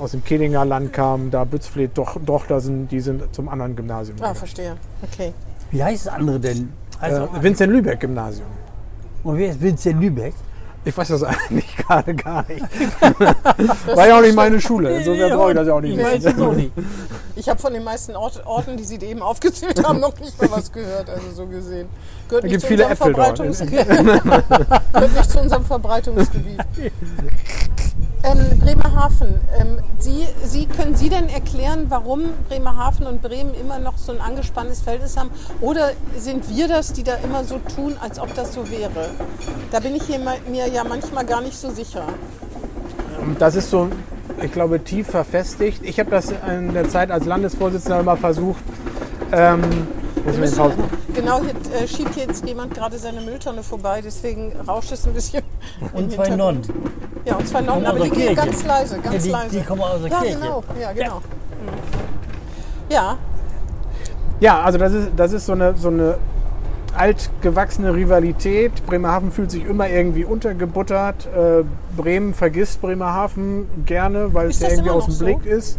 aus 0.00 0.10
dem 0.10 0.24
Kehlinger 0.24 0.64
Land 0.64 0.92
kamen, 0.92 1.30
da 1.30 1.44
Bützfleet, 1.44 1.92
doch, 1.94 2.16
doch 2.24 2.46
da 2.48 2.58
sind, 2.58 2.90
die 2.90 2.98
sind 2.98 3.32
zum 3.32 3.48
anderen 3.48 3.76
Gymnasium. 3.76 4.16
Ah, 4.16 4.20
gegangen. 4.22 4.36
verstehe. 4.36 4.76
Okay. 5.02 5.32
Wie 5.70 5.84
heißt 5.84 6.06
das 6.06 6.14
andere 6.14 6.40
denn? 6.40 6.72
Also, 7.00 7.22
äh, 7.24 7.28
Vincent 7.42 7.72
Lübeck 7.72 8.00
Gymnasium. 8.00 8.48
Und 9.26 9.38
wer 9.38 9.50
ist 9.50 9.60
Vincent 9.60 10.00
Lübeck? 10.00 10.34
Ich 10.84 10.96
weiß 10.96 11.08
das 11.08 11.22
eigentlich 11.24 11.76
gerade 11.76 12.14
gar 12.14 12.44
nicht. 12.48 12.62
War 13.96 14.06
ja 14.06 14.18
auch 14.18 14.22
nicht 14.22 14.36
meine 14.36 14.60
Schule. 14.60 14.96
Insofern 14.98 15.36
brauche 15.36 15.50
ich 15.50 15.56
das 15.56 15.66
ja 15.66 15.74
auch 15.74 15.80
nicht 15.80 15.98
Ich 15.98 16.04
weiß 16.04 16.22
wissen. 16.24 16.36
es 16.38 16.42
auch 16.46 16.52
nicht. 16.52 16.70
Ich 17.34 17.48
habe 17.48 17.60
von 17.60 17.72
den 17.72 17.82
meisten 17.82 18.14
Ort, 18.14 18.40
Orten, 18.46 18.76
die 18.76 18.84
Sie 18.84 18.94
eben 19.00 19.20
aufgezählt 19.20 19.84
haben, 19.84 19.98
noch 19.98 20.16
nicht 20.20 20.40
mal 20.40 20.50
was 20.52 20.70
gehört, 20.70 21.10
also 21.10 21.22
so 21.34 21.46
gesehen. 21.46 21.88
Gehört 22.28 22.44
Da 22.44 22.48
nicht 22.48 22.60
zu 22.60 22.66
viele 22.68 22.86
unserem 22.86 23.10
Äpfel. 23.12 23.14
Verbreitungs- 23.14 23.66
Gehört 24.92 25.12
nicht 25.16 25.30
zu 25.30 25.40
unserem 25.40 25.64
Verbreitungsgebiet. 25.64 26.60
Ähm, 28.26 28.58
Bremerhaven. 28.58 29.40
Ähm, 29.58 29.78
Sie, 29.98 30.26
Sie, 30.44 30.66
können 30.66 30.96
Sie 30.96 31.08
denn 31.08 31.28
erklären, 31.28 31.86
warum 31.88 32.22
Bremerhaven 32.48 33.06
und 33.06 33.22
Bremen 33.22 33.54
immer 33.54 33.78
noch 33.78 33.96
so 33.98 34.12
ein 34.12 34.20
angespanntes 34.20 34.80
Verhältnis 34.80 35.16
haben? 35.16 35.30
Oder 35.60 35.92
sind 36.18 36.48
wir 36.54 36.66
das, 36.66 36.92
die 36.92 37.04
da 37.04 37.14
immer 37.22 37.44
so 37.44 37.58
tun, 37.74 37.96
als 38.00 38.18
ob 38.18 38.34
das 38.34 38.52
so 38.52 38.68
wäre? 38.68 39.10
Da 39.70 39.78
bin 39.78 39.94
ich 39.94 40.02
hier 40.02 40.18
mir 40.18 40.68
ja 40.68 40.82
manchmal 40.82 41.24
gar 41.24 41.40
nicht 41.40 41.56
so 41.56 41.70
sicher. 41.70 42.04
Das 43.38 43.54
ist 43.54 43.70
so, 43.70 43.88
ich 44.42 44.52
glaube, 44.52 44.82
tief 44.82 45.06
verfestigt. 45.06 45.80
Ich 45.84 46.00
habe 46.00 46.10
das 46.10 46.32
in 46.48 46.74
der 46.74 46.88
Zeit 46.88 47.10
als 47.12 47.26
Landesvorsitzender 47.26 48.00
immer 48.00 48.16
versucht. 48.16 48.62
Ähm, 49.32 49.62
muss 50.26 50.34
ich 50.34 50.40
Müssen, 50.40 50.72
genau, 51.14 51.40
hier 51.40 51.54
äh, 51.82 51.86
schiebt 51.86 52.16
jetzt 52.16 52.44
jemand 52.46 52.74
gerade 52.74 52.98
seine 52.98 53.20
Mülltonne 53.20 53.62
vorbei, 53.62 54.00
deswegen 54.04 54.52
rauscht 54.66 54.92
es 54.92 55.06
ein 55.06 55.12
bisschen. 55.14 55.42
Und 55.92 56.12
zwei. 56.12 56.28
Nonnen. 56.30 56.62
Ja, 57.24 57.36
und 57.36 57.46
zwei 57.48 57.60
Nonnen, 57.60 57.86
aber 57.86 58.00
die 58.00 58.10
gehen 58.10 58.34
ganz 58.34 58.64
leise, 58.64 58.98
ganz 58.98 59.14
Ja, 59.14 59.20
die- 59.22 59.28
leise. 59.30 59.58
die 59.58 59.64
kommen 59.64 59.82
aus 59.82 60.00
der 60.02 60.10
ja, 60.10 60.20
Kirche. 60.20 60.38
Genau, 60.38 60.64
ja, 60.80 60.92
genau. 60.92 61.16
Mhm. 61.16 62.90
Ja, 62.90 63.18
Ja, 64.40 64.60
also 64.62 64.78
das 64.78 64.92
ist, 64.92 65.08
das 65.16 65.32
ist 65.32 65.46
so 65.46 65.52
eine, 65.52 65.74
so 65.76 65.88
eine 65.88 66.18
altgewachsene 66.96 67.94
Rivalität. 67.94 68.84
Bremerhaven 68.86 69.30
fühlt 69.30 69.50
sich 69.50 69.64
immer 69.64 69.88
irgendwie 69.88 70.24
untergebuttert. 70.24 71.26
Äh, 71.26 71.64
Bremen 71.96 72.34
vergisst 72.34 72.80
Bremerhaven 72.82 73.66
gerne, 73.86 74.34
weil 74.34 74.48
es 74.48 74.56
Ist 74.56 74.62
ja 74.62 74.68
das 74.68 74.78
irgendwie 74.78 74.90
aus 74.90 75.04
dem 75.06 75.14
so? 75.14 75.24
Blick 75.24 75.46
ist. 75.46 75.78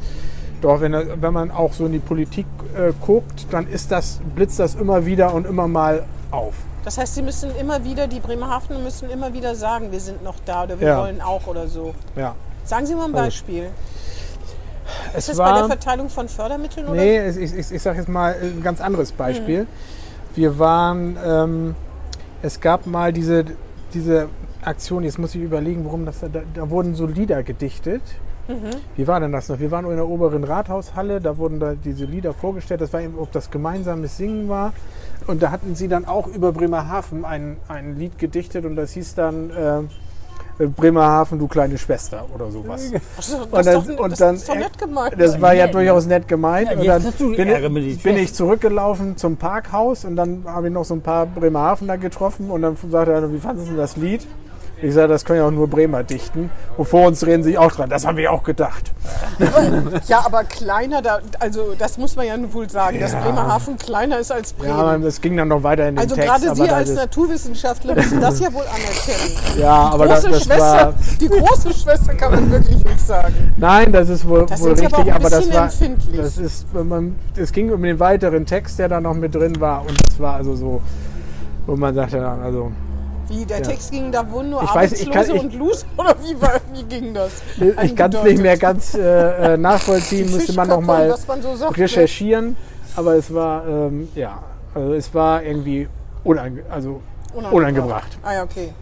Doch, 0.62 0.82
wenn, 0.82 0.93
wenn 0.93 1.34
man 1.34 1.51
auch 1.51 1.74
so 1.74 1.86
in 1.86 1.91
die 1.91 1.99
Politik 1.99 2.45
äh, 2.76 2.91
guckt, 3.05 3.45
dann 3.51 3.68
ist 3.68 3.91
das, 3.91 4.20
blitzt 4.36 4.60
das 4.60 4.76
immer 4.76 5.05
wieder 5.05 5.34
und 5.34 5.45
immer 5.45 5.68
mal 5.68 6.03
auf. 6.32 6.55
das 6.84 6.97
heißt, 6.97 7.16
Sie 7.16 7.22
müssen 7.22 7.55
immer 7.58 7.84
wieder, 7.84 8.08
die 8.08 8.20
Bremerhavener 8.20 8.80
müssen 8.80 9.10
immer 9.10 9.34
wieder 9.34 9.55
sagen, 9.55 9.91
wir 9.91 9.99
sind 9.99 10.24
noch 10.24 10.36
da 10.45 10.64
oder 10.64 10.80
wir 10.80 10.88
Ja. 10.88 10.99
wollen 11.01 11.22
auch 11.22 11.45
oder 11.47 11.68
so. 11.68 11.93
Ja. 12.16 12.36
Sagen 12.66 12.86
Sie 12.86 12.95
mal 12.95 13.05
ein 13.05 13.12
Beispiel. 13.12 13.70
Es 15.14 15.28
Ist 15.30 15.30
das 15.30 15.38
bei 15.38 15.53
der 15.53 15.68
Verteilung 15.68 16.10
von 16.10 16.28
Fördermitteln 16.30 16.88
oder? 16.88 16.95
Nee, 16.95 17.28
ich, 17.30 17.53
ich, 17.53 17.72
ich 17.72 17.82
sage 17.82 17.99
jetzt 17.99 18.10
mal 18.10 18.36
ein 18.41 18.62
ganz 18.64 18.80
anderes 18.82 19.12
Beispiel. 19.12 19.68
Wir 20.34 20.60
waren, 20.60 21.18
ähm, 21.26 21.76
es 22.41 22.60
gab 22.62 22.86
mal 22.88 23.12
diese, 23.12 23.43
diese 23.93 24.30
Aktion, 24.64 25.03
jetzt 25.03 25.18
muss 25.20 25.36
ich 25.36 25.41
überlegen, 25.41 25.86
warum 25.86 26.05
das, 26.05 26.20
da, 26.22 26.28
da 26.53 26.70
wurden 26.70 26.95
so 26.95 27.05
Lieder 27.05 27.43
gedichtet. 27.43 28.01
Wie 28.95 29.07
war 29.07 29.19
denn 29.19 29.31
das 29.31 29.49
noch? 29.49 29.59
Wir 29.59 29.71
waren 29.71 29.85
in 29.85 29.95
der 29.95 30.07
oberen 30.07 30.43
Rathaushalle, 30.43 31.19
da 31.21 31.37
wurden 31.37 31.59
da 31.59 31.73
diese 31.73 32.05
Lieder 32.05 32.33
vorgestellt. 32.33 32.81
Das 32.81 32.93
war 32.93 33.01
eben, 33.01 33.17
ob 33.19 33.31
das 33.31 33.51
gemeinsames 33.51 34.17
Singen 34.17 34.47
war. 34.49 34.73
Und 35.27 35.43
da 35.43 35.51
hatten 35.51 35.75
sie 35.75 35.87
dann 35.87 36.05
auch 36.05 36.27
über 36.27 36.51
Bremerhaven 36.53 37.25
ein, 37.25 37.57
ein 37.67 37.97
Lied 37.97 38.17
gedichtet 38.17 38.65
und 38.65 38.75
das 38.77 38.91
hieß 38.93 39.15
dann 39.15 39.49
äh, 39.49 40.65
Bremerhaven, 40.65 41.37
du 41.37 41.47
kleine 41.47 41.77
Schwester 41.77 42.25
oder 42.33 42.49
sowas. 42.49 42.91
Und 42.91 43.01
das, 43.53 43.65
dann- 43.65 43.79
ist 43.81 43.89
doch, 43.89 43.99
und 44.03 44.11
das 44.11 44.19
dann- 44.19 44.35
ist 44.35 44.49
doch 44.49 44.55
nett 44.55 44.77
gemeint. 44.77 45.15
Das 45.19 45.39
war 45.41 45.53
ja 45.53 45.67
durchaus 45.67 46.05
nett 46.07 46.27
gemeint. 46.27 46.69
Ja, 46.81 46.95
und 46.95 47.05
dann 47.19 47.73
bin, 47.73 47.77
ich, 47.87 48.01
bin 48.01 48.17
ich 48.17 48.33
zurückgelaufen 48.33 49.17
zum 49.17 49.37
Parkhaus 49.37 50.03
und 50.05 50.15
dann 50.15 50.43
habe 50.47 50.67
ich 50.67 50.73
noch 50.73 50.83
so 50.85 50.95
ein 50.95 51.01
paar 51.01 51.25
Bremerhavener 51.27 51.97
getroffen 51.99 52.49
und 52.49 52.63
dann 52.63 52.75
sagte 52.89 53.11
er, 53.11 53.31
wie 53.31 53.37
fandest 53.37 53.69
du 53.69 53.75
das 53.75 53.97
Lied? 53.97 54.25
Ich 54.80 54.93
sage, 54.93 55.07
das 55.07 55.25
können 55.25 55.39
ja 55.39 55.47
auch 55.47 55.51
nur 55.51 55.67
Bremer 55.67 56.03
dichten. 56.03 56.51
Und 56.78 56.88
vor 56.88 57.07
uns 57.07 57.25
reden 57.25 57.41
sich 57.41 57.57
auch 57.57 57.71
dran. 57.71 57.89
Das 57.89 58.05
haben 58.05 58.17
wir 58.17 58.32
auch 58.32 58.43
gedacht. 58.43 58.91
Ja, 60.07 60.23
aber 60.25 60.43
kleiner, 60.43 61.01
da, 61.01 61.19
also 61.39 61.73
das 61.78 61.97
muss 61.97 62.15
man 62.15 62.25
ja 62.28 62.36
wohl 62.53 62.69
sagen, 62.69 62.99
dass 62.99 63.13
Ja. 63.13 63.21
Bremerhaven 63.21 63.78
kleiner 63.78 64.19
ist 64.19 64.32
als 64.32 64.53
Bremen. 64.53 64.78
Ja, 64.78 64.97
das 64.97 65.21
ging 65.21 65.36
dann 65.38 65.47
noch 65.47 65.63
weiter 65.63 65.88
in 65.88 65.95
den 65.95 65.99
also 66.03 66.15
Text. 66.15 66.30
gerade 66.30 66.45
aber 66.47 66.55
Sie 66.55 66.63
das 66.63 66.73
als 66.73 66.93
Naturwissenschaftler 66.93 67.95
müssen 67.95 68.21
das 68.21 68.39
ja 68.39 68.53
wohl 68.53 68.63
anerkennen. 68.63 69.38
Ja, 69.59 69.89
aber 69.89 70.07
das, 70.07 70.21
große 70.23 70.34
das 70.34 70.43
Schwester, 70.43 70.61
war. 70.63 70.93
die 71.19 71.28
große 71.30 71.73
Schwester 71.73 72.13
kann 72.15 72.32
man 72.32 72.51
wirklich 72.51 72.84
nicht 72.84 72.99
sagen. 72.99 73.34
Nein, 73.57 73.91
das 73.91 74.09
ist 74.09 74.28
wohl, 74.28 74.45
Das 74.45 74.61
wohl 74.61 74.71
aber 74.71 74.82
richtig, 74.82 74.99
ein 74.99 75.11
aber 75.13 75.30
das 75.30 75.53
war. 75.53 75.63
empfindlich. 75.63 76.17
Das 76.17 76.38
ist, 76.38 76.73
man, 76.73 77.15
es 77.36 77.51
ging 77.51 77.71
um 77.71 77.82
den 77.82 77.99
weiteren 77.99 78.45
Text, 78.45 78.78
der 78.80 78.89
da 78.89 78.99
noch 79.01 79.13
mit 79.15 79.34
drin 79.34 79.59
war. 79.59 79.82
Und 79.82 79.97
das 80.07 80.19
war 80.19 80.36
also 80.36 80.55
so, 80.55 80.82
wo 81.65 81.75
man 81.75 81.93
sagte, 81.95 82.17
dann, 82.19 82.41
also. 82.41 82.71
Wie, 83.30 83.45
der 83.45 83.61
Text 83.61 83.91
ging 83.91 84.11
da 84.11 84.30
wohl 84.32 84.45
nur 84.45 84.63
Ich 84.63 84.73
weiß, 84.73 84.93
ich 84.93 85.07
Arbeitslose 85.09 85.28
kann- 85.28 85.36
ich- 85.36 85.43
und 85.43 85.59
Loser? 85.59 85.86
Oder 85.97 86.15
wie, 86.23 86.41
war, 86.41 86.61
wie 86.73 86.84
ging 86.84 87.13
das? 87.13 87.32
Ich 87.84 87.95
kann 87.95 88.13
es 88.13 88.23
nicht 88.23 88.41
mehr 88.41 88.57
ganz 88.57 88.93
äh, 88.93 89.53
äh, 89.53 89.57
nachvollziehen, 89.57 90.32
müsste 90.32 90.53
man 90.53 90.67
noch 90.67 90.78
Fischkartoffeln, 90.78 91.07
mal 91.07 91.13
was 91.13 91.28
man 91.28 91.41
so 91.41 91.65
ne? 91.65 91.78
recherchieren. 91.78 92.55
Aber 92.95 93.15
es 93.15 93.34
war, 93.34 93.67
ähm, 93.67 94.07
ja, 94.15 94.41
also 94.73 94.93
es 94.93 95.13
war 95.13 95.43
irgendwie 95.43 95.88
unange 96.23 96.63
also 96.69 97.01
unangebracht. 97.51 98.17
Ah 98.23 98.34
ja, 98.34 98.43
okay. 98.43 98.73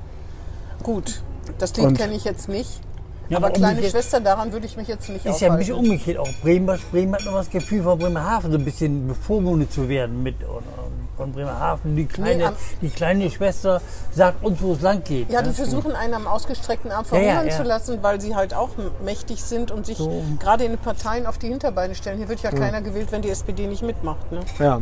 Gut, 0.84 1.22
das 1.58 1.76
Lied 1.76 1.98
kenne 1.98 2.14
ich 2.14 2.24
jetzt 2.24 2.48
nicht. 2.48 2.82
Ja, 3.28 3.38
aber 3.38 3.48
aber 3.48 3.56
kleine 3.56 3.84
Schwester, 3.84 4.20
daran 4.20 4.54
würde 4.54 4.68
ich 4.68 4.78
mich 4.78 4.88
jetzt 4.88 5.10
nicht 5.10 5.26
Ist 5.26 5.41
ja 5.41 5.52
ein 5.52 5.58
bisschen 5.58 5.74
aufhalten. 5.74 5.91
umgekehrt. 5.91 6.18
Auch 6.20 6.30
Bremen, 6.43 6.80
Bremen 6.91 7.16
hat 7.16 7.26
noch 7.26 7.34
das 7.34 7.50
Gefühl 7.50 7.82
von 7.82 7.98
Bremerhaven, 7.98 8.52
so 8.52 8.58
ein 8.60 8.64
bisschen 8.64 9.08
bevormundet 9.08 9.74
zu 9.74 9.89
werden 9.89 10.22
mit 10.22 10.36
und, 10.43 10.58
und 10.58 11.05
von 11.18 11.32
Bremerhaven. 11.32 11.95
Die 11.95 12.05
kleine, 12.05 12.47
am- 12.47 12.55
die 12.82 12.89
kleine 12.89 13.30
Schwester 13.30 13.82
sagt 14.11 14.43
uns, 14.43 14.61
wo 14.61 14.74
es 14.74 14.82
lang 14.82 15.03
geht. 15.03 15.30
Ja, 15.32 15.41
die 15.41 15.49
ne? 15.49 15.53
versuchen 15.53 15.93
einen 15.95 16.13
am 16.13 16.28
ausgestreckten 16.28 16.91
Arm 16.91 17.05
Ja, 17.11 17.18
ja, 17.18 17.24
verhungern 17.24 17.47
ja. 17.47 17.55
zu 17.57 17.63
lassen, 17.63 17.99
weil 18.01 18.20
sie 18.22 18.36
halt 18.36 18.53
auch 18.53 18.70
mächtig 19.03 19.43
sind 19.43 19.72
und 19.72 19.86
sich 19.86 19.97
So. 19.97 20.24
gerade 20.39 20.63
in 20.66 20.72
den 20.72 20.80
Parteien 20.80 21.26
auf 21.26 21.38
die 21.38 21.47
Hinterbeine 21.47 21.95
stellen. 21.95 22.18
Hier 22.18 22.30
wird 22.30 22.41
ja 22.41 22.51
keiner 22.51 22.82
gewählt, 22.82 23.11
wenn 23.11 23.22
die 23.22 23.30
SPD 23.30 23.68
nicht 23.68 23.82
mitmacht. 23.84 24.32
Ne? 24.32 24.39
Ja, 24.59 24.82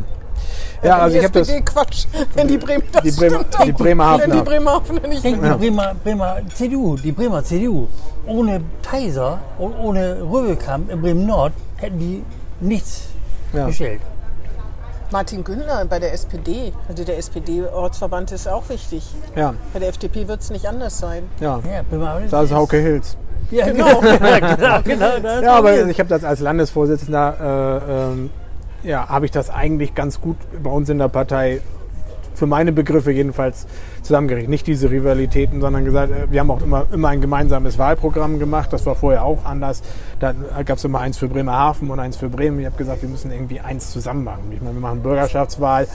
ja 0.81 0.97
also 0.97 1.13
die 1.13 1.19
ich 1.19 1.23
habe 1.25 1.39
das. 1.39 1.65
Quatsch, 1.65 2.05
wenn 2.34 2.47
die 2.47 2.57
Bremer 2.57 2.84
das 2.91 3.03
Die 3.03 3.11
Bremer- 3.11 3.39
stimmt 3.49 3.57
die 3.67 3.71
Bremerhavener. 3.71 4.23
Wenn 4.34 4.38
die 4.39 4.43
Bremerhavener 4.49 5.07
nicht 5.07 5.23
mitmachen. 5.23 5.51
die 5.61 5.69
Bremer, 5.69 5.95
Bremer 6.03 6.38
CDU, 6.53 6.95
die 6.97 7.11
Bremer 7.11 7.43
CDU, 7.43 7.88
ohne 8.25 8.61
Kaiser 8.81 9.39
und 9.59 9.73
ohne 9.79 10.21
Röwekamp 10.23 10.89
in 10.91 11.01
Bremen 11.01 11.25
Nord 11.25 11.53
hätten 11.77 11.99
die 11.99 12.23
nichts 12.59 13.03
Ja. 13.53 13.67
gestellt. 13.67 14.01
Martin 15.14 15.43
Günther 15.43 15.86
bei 15.86 15.99
der 15.99 16.11
SPD, 16.11 16.74
also 16.89 17.03
der 17.03 17.20
SPD-Ortsverband 17.20 18.32
ist 18.32 18.47
auch 18.47 18.68
wichtig. 18.70 19.03
Ja, 19.36 19.53
Bei 19.72 19.78
der 19.78 19.89
FDP 19.89 20.28
wird 20.28 20.41
es 20.41 20.49
nicht 20.49 20.68
anders 20.68 20.97
sein. 20.97 21.30
ja. 21.39 21.59
Ja, 21.72 21.84
Da 22.32 22.41
ist 22.41 22.51
Hauke 22.51 22.78
Hills. 22.78 23.16
Ja, 23.51 23.68
Genau. 23.68 23.99
genau, 24.01 24.82
genau. 24.84 25.09
ist 25.09 25.43
Ja, 25.43 25.53
aber 25.53 25.88
ich 25.88 25.99
habe 25.99 26.09
das 26.09 26.24
als 26.24 26.39
Landesvorsitzender, 26.39 27.82
äh, 27.88 27.91
ähm, 28.11 28.32
ja, 28.82 29.07
habe 29.07 29.26
ich 29.26 29.32
das 29.32 29.51
eigentlich 29.51 29.93
ganz 29.93 30.20
gut 30.20 30.38
bei 30.64 30.72
uns 30.72 30.89
in 30.89 30.97
der 30.97 31.09
Partei, 31.09 31.61
für 32.34 32.47
meine 32.47 32.71
Begriffe 32.71 33.11
jedenfalls, 33.11 33.67
zusammengerichtet. 34.01 34.49
Nicht 34.49 34.67
diese 34.67 34.91
Rivalitäten, 34.91 35.61
sondern 35.61 35.86
gesagt, 35.86 36.11
äh, 36.11 36.31
wir 36.31 36.39
haben 36.39 36.51
auch 36.51 36.61
immer, 36.61 36.86
immer 36.91 37.09
ein 37.09 37.21
gemeinsames 37.21 37.77
Wahlprogramm 37.77 38.39
gemacht. 38.39 38.71
Das 38.73 38.86
war 38.86 38.95
vorher 38.95 39.23
auch 39.23 39.45
anders. 39.45 39.81
Da 40.19 40.34
gab 40.65 40.77
es 40.77 40.84
immer 40.84 40.99
eins 40.99 41.17
für 41.17 41.27
Bremerhaven 41.27 41.89
und 41.89 41.99
eins 41.99 42.17
für 42.17 42.29
Bremen. 42.29 42.59
Ich 42.59 42.65
habe 42.65 42.77
gesagt, 42.77 43.01
wir 43.01 43.09
müssen 43.09 43.31
irgendwie 43.31 43.59
eins 43.59 43.91
zusammen 43.91 44.23
machen. 44.23 44.51
Ich 44.51 44.61
meine, 44.61 44.75
wir 44.75 44.81
machen 44.81 45.01
Bürgerschaftswahl 45.01 45.88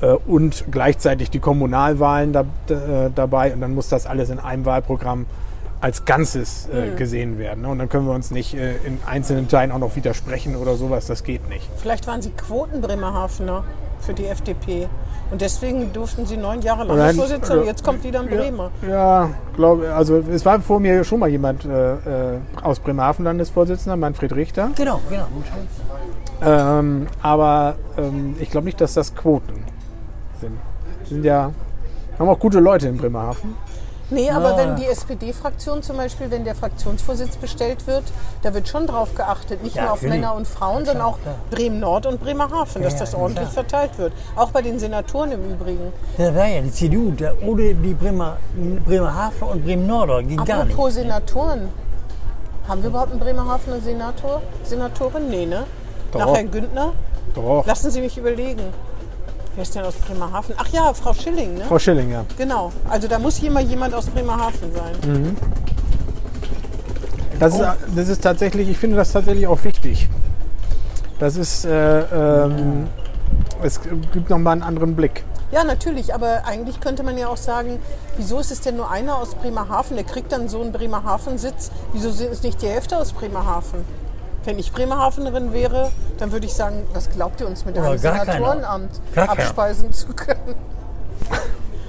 äh, 0.00 0.12
und 0.26 0.64
gleichzeitig 0.70 1.30
die 1.30 1.40
Kommunalwahlen 1.40 2.32
da, 2.32 2.40
äh, 2.40 3.10
dabei 3.14 3.52
und 3.52 3.60
dann 3.60 3.74
muss 3.74 3.88
das 3.88 4.06
alles 4.06 4.30
in 4.30 4.38
einem 4.38 4.64
Wahlprogramm 4.64 5.26
als 5.80 6.04
Ganzes 6.04 6.68
äh, 6.68 6.94
gesehen 6.94 7.38
werden. 7.38 7.62
Ne? 7.62 7.68
Und 7.68 7.78
dann 7.78 7.88
können 7.88 8.06
wir 8.06 8.14
uns 8.14 8.30
nicht 8.30 8.54
äh, 8.54 8.76
in 8.84 8.98
einzelnen 9.06 9.48
Teilen 9.48 9.72
auch 9.72 9.78
noch 9.78 9.96
widersprechen 9.96 10.56
oder 10.56 10.76
sowas. 10.76 11.06
Das 11.06 11.24
geht 11.24 11.48
nicht. 11.48 11.68
Vielleicht 11.78 12.06
waren 12.06 12.20
sie 12.20 12.30
Quoten-Bremerhavener 12.30 13.64
für 14.00 14.14
die 14.14 14.26
FDP. 14.26 14.88
Und 15.30 15.40
deswegen 15.40 15.92
durften 15.92 16.26
sie 16.26 16.36
neun 16.36 16.60
Jahre 16.60 16.84
Nein, 16.86 17.18
und 17.18 17.50
äh, 17.50 17.62
jetzt 17.62 17.84
kommt 17.84 18.02
wieder 18.02 18.20
ein 18.20 18.26
Bremer. 18.26 18.70
Ja, 18.88 19.30
glaube 19.54 19.92
also 19.94 20.16
es 20.16 20.44
war 20.44 20.60
vor 20.60 20.80
mir 20.80 21.04
schon 21.04 21.20
mal 21.20 21.28
jemand 21.28 21.64
äh, 21.64 21.92
äh, 22.34 22.38
aus 22.62 22.80
Bremerhaven 22.80 23.24
Landesvorsitzender, 23.24 23.96
Manfred 23.96 24.34
Richter. 24.34 24.70
Genau, 24.74 25.00
genau. 25.08 25.26
Ähm, 26.42 27.06
aber 27.22 27.76
ähm, 27.96 28.34
ich 28.40 28.50
glaube 28.50 28.64
nicht, 28.64 28.80
dass 28.80 28.94
das 28.94 29.14
Quoten 29.14 29.64
sind. 30.40 30.58
Die 31.08 31.14
sind 31.14 31.24
ja 31.24 31.52
haben 32.20 32.28
auch 32.28 32.38
gute 32.38 32.60
Leute 32.60 32.86
in 32.86 32.98
Bremerhaven. 32.98 33.56
Nee, 34.10 34.30
aber 34.30 34.54
Ah. 34.54 34.56
wenn 34.56 34.76
die 34.76 34.86
SPD-Fraktion 34.86 35.82
zum 35.82 35.96
Beispiel, 35.96 36.30
wenn 36.30 36.44
der 36.44 36.54
Fraktionsvorsitz 36.54 37.36
bestellt 37.36 37.86
wird, 37.86 38.02
da 38.42 38.52
wird 38.54 38.66
schon 38.68 38.86
drauf 38.86 39.14
geachtet, 39.14 39.62
nicht 39.62 39.76
Ja, 39.76 39.82
nur 39.84 39.92
auf 39.92 40.02
natürlich. 40.02 40.20
Männer 40.20 40.34
und 40.34 40.48
Frauen, 40.48 40.84
sondern 40.84 41.04
auch. 41.06 41.18
Bremen-Nord 41.50 42.06
und 42.06 42.20
Bremerhaven, 42.20 42.82
dass 42.82 42.94
Ja, 42.94 42.98
das 43.00 43.12
ja, 43.12 43.18
ordentlich 43.18 43.50
klar. 43.50 43.64
verteilt 43.64 43.98
wird. 43.98 44.12
Auch 44.36 44.50
bei 44.50 44.62
den 44.62 44.78
Senatoren 44.78 45.32
im 45.32 45.50
Übrigen. 45.52 45.92
Das 46.18 46.34
war 46.34 46.46
ja 46.46 46.60
die 46.60 46.72
CDU. 46.72 47.12
Da, 47.12 47.32
ohne 47.46 47.74
die 47.74 47.94
Bremer, 47.94 48.36
Bremerhaven 48.84 49.48
und 49.48 49.64
Bremen-Norder 49.64 50.22
ging 50.24 50.44
gar 50.44 50.64
nicht. 50.64 50.72
Apropos 50.74 50.94
Senatoren. 50.94 51.68
Haben 52.68 52.82
wir 52.82 52.90
überhaupt 52.90 53.10
einen 53.12 53.20
Bremerhavener 53.20 53.80
Senator? 53.80 54.42
Senatorin? 54.64 55.28
Nee, 55.28 55.46
ne? 55.46 55.64
Doch. 56.12 56.20
Nach 56.20 56.34
Herrn 56.34 56.50
Günther? 56.50 56.92
Doch. 57.34 57.64
Lassen 57.66 57.90
Sie 57.90 58.00
mich 58.00 58.18
überlegen. 58.18 58.62
Wer 59.54 59.62
ist 59.62 59.74
denn 59.74 59.84
aus 59.84 59.94
Bremerhaven? 59.96 60.54
Ach 60.58 60.68
ja, 60.68 60.92
Frau 60.94 61.12
Schilling, 61.12 61.54
ne? 61.54 61.64
Frau 61.64 61.78
Schilling, 61.78 62.12
ja. 62.12 62.24
Genau. 62.38 62.72
Also 62.88 63.08
da 63.08 63.18
muss 63.18 63.36
hier 63.36 63.50
mal 63.50 63.62
jemand 63.62 63.94
aus 63.94 64.06
Bremerhaven 64.06 64.72
sein. 64.72 65.36
Das 67.38 67.54
ist, 67.54 67.62
das 67.96 68.08
ist 68.08 68.22
tatsächlich, 68.22 68.68
ich 68.68 68.78
finde 68.78 68.96
das 68.96 69.12
tatsächlich 69.12 69.46
auch 69.46 69.62
wichtig. 69.64 70.08
Das 71.18 71.36
ist, 71.36 71.64
äh, 71.64 72.00
ähm, 72.44 72.86
es 73.62 73.80
gibt 73.80 74.30
nochmal 74.30 74.52
einen 74.52 74.62
anderen 74.62 74.94
Blick. 74.94 75.24
Ja, 75.52 75.64
natürlich, 75.64 76.14
aber 76.14 76.44
eigentlich 76.46 76.80
könnte 76.80 77.02
man 77.02 77.18
ja 77.18 77.26
auch 77.26 77.36
sagen, 77.36 77.80
wieso 78.16 78.38
ist 78.38 78.52
es 78.52 78.60
denn 78.60 78.76
nur 78.76 78.88
einer 78.88 79.18
aus 79.18 79.34
Bremerhaven? 79.34 79.96
Der 79.96 80.04
kriegt 80.04 80.30
dann 80.30 80.48
so 80.48 80.60
einen 80.60 80.70
Bremerhaven-Sitz. 80.70 81.72
Wieso 81.92 82.08
ist 82.08 82.44
nicht 82.44 82.62
die 82.62 82.68
Hälfte 82.68 82.96
aus 82.96 83.12
Bremerhaven? 83.12 83.84
Wenn 84.44 84.58
ich 84.58 84.72
Bremerhavenerin 84.72 85.52
wäre, 85.52 85.90
dann 86.18 86.32
würde 86.32 86.46
ich 86.46 86.54
sagen, 86.54 86.82
was 86.94 87.10
glaubt 87.10 87.40
ihr 87.40 87.46
uns 87.46 87.64
mit 87.64 87.76
Oder 87.76 87.90
einem 87.90 88.00
gar. 88.00 88.24
Senatorenamt 88.24 88.90
Gar 89.14 89.26
keiner. 89.26 89.38
abspeisen 89.40 89.92
zu 89.92 90.08
können? 90.14 90.54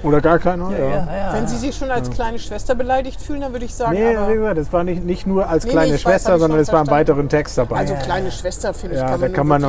Oder 0.02 0.20
gar 0.20 0.38
keiner? 0.40 0.70
Ja, 0.72 0.78
ja, 0.78 1.16
ja. 1.16 1.32
Wenn 1.32 1.46
Sie 1.46 1.56
sich 1.56 1.76
schon 1.76 1.90
als 1.90 2.10
kleine 2.10 2.38
Schwester 2.38 2.74
beleidigt 2.74 3.20
fühlen, 3.20 3.40
dann 3.42 3.52
würde 3.52 3.64
ich 3.64 3.74
sagen, 3.74 3.92
Nee, 3.92 4.16
aber, 4.16 4.28
wie 4.30 4.34
gesagt, 4.34 4.58
das 4.58 4.72
war 4.72 4.82
nicht, 4.84 5.04
nicht 5.04 5.26
nur 5.28 5.48
als 5.48 5.64
Nee, 5.64 5.70
kleine 5.70 5.94
ich 5.94 6.04
weiß, 6.04 6.12
Schwester, 6.12 6.34
ich 6.34 6.40
sondern 6.40 6.58
es 6.60 6.68
war 6.72 6.80
ein 6.80 6.86
verstanden. 6.86 7.08
weiteren 7.08 7.28
Text 7.28 7.56
dabei. 7.56 7.76
also 7.76 7.94
kleine 7.94 8.30
Schwester, 8.32 8.74
finde 8.74 8.96
ich, 8.96 9.00
Ja, 9.00 9.06
kann 9.10 9.20
da 9.20 9.26
man, 9.28 9.32
kann 9.32 9.46
man 9.46 9.62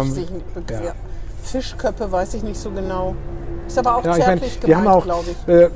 ja. 0.71 0.93
Fischköppe 1.43 2.11
weiß 2.11 2.33
ich 2.33 2.43
nicht 2.43 2.59
so 2.59 2.71
genau. 2.71 3.15
Ist 3.67 3.77
aber 3.77 3.95
auch 3.97 4.05
ich 4.05 4.11
zärtlich 4.23 4.59
wir 4.65 4.75
haben 4.75 4.83
gemeint, 4.83 4.97
auch, 5.01 5.03
glaube 5.05 5.25
ich. 5.29 5.53
äh, 5.53 5.69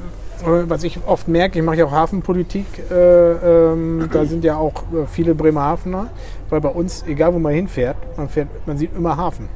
was 0.46 0.84
ich 0.84 1.00
oft 1.06 1.28
merke, 1.28 1.60
ich 1.60 1.66
mache 1.66 1.78
ja 1.78 1.86
auch 1.86 1.92
Hafenpolitik, 1.92 2.66
äh, 2.92 3.32
ähm, 3.32 4.10
da 4.12 4.26
sind 4.26 4.44
ja 4.44 4.58
auch 4.58 4.84
äh, 4.94 5.06
viele 5.08 5.36
Bremerhavener, 5.36 6.10
weil 6.50 6.62
bei 6.62 6.70
uns, 6.70 7.04
egal 7.08 7.34
wo 7.34 7.40
man 7.40 7.54
hinfährt, 7.54 7.98
man, 8.18 8.30
fährt, 8.30 8.48
man 8.66 8.78
sieht 8.78 8.96
immer 8.96 9.18
Hafen. 9.18 9.50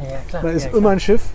Ja, 0.00 0.18
klar. 0.28 0.42
Da 0.42 0.48
ist 0.50 0.66
ja, 0.66 0.76
immer 0.76 0.90
ein 0.90 1.00
Schiff. 1.00 1.30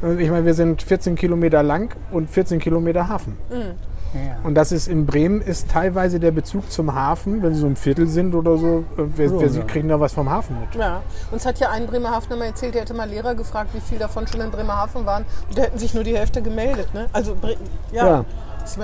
Mhm. 0.00 0.20
Ich 0.20 0.30
meine, 0.30 0.44
wir 0.44 0.54
sind 0.54 0.82
14 0.82 1.16
Kilometer 1.16 1.62
lang 1.62 1.94
und 2.10 2.30
14 2.30 2.58
Kilometer 2.60 3.08
Hafen. 3.08 3.36
Mhm. 3.50 3.91
Ja. 4.14 4.36
Und 4.44 4.54
das 4.54 4.72
ist 4.72 4.88
in 4.88 5.06
Bremen 5.06 5.40
ist 5.40 5.70
teilweise 5.70 6.20
der 6.20 6.32
Bezug 6.32 6.70
zum 6.70 6.94
Hafen, 6.94 7.42
wenn 7.42 7.54
sie 7.54 7.60
so 7.60 7.66
ein 7.66 7.76
Viertel 7.76 8.06
sind 8.06 8.34
oder 8.34 8.58
so, 8.58 8.84
äh, 8.98 9.02
wer, 9.16 9.28
So, 9.30 9.40
wer, 9.40 9.48
sie 9.48 9.60
ja. 9.60 9.64
kriegen 9.64 9.88
da 9.88 9.98
was 10.00 10.12
vom 10.12 10.28
Hafen 10.30 10.56
mit. 10.60 10.74
Ja, 10.74 11.00
uns 11.30 11.46
hat 11.46 11.58
ja 11.60 11.70
ein 11.70 11.86
Bremerhavener 11.86 12.36
mal 12.36 12.44
erzählt, 12.46 12.74
der 12.74 12.82
hätte 12.82 12.94
mal 12.94 13.08
Lehrer 13.08 13.34
gefragt, 13.34 13.70
wie 13.72 13.80
viel 13.80 13.98
davon 13.98 14.26
schon 14.26 14.40
in 14.42 14.50
Bremerhaven 14.50 15.06
waren. 15.06 15.24
Und 15.48 15.56
da 15.58 15.62
hätten 15.62 15.78
sich 15.78 15.94
nur 15.94 16.04
die 16.04 16.16
Hälfte 16.16 16.42
gemeldet. 16.42 16.92
Ne? 16.94 17.06
Also, 17.12 17.34
Bre 17.34 17.56
ja. 17.92 18.06
Ja. 18.06 18.24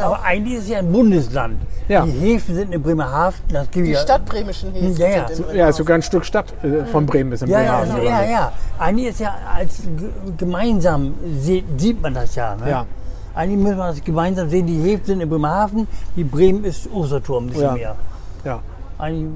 Aber 0.03 0.23
eigentlich 0.25 0.57
ist 0.57 0.65
es 0.65 0.71
ja 0.71 0.79
ein 0.81 0.91
Bundesland. 0.91 1.57
Ja. 1.87 2.05
Die 2.05 2.11
Häfen 2.11 2.55
sind 2.57 2.75
in 2.75 2.83
Bremerhaven. 2.83 3.39
Das 3.53 3.71
gibt 3.71 3.87
die 3.87 3.93
ja, 3.93 4.01
stadtbremischen 4.01 4.73
Häfen 4.73 4.97
Ja, 4.97 5.09
ja. 5.09 5.29
sind 5.29 5.51
in 5.51 5.57
Ja, 5.57 5.73
sogar 5.73 5.95
ein 5.95 6.03
Stück 6.03 6.25
Stadt 6.25 6.53
äh, 6.65 6.85
von 6.87 7.07
Bremen 7.07 7.31
ist 7.31 7.43
in 7.43 7.49
Ja, 7.49 7.61
ja, 7.63 7.79
Bremerhaven. 7.83 8.03
ja, 8.05 8.11
gelandet. 8.19 8.31
ja. 8.31 8.53
Eigentlich 8.81 9.09
ist 9.11 9.21
ja 9.21 9.35
als 9.55 9.83
ge- 9.97 10.11
gemeinsam 10.37 11.15
sieht, 11.39 11.65
sieht 11.81 12.03
man 12.03 12.13
das 12.15 12.35
ja. 12.35 12.57
Ne? 12.57 12.69
Ja. 12.71 12.87
Eigentlich 13.39 13.59
muss 13.61 13.77
man 13.77 13.95
das 13.95 14.03
gemeinsam 14.03 14.51
sehen. 14.51 14.67
Die 14.67 14.83
Häfen 14.83 15.05
sind 15.05 15.21
in 15.21 15.29
Bremerhaven, 15.31 15.87
die 16.17 16.25
Bremen 16.25 16.65
ist 16.65 16.91
Osterturm, 16.93 17.45
ein 17.45 17.49
bisschen 17.51 17.63
Ja. 17.63 17.73
mehr. 17.73 17.95
Ja. 18.45 18.61
Eigentlich 18.99 19.31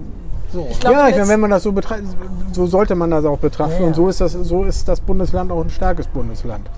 so. 0.53 0.66
Ich 0.68 0.80
glaub, 0.80 0.92
ja, 0.92 1.09
ich 1.09 1.14
meine, 1.16 1.28
wenn 1.28 1.40
man 1.40 1.50
das 1.50 1.62
so 1.62 1.70
betrachtet, 1.70 2.07
so 2.50 2.66
sollte 2.66 2.96
man 2.96 3.12
das 3.12 3.24
auch 3.24 3.38
betrachten. 3.38 3.74
Ja, 3.74 3.80
ja. 3.80 3.86
Und 3.86 3.94
so 3.94 4.09
ist, 4.09 4.20
das, 4.20 4.32
so 4.32 4.64
ist 4.64 4.88
das 4.88 5.00
Bundesland 5.00 5.53
auch 5.53 5.62
ein 5.62 5.70
starkes 5.70 6.09
Bundesland. 6.09 6.68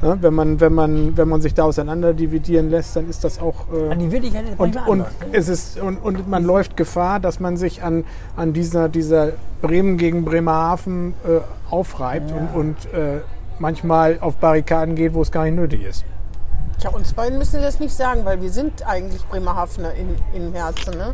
Ja, 0.00 0.16
wenn, 0.22 0.32
man, 0.32 0.58
wenn, 0.58 0.72
man, 0.72 1.16
wenn 1.18 1.28
man 1.28 1.42
sich 1.42 1.52
da 1.52 1.64
auseinander 1.64 2.14
dividieren 2.14 2.70
lässt, 2.70 2.96
dann 2.96 3.10
ist 3.10 3.24
das 3.24 3.40
auch. 3.40 3.66
Äh, 3.70 3.92
An 3.92 3.98
die 3.98 4.10
Wirklichkeit 4.10 4.44
ist 4.44 4.52
und, 4.52 4.74
manchmal 4.74 4.88
und, 4.88 5.00
anders. 5.02 5.12
Ne? 5.20 5.26
es 5.32 5.48
ist, 5.48 5.80
und, 5.80 5.96
und 5.98 6.28
man 6.30 6.44
läuft 6.44 6.78
Gefahr, 6.78 7.20
dass 7.20 7.40
man 7.40 7.58
sich 7.58 7.82
an, 7.82 8.04
an 8.36 8.54
dieser, 8.54 8.88
dieser 8.88 9.32
Bremen 9.60 9.98
gegen 9.98 10.24
Bremerhaven 10.24 11.12
äh, 11.26 11.40
aufreibt 11.70 12.32
und, 12.32 12.58
und 12.58 12.94
äh, 12.94 13.18
manchmal 13.58 14.18
auf 14.22 14.36
Barrikaden 14.36 14.94
geht, 14.94 15.12
wo 15.12 15.20
es 15.20 15.30
gar 15.30 15.44
nicht 15.44 15.56
nötig 15.56 15.82
ist. 15.84 16.04
Tja, 16.78 16.90
uns 16.90 17.12
beiden 17.12 17.38
müssen 17.38 17.56
Sie 17.56 17.60
das 17.60 17.80
nicht 17.80 17.92
sagen, 17.92 18.24
weil 18.24 18.40
wir 18.40 18.50
sind 18.50 18.86
eigentlich 18.86 19.24
Bremerhavener 19.24 19.94
in, 19.94 20.16
im 20.32 20.52
Herzen. 20.54 20.96
Ne? 20.96 21.12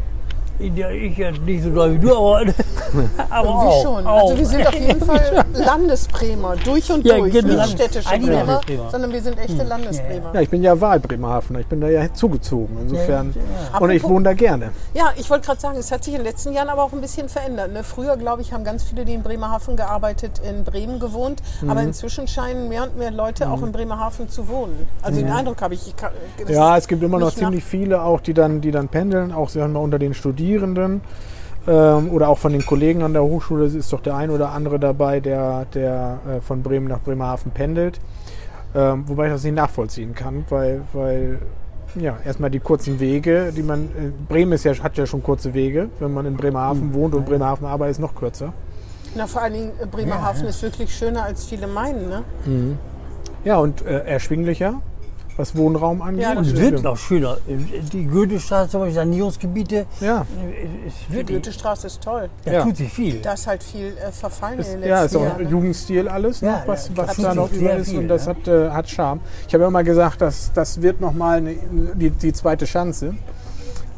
Ja, 0.59 0.89
ich 0.91 1.17
ja 1.19 1.31
nicht 1.33 1.65
so 1.65 1.71
doll 1.71 1.95
wie 1.95 1.99
du, 1.99 2.15
aber, 2.17 2.43
aber 3.31 3.49
auch, 3.49 3.83
schon. 3.83 4.07
Auch. 4.07 4.23
Also 4.31 4.39
wir 4.39 4.47
sind 4.47 4.67
auf 4.69 4.75
jeden 4.79 5.01
Fall 5.05 5.45
Landesbremer, 5.53 6.55
durch 6.65 6.91
und 6.93 7.05
Ja, 7.05 7.17
durch. 7.19 7.33
genau. 7.33 7.55
Nicht 7.63 7.71
städtische 7.73 8.09
Bremer, 8.09 8.61
sondern 8.91 9.13
wir 9.13 9.21
sind 9.21 9.37
echte 9.39 9.65
Landesbremer. 9.65 10.31
Ja, 10.33 10.41
ich 10.41 10.49
bin 10.49 10.63
ja 10.63 10.81
Wahlbremerhavener, 10.81 11.59
ich 11.61 11.67
bin 11.67 11.81
da 11.81 11.89
ja 11.89 12.13
zugezogen. 12.15 12.79
Insofern. 12.83 13.35
Ja, 13.73 13.79
Und 13.81 13.91
ich 13.91 14.05
wohne 14.05 14.25
da 14.27 14.33
gerne. 14.35 14.71
Ja, 14.95 15.13
ich 15.17 15.29
wollte 15.29 15.47
gerade 15.47 15.61
sagen, 15.61 15.77
es 15.77 15.91
hat 15.91 16.05
sich 16.05 16.15
in 16.15 16.21
den 16.21 16.27
letzten 16.27 16.53
Jahren 16.53 16.69
aber 16.69 16.85
auch 16.85 16.93
ein 16.93 17.01
bisschen 17.01 17.29
verändert. 17.29 17.73
Ne? 17.73 17.83
Früher, 17.83 18.17
glaube 18.17 18.43
ich, 18.43 18.53
haben 18.53 18.63
ganz 18.63 18.85
viele, 18.85 19.05
die 19.05 19.15
in 19.15 19.23
Bremerhaven 19.25 19.75
gearbeitet, 19.77 20.41
in 20.49 20.63
Bremen 20.63 21.01
gewohnt. 21.01 21.43
Aber 21.67 21.81
Mhm. 21.81 21.89
inzwischen 21.89 22.29
scheinen 22.29 22.69
mehr 22.69 22.85
und 22.85 22.97
mehr 22.97 23.11
Leute 23.11 23.51
auch 23.51 23.63
in 23.63 23.73
Bremerhaven 23.73 24.29
zu 24.29 24.47
wohnen. 24.49 24.87
Also 25.03 25.21
den 25.21 25.31
Eindruck 25.33 25.61
habe 25.63 25.75
ich. 25.75 25.89
ich 25.89 25.97
kann, 25.97 26.13
Ja, 26.47 26.77
es 26.77 26.87
gibt 26.87 27.03
immer 27.03 27.19
noch 27.19 27.35
ziemlich 27.35 27.65
viele, 27.65 28.03
auch 28.03 28.21
die 28.21 28.35
dann, 28.35 28.61
die 28.61 28.71
dann 28.71 28.89
pendeln, 28.89 29.33
auch 29.33 29.49
sagen 29.49 29.73
wir, 29.73 29.81
mal, 29.81 29.85
unter 29.85 29.99
den 29.99 30.15
Studierenden 30.15 30.44
ähm, 31.67 32.11
oder 32.11 32.29
auch 32.29 32.39
von 32.39 32.53
den 32.53 32.65
Kollegen 32.65 33.03
an 33.03 33.13
der 33.13 33.23
Hochschule 33.23 33.67
ist 33.67 33.93
doch 33.93 34.01
der 34.01 34.17
ein 34.17 34.31
oder 34.31 34.51
andere 34.51 34.79
dabei, 34.79 35.21
der, 35.21 35.67
der 35.75 36.19
äh, 36.29 36.41
von 36.41 36.63
Bremen 36.63 36.89
nach 36.89 37.01
Bremerhaven 37.01 37.53
pendelt. 37.53 38.01
Ähm, 38.75 39.05
wobei 39.07 39.27
ich 39.27 39.33
das 39.33 39.45
nicht 39.45 39.55
nachvollziehen 39.55 40.15
kann, 40.15 40.45
weil, 40.49 40.83
weil 40.93 41.39
ja, 41.95 42.19
erstmal 42.25 42.51
die 42.51 42.59
kurzen 42.59 42.99
Wege, 42.99 43.53
die 43.57 43.63
man, 43.63 43.85
äh, 43.85 44.11
Bremen 44.29 44.53
ist 44.53 44.65
ja, 44.65 44.75
hat 44.83 44.99
ja 44.99 45.07
schon 45.07 45.23
kurze 45.23 45.55
Wege, 45.55 45.89
wenn 46.01 46.13
man 46.13 46.27
in 46.27 46.37
Bremerhaven 46.37 46.93
wohnt 46.93 47.15
und 47.15 47.25
Bremerhaven 47.25 47.67
arbeitet, 47.67 47.93
ist 47.93 48.01
noch 48.01 48.15
kürzer. 48.15 48.53
Na, 49.15 49.27
vor 49.29 49.43
allen 49.43 49.53
Dingen, 49.53 49.71
äh, 49.81 49.87
Bremerhaven 49.87 50.47
ist 50.47 50.61
wirklich 50.63 50.93
schöner, 50.93 51.23
als 51.23 51.45
viele 51.45 51.69
meinen. 51.69 52.09
Ne? 52.09 52.23
Ja, 53.45 53.59
und 53.59 53.87
äh, 53.87 54.01
erschwinglicher, 54.01 54.83
was 55.37 55.57
Wohnraum 55.57 56.01
angeht. 56.03 56.23
Ja, 56.23 56.41
es 56.41 56.55
wird 56.57 56.83
noch 56.83 56.97
schöner. 56.97 57.39
Die 57.47 58.05
Goethestraße, 58.07 58.71
zum 58.71 58.81
Beispiel 58.81 58.95
Sanierungsgebiete, 58.95 59.87
Ja, 60.01 60.27
es 60.87 60.95
Die 61.27 61.33
Goethestraße 61.35 61.87
ist 61.89 62.03
toll. 62.03 62.29
da 62.45 62.53
Ja. 62.53 62.63
tut 62.63 62.77
sich 62.77 62.93
viel. 62.93 63.21
Da 63.21 63.33
ist 63.35 63.47
halt 63.47 63.63
viel 63.63 63.97
äh, 63.97 64.13
verfallen 64.13 64.59
in 64.61 64.81
den 64.81 64.89
Ja, 64.89 65.05
ist 65.05 65.17
auch 65.17 65.23
Jahren. 65.23 65.49
Jugendstil 65.49 66.09
alles, 66.09 66.41
Ja, 66.41 66.61
noch, 66.61 66.69
was, 66.69 66.89
ja, 66.89 66.97
was 66.97 67.17
da 67.17 67.35
noch 67.35 67.51
über 67.53 67.75
ist 67.75 67.91
viel, 67.91 67.99
und 67.99 68.09
das 68.09 68.27
ja. 68.27 68.31
hat, 68.35 68.49
äh, 68.49 68.71
hat 68.71 68.89
Charme. 68.89 69.21
Ich 69.49 69.55
habe 69.55 69.63
ja 69.65 69.69
immer 69.69 69.85
gesagt, 69.85 70.21
dass 70.21 70.53
das 70.53 70.81
wird 70.81 71.01
nochmal 71.01 71.43
die, 71.43 72.11
die 72.11 72.33
zweite 72.33 72.65
Chance. 72.65 73.15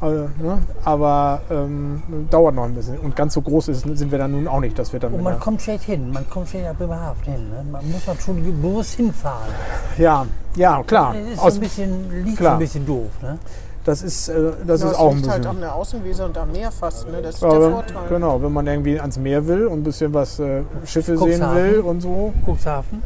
Also, 0.01 0.29
ne? 0.43 0.59
Aber 0.85 1.41
ähm, 1.51 2.03
dauert 2.31 2.55
noch 2.55 2.65
ein 2.65 2.75
bisschen. 2.75 2.99
Und 2.99 3.17
ganz 3.17 3.33
so 3.35 3.41
groß 3.41 3.69
ist, 3.69 3.81
sind 3.97 4.11
wir 4.11 4.19
dann 4.19 4.33
nun 4.33 4.47
auch 4.47 4.61
nicht, 4.61 4.79
dass 4.79 4.93
wir 4.93 5.01
dann 5.01 5.15
Und 5.15 5.23
man 5.23 5.41
kommt 5.41 5.63
schlecht 5.63 5.85
hin, 5.85 6.11
man 6.13 6.29
kommt 6.29 6.49
schlecht 6.49 6.67
nach 6.67 6.75
Bremerhaven 6.75 7.23
hin. 7.25 7.49
Ne? 7.51 7.65
Man 7.71 7.91
muss 7.91 8.07
man 8.07 8.19
schon 8.19 8.43
bewusst 8.63 8.95
hinfahren. 8.95 9.49
Ja, 9.97 10.27
ja, 10.57 10.83
klar. 10.83 11.15
Das 11.15 11.33
ist 11.33 11.39
Aus, 11.43 11.55
ein 11.55 11.61
bisschen, 11.61 12.25
liegt 12.25 12.37
klar. 12.39 12.53
ein 12.55 12.59
bisschen 12.59 12.85
doof. 12.87 13.09
Ne? 13.23 13.39
das 13.85 14.03
ist, 14.03 14.29
äh, 14.29 14.35
das 14.67 14.81
Ja, 14.81 14.87
ist 14.89 14.93
es 14.93 14.99
auch 14.99 15.11
ein 15.11 15.17
liegt 15.19 15.27
bisschen. 15.29 15.33
halt 15.45 15.47
an 15.47 15.61
der 15.61 15.75
Außenweser 15.75 16.25
und 16.27 16.37
am 16.37 16.51
Meer 16.51 16.73
fast. 16.73 17.09
Ne? 17.09 17.23
Das 17.23 17.37
ist 17.37 17.43
Ja, 17.43 17.51
der 17.51 17.61
wenn- 17.63 17.73
Vorteil. 17.73 18.09
Genau, 18.09 18.43
wenn 18.43 18.53
man 18.53 18.67
irgendwie 18.67 18.99
ans 19.01 19.17
Meer 19.17 19.47
will 19.47 19.67
und 19.69 19.79
ein 19.79 19.83
bisschen 19.85 20.13
was 20.13 20.41
äh, 20.41 20.63
Schiffe 20.85 21.17
sehen 21.17 21.41
Cuxhaven. 21.41 21.57
will 21.57 21.79
und 21.81 22.01
so. 22.01 22.33
Cuxhaven, 22.45 23.01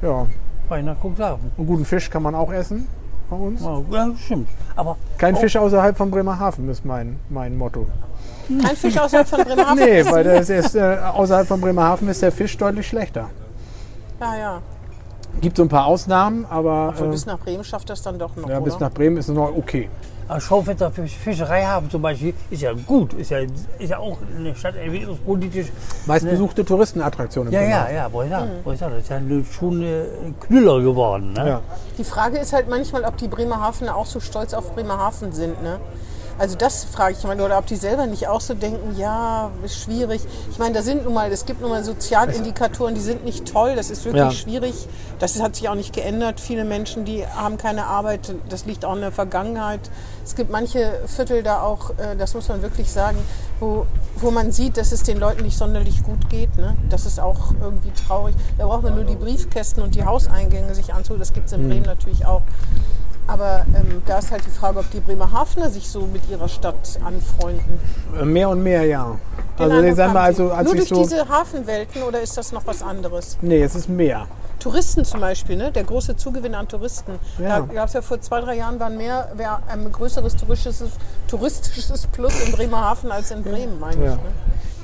Ja, 0.00 0.26
nach 0.82 0.96
Cuxhaven. 1.04 1.52
einen 1.58 1.66
guten 1.66 1.84
Fisch 1.84 2.08
kann 2.08 2.22
man 2.22 2.34
auch 2.34 2.50
essen 2.50 2.88
bei 3.32 3.46
uns. 3.46 3.62
Ja, 3.90 4.10
stimmt. 4.16 4.48
Aber 4.76 4.96
Kein. 5.18 5.36
Fisch 5.36 5.56
außerhalb 5.56 5.96
von 5.96 6.10
Bremerhaven 6.10 6.68
ist 6.68 6.84
mein, 6.84 7.18
mein 7.28 7.56
Motto. 7.56 7.86
Kein 8.48 8.76
Fisch 8.76 8.98
außerhalb 8.98 9.26
von 9.26 9.42
Bremerhaven. 9.44 9.78
Nee, 9.78 10.04
weil 10.04 10.24
das 10.24 10.50
ist, 10.50 10.74
äh, 10.74 10.98
außerhalb 11.14 11.46
von 11.46 11.60
Bremerhaven 11.60 12.08
ist 12.08 12.22
der 12.22 12.32
Fisch 12.32 12.56
deutlich 12.56 12.86
schlechter. 12.86 13.30
Ja, 14.20 14.36
ja. 14.36 14.62
Gibt 15.40 15.56
so 15.56 15.62
ein 15.62 15.68
paar 15.68 15.86
Ausnahmen, 15.86 16.44
aber 16.48 16.90
Obwohl, 16.90 17.08
äh, 17.08 17.10
bis 17.10 17.26
nach 17.26 17.38
Bremen 17.38 17.64
schafft 17.64 17.88
das 17.88 18.02
dann 18.02 18.18
doch 18.18 18.36
noch, 18.36 18.48
ja, 18.48 18.60
bis 18.60 18.74
oder? 18.74 18.86
nach 18.86 18.92
Bremen 18.92 19.16
ist 19.16 19.28
es 19.28 19.34
noch 19.34 19.56
okay. 19.56 19.88
Aber 20.28 20.40
Schaufenster 20.40 20.90
für 20.90 21.06
Fischereihafen 21.06 21.90
zum 21.90 22.02
Beispiel 22.02 22.34
ist 22.50 22.62
ja 22.62 22.72
gut. 22.72 23.12
Ist 23.14 23.30
ja, 23.30 23.38
ist 23.40 23.90
ja 23.90 23.98
auch 23.98 24.18
eine 24.36 24.54
Stadt 24.54 24.76
entwicklungspolitisch. 24.76 25.66
Meistbesuchte 26.06 26.64
Touristenattraktion 26.64 27.48
im 27.48 27.52
Ja, 27.52 27.60
ja, 27.60 27.66
Bremerhaven. 27.66 27.94
ja, 27.96 28.12
wollte 28.12 28.28
ich 28.30 28.36
sagen. 28.38 28.50
Wollte 28.64 28.74
ich 28.74 28.80
sagen. 28.80 28.92
Das 28.94 29.02
ist 29.02 29.08
ja 29.10 29.16
eine, 29.16 29.44
schon 29.44 29.76
eine 29.82 30.06
Knüller 30.40 30.80
geworden. 30.80 31.32
Ne? 31.32 31.48
Ja. 31.48 31.60
Die 31.98 32.04
Frage 32.04 32.38
ist 32.38 32.52
halt 32.52 32.68
manchmal, 32.68 33.04
ob 33.04 33.16
die 33.16 33.28
Bremerhavener 33.28 33.96
auch 33.96 34.06
so 34.06 34.20
stolz 34.20 34.54
auf 34.54 34.72
Bremerhaven 34.74 35.32
sind. 35.32 35.62
Ne? 35.62 35.78
Also 36.38 36.56
das 36.56 36.84
frage 36.84 37.14
ich 37.16 37.22
mal, 37.24 37.40
oder 37.40 37.58
ob 37.58 37.66
die 37.66 37.76
selber 37.76 38.06
nicht 38.06 38.26
auch 38.26 38.40
so 38.40 38.54
denken, 38.54 38.96
ja, 38.98 39.50
ist 39.64 39.78
schwierig. 39.78 40.22
Ich 40.50 40.58
meine, 40.58 40.74
da 40.74 40.82
sind 40.82 41.04
nun 41.04 41.14
mal, 41.14 41.30
es 41.30 41.44
gibt 41.44 41.60
nun 41.60 41.70
mal 41.70 41.84
Sozialindikatoren, 41.84 42.94
die 42.94 43.00
sind 43.00 43.24
nicht 43.24 43.46
toll, 43.52 43.76
das 43.76 43.90
ist 43.90 44.04
wirklich 44.04 44.22
Ja. 44.24 44.30
schwierig. 44.32 44.88
Das 45.18 45.40
hat 45.40 45.54
sich 45.56 45.68
auch 45.68 45.74
nicht 45.74 45.92
geändert. 45.92 46.40
Viele 46.40 46.64
Menschen, 46.64 47.04
die 47.04 47.26
haben 47.26 47.58
keine 47.58 47.86
Arbeit, 47.86 48.34
das 48.48 48.64
liegt 48.64 48.84
auch 48.84 48.94
in 48.94 49.02
der 49.02 49.12
Vergangenheit. 49.12 49.80
Es 50.24 50.34
gibt 50.34 50.50
manche 50.50 51.00
Viertel 51.06 51.42
da 51.42 51.62
auch, 51.62 51.90
äh, 51.90 52.16
das 52.16 52.34
muss 52.34 52.48
man 52.48 52.62
wirklich 52.62 52.90
sagen, 52.90 53.18
wo, 53.60 53.86
wo 54.16 54.30
man 54.30 54.50
sieht, 54.52 54.76
dass 54.76 54.90
es 54.92 55.02
den 55.04 55.18
Leuten 55.18 55.42
nicht 55.42 55.56
sonderlich 55.58 56.02
gut 56.02 56.28
geht. 56.28 56.56
Ne? 56.56 56.76
Das 56.88 57.06
ist 57.06 57.20
auch 57.20 57.52
irgendwie 57.60 57.92
traurig. 57.92 58.34
Da 58.58 58.66
braucht 58.66 58.82
man 58.82 58.94
nur 58.94 59.04
die 59.04 59.16
Briefkästen 59.16 59.82
und 59.82 59.94
die 59.94 60.04
Hauseingänge 60.04 60.74
sich 60.74 60.92
anzusehen. 60.92 61.20
Das 61.20 61.32
gibt 61.32 61.46
es 61.46 61.52
in 61.52 61.68
Bremen 61.68 61.86
natürlich 61.86 62.24
auch. 62.26 62.42
Aber 63.26 63.64
ähm, 63.74 64.02
da 64.06 64.18
ist 64.18 64.30
halt 64.30 64.44
die 64.44 64.50
Frage, 64.50 64.80
ob 64.80 64.90
die 64.90 65.00
Bremerhavener 65.00 65.70
sich 65.70 65.88
so 65.88 66.00
mit 66.12 66.22
ihrer 66.30 66.48
Stadt 66.48 66.98
anfreunden. 67.04 67.78
Äh, 68.20 68.24
Mehr 68.24 68.48
und 68.48 68.62
mehr, 68.62 68.84
ja. 68.84 69.16
Den 69.58 69.62
Also, 69.64 69.76
Eindruck 69.76 69.90
ich 69.90 69.96
sag 69.96 70.12
mal, 70.12 70.22
haben 70.26 70.34
Sie. 70.34 70.42
also, 70.42 70.52
als 70.54 70.64
Nur 70.66 70.76
durch 70.76 70.88
so. 70.88 71.02
diese 71.02 71.28
Hafenwelten 71.28 72.02
oder 72.02 72.20
ist 72.20 72.36
das 72.36 72.52
noch 72.52 72.66
was 72.66 72.82
anderes? 72.82 73.38
Nee, 73.40 73.62
es 73.62 73.74
ist 73.74 73.88
mehr. 73.88 74.26
Touristen 74.62 75.04
zum 75.04 75.20
Beispiel, 75.20 75.56
ne? 75.56 75.72
der 75.72 75.84
große 75.84 76.16
Zugewinn 76.16 76.54
an 76.54 76.68
Touristen. 76.68 77.12
Ja. 77.38 77.60
Da 77.60 77.74
gab 77.74 77.88
es 77.88 77.94
ja 77.94 78.02
vor 78.02 78.20
zwei, 78.20 78.40
drei 78.40 78.56
Jahren 78.56 78.78
waren 78.78 78.96
mehr, 78.96 79.28
wär 79.34 79.60
ein 79.68 79.90
größeres 79.90 80.36
touristisches, 80.36 80.90
touristisches 81.26 82.06
Plus 82.06 82.32
in 82.46 82.52
Bremerhaven 82.52 83.10
als 83.10 83.32
in 83.32 83.42
Bremen, 83.42 83.80
meine 83.80 83.96
ich. 83.96 84.04
Ja. 84.04 84.14
Ne? 84.14 84.20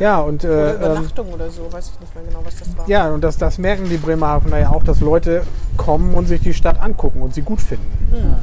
Ja, 0.01 0.21
und 0.21 0.45
Oder 0.45 0.55
äh, 0.55 0.71
ähm, 0.75 0.77
Übernachtung 0.77 1.33
oder 1.33 1.51
so, 1.51 1.73
weiß 1.73 1.91
ich 1.93 2.01
nicht 2.01 2.15
mehr 2.15 2.25
genau, 2.25 2.41
was 2.45 2.57
das 2.57 2.77
war. 2.77 2.89
ja, 2.89 3.09
und 3.09 3.23
das, 3.23 3.37
das 3.37 3.59
merken 3.59 3.89
die 3.89 3.97
Bremerhavener 3.97 4.59
ja 4.59 4.71
auch, 4.71 4.85
dass 4.85 5.01
Leute 5.01 5.43
kommen 5.77 6.15
und 6.15 6.27
sich 6.27 6.41
die 6.41 6.55
Stadt 6.55 6.81
angucken 6.81 7.21
und 7.21 7.35
sie 7.35 7.43
gut 7.43 7.61
finden. 7.61 8.37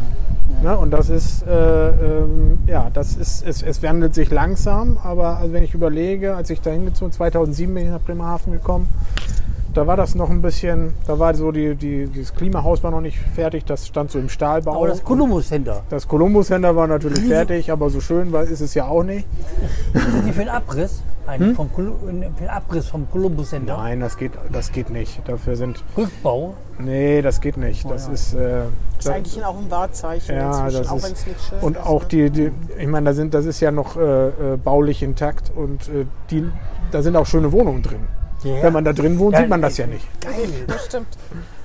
Ne? 0.62 0.78
Und 0.78 0.92
das 0.92 1.10
ist, 1.10 1.46
äh, 1.46 1.90
ähm, 1.90 2.60
ja, 2.66 2.90
das 2.94 3.16
ist, 3.16 3.46
es, 3.46 3.62
es 3.62 3.84
wandelt 3.84 4.16
sich 4.16 4.32
langsam, 4.32 4.98
aber 5.04 5.38
also 5.38 5.54
wenn 5.54 5.64
ich 5.64 5.74
überlege, 5.74 6.36
als 6.36 6.50
ich 6.50 6.62
da 6.62 6.72
hingezogen 6.72 7.12
2007 7.12 7.74
bin 7.74 7.86
ich 7.86 7.92
nach 7.92 8.02
Bremerhaven 8.02 8.54
gekommen, 8.54 8.88
da 9.76 9.86
war 9.86 9.98
das 9.98 10.16
noch 10.16 10.30
ein 10.30 10.42
bisschen, 10.42 10.94
da 11.06 11.20
war 11.20 11.36
so 11.36 11.52
die, 11.52 11.76
die, 11.76 12.08
dieses 12.08 12.34
Klimahaus 12.34 12.82
war 12.82 12.92
noch 12.92 13.02
nicht 13.02 13.18
fertig, 13.20 13.66
das 13.66 13.86
stand 13.88 14.10
so 14.10 14.18
im 14.20 14.30
Stahlbau. 14.30 14.76
Aber 14.78 14.88
das 14.88 15.04
Columbus 15.04 15.50
Center, 15.50 15.84
Das 15.90 16.08
Columbus 16.08 16.48
Center 16.48 16.76
war 16.76 16.88
natürlich 16.88 17.20
fertig, 17.26 17.72
aber 17.72 17.90
so 17.90 18.00
schön 18.00 18.32
war, 18.32 18.44
ist 18.44 18.62
es 18.62 18.74
ja 18.74 18.88
auch 18.88 19.04
nicht. 19.04 19.28
sind 19.94 20.26
die 20.26 20.32
für 20.32 20.40
den 20.40 20.50
Abriss? 20.50 21.02
Ein, 21.28 21.56
vom, 21.56 21.70
für 21.72 21.82
den 22.12 22.50
Abriss 22.50 22.88
vom 22.88 23.10
Columbus 23.12 23.50
Center? 23.50 23.78
Nein, 23.78 24.00
das 24.00 24.16
geht, 24.16 24.34
das 24.52 24.72
geht 24.72 24.92
nicht. 24.92 25.22
Dafür 25.28 25.56
sind, 25.56 25.84
Rückbau? 25.98 26.54
nee, 26.78 27.22
das 27.24 27.42
geht 27.42 27.58
nicht. 27.58 27.90
Das 27.90 28.08
ist, 28.08 28.34
äh, 28.36 28.62
Das 28.98 29.06
ist 29.08 29.12
eigentlich 29.12 29.44
auch 29.44 29.58
ein 29.58 29.70
Wahrzeichen 29.72 30.36
Ja, 30.36 30.68
inzwischen, 30.68 30.84
das 30.84 30.92
auch 30.92 30.98
ist- 30.98 31.04
wenn 31.06 31.14
es 31.14 31.28
nicht 31.28 31.40
schön 31.50 31.60
Und 31.62 31.78
ist. 31.78 31.86
auch 31.86 32.02
ne? 32.04 32.08
die, 32.10 32.30
die 32.30 32.52
ich 32.78 32.88
meine, 32.88 33.08
da 33.08 33.14
sind, 33.14 33.34
das 33.34 33.46
ist 33.46 33.60
ja 33.60 33.72
noch 33.72 33.98
äh, 33.98 34.28
äh, 34.28 34.32
baulich 34.64 35.02
intakt 35.04 35.52
und 35.56 35.90
äh, 35.90 36.06
die, 36.30 36.48
da 36.92 37.02
sind 37.02 37.16
auch 37.16 37.26
schöne 37.26 37.52
Wohnungen 37.52 37.82
drin. 37.82 38.02
Ja. 38.46 38.64
Wenn 38.64 38.74
man 38.74 38.86
da 38.86 38.94
drin 38.94 39.18
wohnt, 39.20 39.34
Ja, 39.34 39.40
sieht 39.42 39.50
man 39.50 39.62
das 39.62 39.78
ja 39.78 39.88
nicht. 39.88 40.06
Geil. 40.22 40.34
Das 40.68 40.86
stimmt. 40.86 41.08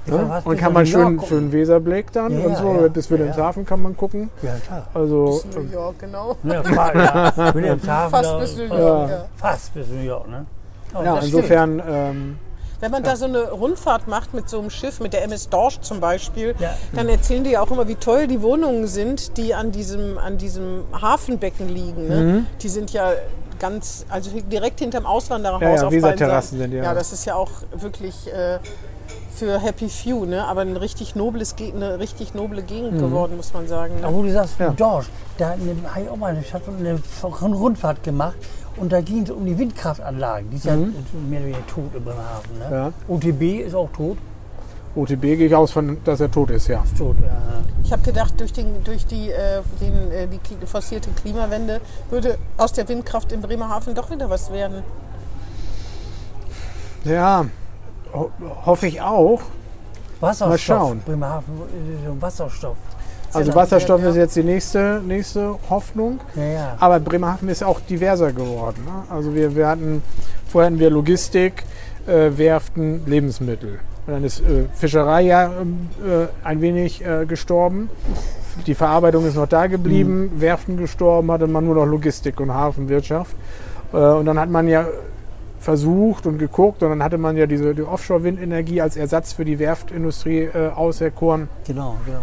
War 0.06 0.26
fast 0.26 0.46
Und 0.46 0.52
bis 0.54 0.60
kann 0.62 0.72
man 0.72 0.86
schön, 0.86 1.20
schön 1.28 1.52
Weserblick 1.52 2.10
dann 2.12 2.32
Ja, 2.40 2.46
und 2.46 2.56
so, 2.56 2.80
ja, 2.80 2.88
bis 2.88 3.04
ja. 3.08 3.10
Wilhelmshaven 3.18 3.66
kann 3.66 3.82
man 3.82 3.96
gucken. 3.96 4.30
Ja, 4.42 4.54
klar. 4.66 4.86
Also, 4.94 5.42
New 5.54 5.70
York, 5.72 5.98
genau. 6.00 6.36
Ja, 6.42 6.62
ja, 6.62 7.54
Wilhelmshaven, 7.54 8.10
Fast 8.24 8.38
bis 8.38 8.56
New 8.56 8.74
York, 8.76 9.10
ja. 9.10 9.24
Fast 9.36 9.74
bis 9.74 9.88
New 9.88 10.00
York, 10.02 10.28
ne? 10.28 10.46
Oh, 10.94 11.02
ja, 11.04 11.18
insofern, 11.18 11.82
ähm, 11.86 12.38
Wenn 12.80 12.90
man 12.90 13.02
da 13.02 13.14
so 13.14 13.26
eine 13.26 13.50
Rundfahrt 13.50 14.08
macht 14.08 14.32
mit 14.32 14.48
so 14.48 14.58
einem 14.58 14.70
Schiff, 14.70 15.00
mit 15.00 15.12
der 15.12 15.22
MS 15.24 15.50
Dorsch 15.50 15.80
zum 15.82 16.00
Beispiel, 16.00 16.54
Ja. 16.58 16.70
dann 16.94 17.08
erzählen 17.10 17.44
die 17.44 17.50
ja 17.50 17.60
auch 17.60 17.70
immer, 17.70 17.86
wie 17.86 17.94
toll 17.94 18.26
die 18.26 18.40
Wohnungen 18.40 18.86
sind, 18.86 19.36
die 19.36 19.54
an 19.54 19.70
diesem, 19.70 20.16
an 20.16 20.38
diesem 20.38 20.84
Hafenbecken 20.98 21.68
liegen. 21.68 22.08
Ne? 22.08 22.16
Mhm. 22.16 22.46
Die 22.62 22.68
sind 22.70 22.90
ja 22.92 23.12
ganz, 23.60 24.04
also 24.08 24.30
direkt 24.40 24.80
hinterm 24.80 25.06
Auswandererhaus 25.06 25.62
Ja, 25.62 25.68
ja, 25.68 25.74
auf 25.74 25.80
beiden 25.90 26.02
Weserterrassen 26.02 26.58
Seiten. 26.58 26.70
sind 26.72 26.78
ja. 26.78 26.84
ja. 26.84 26.94
das 26.94 27.12
ist 27.12 27.24
ja 27.26 27.36
auch 27.36 27.50
wirklich 27.72 28.26
äh, 28.32 28.58
für 29.34 29.60
Happy 29.60 29.88
Few, 29.88 30.24
ne? 30.26 30.44
aber 30.44 30.62
ein 30.62 30.76
richtig 30.76 31.14
nobles, 31.14 31.54
eine 31.58 31.98
richtig 32.00 32.34
noble 32.34 32.62
Gegend 32.62 32.94
Mhm. 32.94 32.98
geworden, 32.98 33.36
muss 33.36 33.52
man 33.54 33.68
sagen. 33.68 34.00
Ne? 34.00 34.06
Aber 34.06 34.16
wo 34.16 34.22
du 34.22 34.32
sagst, 34.32 34.58
Ja. 34.58 34.70
Dorsch, 34.70 35.06
da 35.38 35.50
habe 35.50 35.60
ich 36.02 36.10
auch 36.10 36.16
mal 36.16 36.32
eine, 36.32 36.42
Stadt, 36.42 36.62
eine 36.78 36.98
Rundfahrt 37.54 38.02
gemacht 38.02 38.36
und 38.76 38.90
da 38.92 39.00
ging 39.00 39.22
es 39.22 39.30
um 39.30 39.44
die 39.46 39.56
Windkraftanlagen. 39.58 40.50
Die 40.50 40.56
ist 40.56 40.64
ja 40.64 40.74
mehr 40.76 40.88
oder 41.40 41.40
weniger 41.42 41.66
tot 41.66 41.90
im 41.94 42.04
Bremerhaven. 42.04 42.58
Ne? 42.58 42.66
Mhm. 42.68 42.74
Ja. 42.74 42.92
OTB 43.08 43.66
ist 43.66 43.74
auch 43.74 43.90
tot. 43.92 44.18
OTB 44.94 45.20
gehe 45.22 45.46
ich 45.46 45.54
aus 45.54 45.70
von, 45.70 45.98
dass 46.04 46.20
er 46.20 46.30
tot 46.30 46.50
ist, 46.50 46.68
ja. 46.68 46.82
Ist 46.82 46.98
tot, 46.98 47.16
ja. 47.22 47.30
Ich 47.84 47.92
habe 47.92 48.02
gedacht, 48.02 48.34
durch, 48.38 48.52
den, 48.52 48.82
durch 48.84 49.06
die, 49.06 49.30
äh, 49.30 49.62
den, 49.80 50.12
äh, 50.12 50.26
die 50.28 50.66
forcierte 50.66 51.10
Klimawende 51.10 51.80
würde 52.10 52.38
aus 52.56 52.72
der 52.72 52.88
Windkraft 52.88 53.32
in 53.32 53.40
Bremerhaven 53.40 53.94
doch 53.94 54.10
wieder 54.10 54.28
was 54.28 54.52
werden. 54.52 54.82
Ja, 57.04 57.46
ho 58.12 58.30
hoffe 58.66 58.86
ich 58.86 59.00
auch. 59.00 59.40
Wasserstoff. 60.20 60.48
Mal 60.48 60.58
schauen. 60.58 61.02
Bremerhaven, 61.04 61.54
äh, 61.54 62.22
Wasserstoff. 62.22 62.76
Also 63.32 63.54
Wasserstoff 63.54 64.02
ist 64.02 64.16
jetzt 64.16 64.36
die 64.36 64.42
nächste, 64.42 65.00
nächste 65.06 65.56
Hoffnung. 65.68 66.20
Ja, 66.34 66.44
ja. 66.44 66.76
Aber 66.80 66.98
Bremerhaven 66.98 67.48
ist 67.48 67.62
auch 67.62 67.80
diverser 67.80 68.32
geworden. 68.32 68.84
Ne? 68.84 69.04
Also 69.08 69.34
wir, 69.34 69.54
wir 69.54 69.68
hatten, 69.68 70.02
vorher 70.48 70.66
hatten 70.66 70.80
wir 70.80 70.90
Logistik, 70.90 71.64
äh, 72.06 72.30
Werften, 72.36 73.06
Lebensmittel. 73.06 73.78
Und 74.06 74.14
dann 74.14 74.24
ist 74.24 74.40
äh, 74.40 74.64
Fischerei 74.74 75.22
ja 75.22 75.52
ähm, 75.60 75.88
äh, 76.04 76.26
ein 76.46 76.60
wenig 76.60 77.04
äh, 77.04 77.26
gestorben. 77.26 77.90
Die 78.66 78.74
Verarbeitung 78.74 79.26
ist 79.26 79.36
noch 79.36 79.46
da 79.46 79.66
geblieben. 79.66 80.32
Werften 80.36 80.76
gestorben, 80.76 81.30
hatte 81.30 81.46
man 81.46 81.64
nur 81.64 81.74
noch 81.74 81.86
Logistik 81.86 82.40
und 82.40 82.52
Hafenwirtschaft. 82.52 83.36
Äh, 83.92 83.96
und 83.96 84.26
dann 84.26 84.38
hat 84.38 84.50
man 84.50 84.68
ja 84.68 84.86
versucht 85.60 86.26
und 86.26 86.38
geguckt 86.38 86.82
und 86.82 86.88
dann 86.88 87.02
hatte 87.02 87.18
man 87.18 87.36
ja 87.36 87.46
diese 87.46 87.74
die 87.74 87.82
Offshore-Windenergie 87.82 88.80
als 88.80 88.96
Ersatz 88.96 89.34
für 89.34 89.44
die 89.44 89.58
Werftindustrie 89.58 90.44
äh, 90.44 90.70
auserkoren. 90.74 91.48
Genau, 91.66 91.96
genau. 92.06 92.20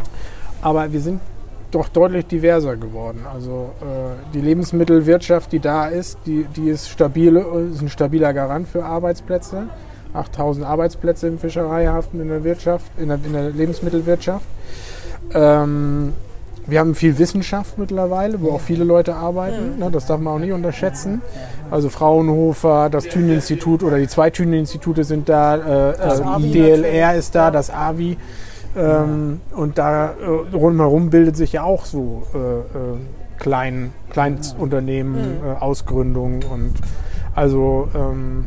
Aber 0.61 0.91
wir 0.91 0.99
sind 0.99 1.21
doch 1.69 1.89
deutlich 1.89 2.25
diverser 2.25 2.75
geworden. 2.77 3.25
Also 3.31 3.71
äh, 3.81 4.33
die 4.33 4.41
Lebensmittelwirtschaft, 4.41 5.51
die 5.51 5.59
da 5.59 5.87
ist, 5.87 6.17
die, 6.25 6.45
die 6.55 6.69
ist, 6.69 6.89
stabile, 6.89 7.41
ist 7.71 7.81
ein 7.81 7.89
stabiler 7.89 8.33
Garant 8.33 8.67
für 8.67 8.83
Arbeitsplätze. 8.83 9.69
8000 10.17 10.65
Arbeitsplätze 10.65 11.27
im 11.27 11.39
Fischereihafen, 11.39 12.21
in 12.21 12.29
der 12.29 12.43
Wirtschaft, 12.43 12.91
in 12.97 13.09
der, 13.09 13.19
in 13.23 13.33
der 13.33 13.49
Lebensmittelwirtschaft. 13.49 14.45
Ähm, 15.33 16.13
wir 16.67 16.79
haben 16.79 16.95
viel 16.95 17.17
Wissenschaft 17.17 17.77
mittlerweile, 17.77 18.41
wo 18.41 18.51
auch 18.51 18.59
viele 18.59 18.83
Leute 18.83 19.15
arbeiten. 19.15 19.79
Ne, 19.79 19.89
das 19.89 20.05
darf 20.05 20.19
man 20.19 20.33
auch 20.33 20.39
nicht 20.39 20.51
unterschätzen. 20.51 21.21
Also 21.71 21.87
Fraunhofer, 21.89 22.89
das 22.89 23.05
Thünen-Institut 23.05 23.83
oder 23.83 23.97
die 23.97 24.07
zwei 24.07 24.29
Thünen-Institute 24.29 25.05
sind 25.05 25.29
da, 25.29 25.55
äh, 25.55 25.97
Das 25.97 26.19
äh, 26.19 26.51
DLR 26.51 27.15
ist 27.15 27.35
da, 27.35 27.51
das 27.51 27.71
AVI. 27.71 28.17
Ähm, 28.77 29.39
und 29.55 29.77
da 29.77 30.11
äh, 30.11 30.55
rundherum 30.55 31.09
bildet 31.09 31.37
sich 31.37 31.53
ja 31.53 31.63
auch 31.63 31.85
so 31.85 32.23
äh, 32.33 32.37
äh, 32.37 32.97
Klein, 33.39 33.93
Kleinstunternehmen, 34.09 35.37
äh, 35.45 35.59
Ausgründung 35.59 36.41
und 36.51 36.73
also 37.35 37.87
ähm, 37.95 38.45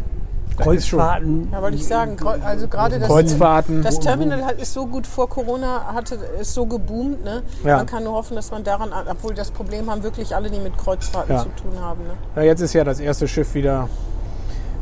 Kreuzfahrten. 0.61 1.49
Ja, 1.53 1.63
wollte 1.63 1.77
ich 1.77 1.87
sagen, 1.87 2.17
also 2.45 2.69
gerade 2.69 2.99
das, 2.99 3.09
Kreuzfahrten. 3.09 3.83
das 3.83 3.99
Terminal 4.01 4.45
hat, 4.45 4.61
ist 4.61 4.73
so 4.73 4.87
gut 4.87 5.07
vor 5.07 5.29
Corona, 5.29 5.93
hatte, 5.95 6.17
ist 6.41 6.55
so 6.55 6.67
geboomt. 6.67 7.25
Ne? 7.25 7.43
Ja. 7.65 7.79
Man 7.79 7.87
kann 7.87 8.05
nur 8.05 8.13
hoffen, 8.15 8.37
dass 8.37 8.51
man 8.51 8.63
daran, 8.65 8.91
obwohl 9.11 9.35
das 9.35 9.51
Problem 9.51 9.91
haben 9.91 10.03
wirklich 10.03 10.35
alle, 10.35 10.51
die 10.51 10.59
mit 10.61 10.77
Kreuzfahrten 10.79 11.35
Ja. 11.37 11.43
zu 11.43 11.49
tun 11.63 11.73
haben. 11.81 12.01
Ne? 12.05 12.13
Ja, 12.37 12.43
jetzt 12.43 12.61
ist 12.61 12.73
ja 12.73 12.85
das 12.85 13.01
erste 13.01 13.27
Schiff 13.29 13.55
wieder, 13.55 13.89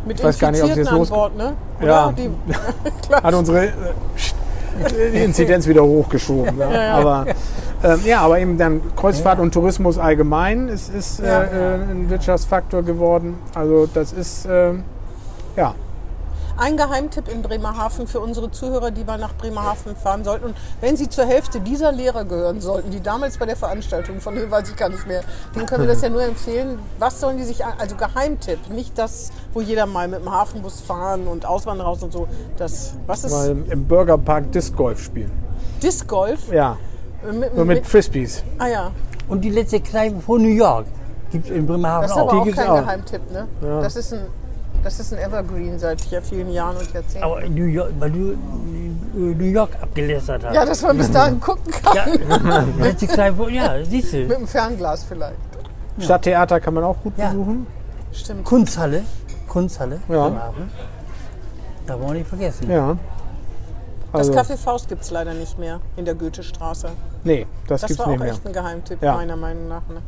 Mit 0.07 0.19
Ich 0.19 0.25
weiß 0.25 0.39
gar 0.39 0.51
nicht, 0.53 0.63
ob 0.63 0.71
es 0.71 0.77
Infizierten 0.77 0.85
jetzt 0.85 0.93
an 0.93 0.99
los- 0.99 1.11
Bord, 1.11 1.37
ne? 1.37 1.53
Oder? 1.81 1.87
Ja. 1.89 2.13
Die, 2.13 2.31
hat 3.15 3.35
unsere 3.35 3.67
äh, 3.67 3.71
die 5.13 5.19
Inzidenz 5.25 5.67
wieder 5.67 5.83
hochgeschoben. 5.83 6.57
Ja. 6.71 6.95
Aber, 6.97 7.27
ähm, 7.83 8.01
ja, 8.05 8.21
aber 8.21 8.39
eben 8.39 8.57
dann 8.59 8.81
Kreuzfahrt 8.97 9.39
und 9.41 9.53
Tourismus 9.53 9.99
allgemein 9.99 10.69
ist, 10.69 10.93
ist 10.95 11.21
Ja. 11.21 11.43
äh, 11.43 11.75
äh, 11.77 11.83
ein 11.91 12.11
Wirtschaftsfaktor 12.11 12.83
geworden. 12.83 13.39
Also 13.55 13.89
das 13.93 14.13
ist, 14.13 14.47
ähm, 14.51 14.85
ja, 15.57 15.75
Ein 16.57 16.77
Geheimtipp 16.77 17.29
in 17.29 17.41
Bremerhaven 17.43 18.09
für 18.09 18.19
unsere 18.19 18.51
Zuhörer, 18.51 18.91
die 18.91 19.05
mal 19.05 19.17
nach 19.17 19.33
Bremerhaven 19.35 19.95
fahren 19.95 20.25
sollten. 20.25 20.47
Und 20.47 20.57
wenn 20.81 20.97
sie 20.97 21.09
zur 21.09 21.25
Hälfte 21.25 21.61
dieser 21.61 21.93
Lehrer 21.93 22.25
gehören 22.25 22.61
sollten, 22.61 22.91
die 22.91 23.01
damals 23.01 23.39
bei 23.39 23.47
der 23.47 23.55
Veranstaltung, 23.55 24.21
von 24.21 24.35
denen 24.35 24.51
weiß 24.51 24.69
ich 24.71 24.75
gar 24.77 24.89
nicht 24.89 25.07
mehr, 25.07 25.21
denen 25.55 25.67
können 25.67 25.83
wir 25.83 25.89
das 25.89 26.03
ja 26.03 26.09
nur 26.09 26.23
empfehlen. 26.25 26.81
Was 26.99 27.21
sollen 27.21 27.37
die 27.39 27.45
sich, 27.45 27.65
an- 27.65 27.75
also 27.79 27.95
Geheimtipp, 27.95 28.59
nicht 28.71 28.99
das, 28.99 29.31
wo 29.53 29.61
jeder 29.61 29.87
mal 29.87 30.09
mit 30.09 30.21
dem 30.21 30.31
Hafenbus 30.33 30.81
fahren 30.81 31.29
und 31.29 31.47
Auswanderer 31.47 31.87
raus 31.91 32.03
und 32.03 32.13
so. 32.13 32.27
Das, 32.57 32.95
was 33.07 33.23
ist 33.23 33.31
mal 33.33 33.57
im 33.71 33.87
Burgerpark 33.87 34.51
Disc 34.51 34.75
Golf 34.77 35.01
spielen. 35.01 35.31
Disc 35.81 36.09
Golf? 36.09 36.51
Ja, 36.53 36.77
Mit, 37.33 37.55
nur 37.55 37.67
mit 37.67 37.87
Frisbees. 37.87 38.43
ah 38.59 38.67
ja, 38.67 38.91
Und 39.29 39.43
die 39.43 39.51
letzte 39.51 39.79
Kneipe 39.81 40.21
von 40.21 40.43
New 40.43 40.49
York 40.49 40.87
gibt 41.31 41.45
es 41.45 41.51
in 41.53 41.67
Bremerhaven 41.69 42.03
das 42.03 42.11
ist 42.11 42.17
auch. 42.17 42.29
aber 42.31 42.41
auch 42.41 42.45
gibt's 42.45 42.61
kein 42.61 42.69
auch. 42.71 42.81
Geheimtipp, 42.81 43.31
ne? 43.31 43.47
Das 43.61 43.95
ist 43.95 44.13
ein 44.13 44.27
das 44.85 45.01
ist 45.01 45.13
ein 45.13 45.19
Evergreen 45.19 45.79
seit 45.79 46.05
ja 46.11 46.21
vielen 46.21 46.51
Jahren 46.53 46.77
und 46.77 46.93
Jahrzehnten. 46.93 47.25
Aber 47.25 47.43
in 47.43 47.55
New 47.55 47.65
York, 47.65 47.93
weil 47.99 48.11
du 48.11 48.33
äh, 48.33 48.37
New 49.17 49.45
York 49.45 49.71
abgelästert 49.81 50.45
hast. 50.45 50.55
Ja, 50.55 50.65
dass 50.65 50.83
man 50.83 50.97
bis 50.97 51.11
dahin 51.11 51.41
gucken 51.41 51.73
kann. 51.73 51.97
Ja, 51.97 52.05
Kneipe, 53.07 53.51
ja, 53.51 53.85
siehst 53.85 54.13
Mit 54.13 54.31
du. 54.31 54.35
dem 54.37 54.47
Fernglas 54.47 55.05
vielleicht. 55.05 55.37
Stadttheater 56.01 56.61
kann 56.61 56.75
man 56.75 56.85
auch 56.85 56.97
gut 57.03 57.15
Ja. 57.17 57.31
besuchen. 57.31 57.67
Stimmt. 58.13 58.45
Kunsthalle, 58.45 59.03
Kunsthalle, 59.49 60.01
Ja. 60.09 60.53
Da 61.87 61.95
wollen 61.99 62.09
wir 62.09 62.15
nicht 62.19 62.29
vergessen. 62.29 62.71
Ja. 62.71 62.97
Das 64.13 64.29
Also, 64.29 64.33
Café 64.33 64.57
Faust 64.57 64.89
gibt 64.89 65.03
es 65.03 65.11
leider 65.11 65.35
nicht 65.35 65.59
mehr 65.59 65.81
in 65.97 66.05
der 66.05 66.15
Goethestraße. 66.15 66.89
nee, 67.25 67.47
das, 67.67 67.83
Das 67.83 67.89
gibt's 67.89 67.99
war 67.99 68.07
auch 68.07 68.11
nicht 68.13 68.21
mehr. 68.21 68.33
echt 68.33 68.47
ein 68.47 68.53
Geheimtipp, 68.53 69.03
Ja. 69.03 69.15
meiner 69.15 69.37
Meinung 69.37 69.69
nach. 69.69 69.83
Ne? 69.89 70.01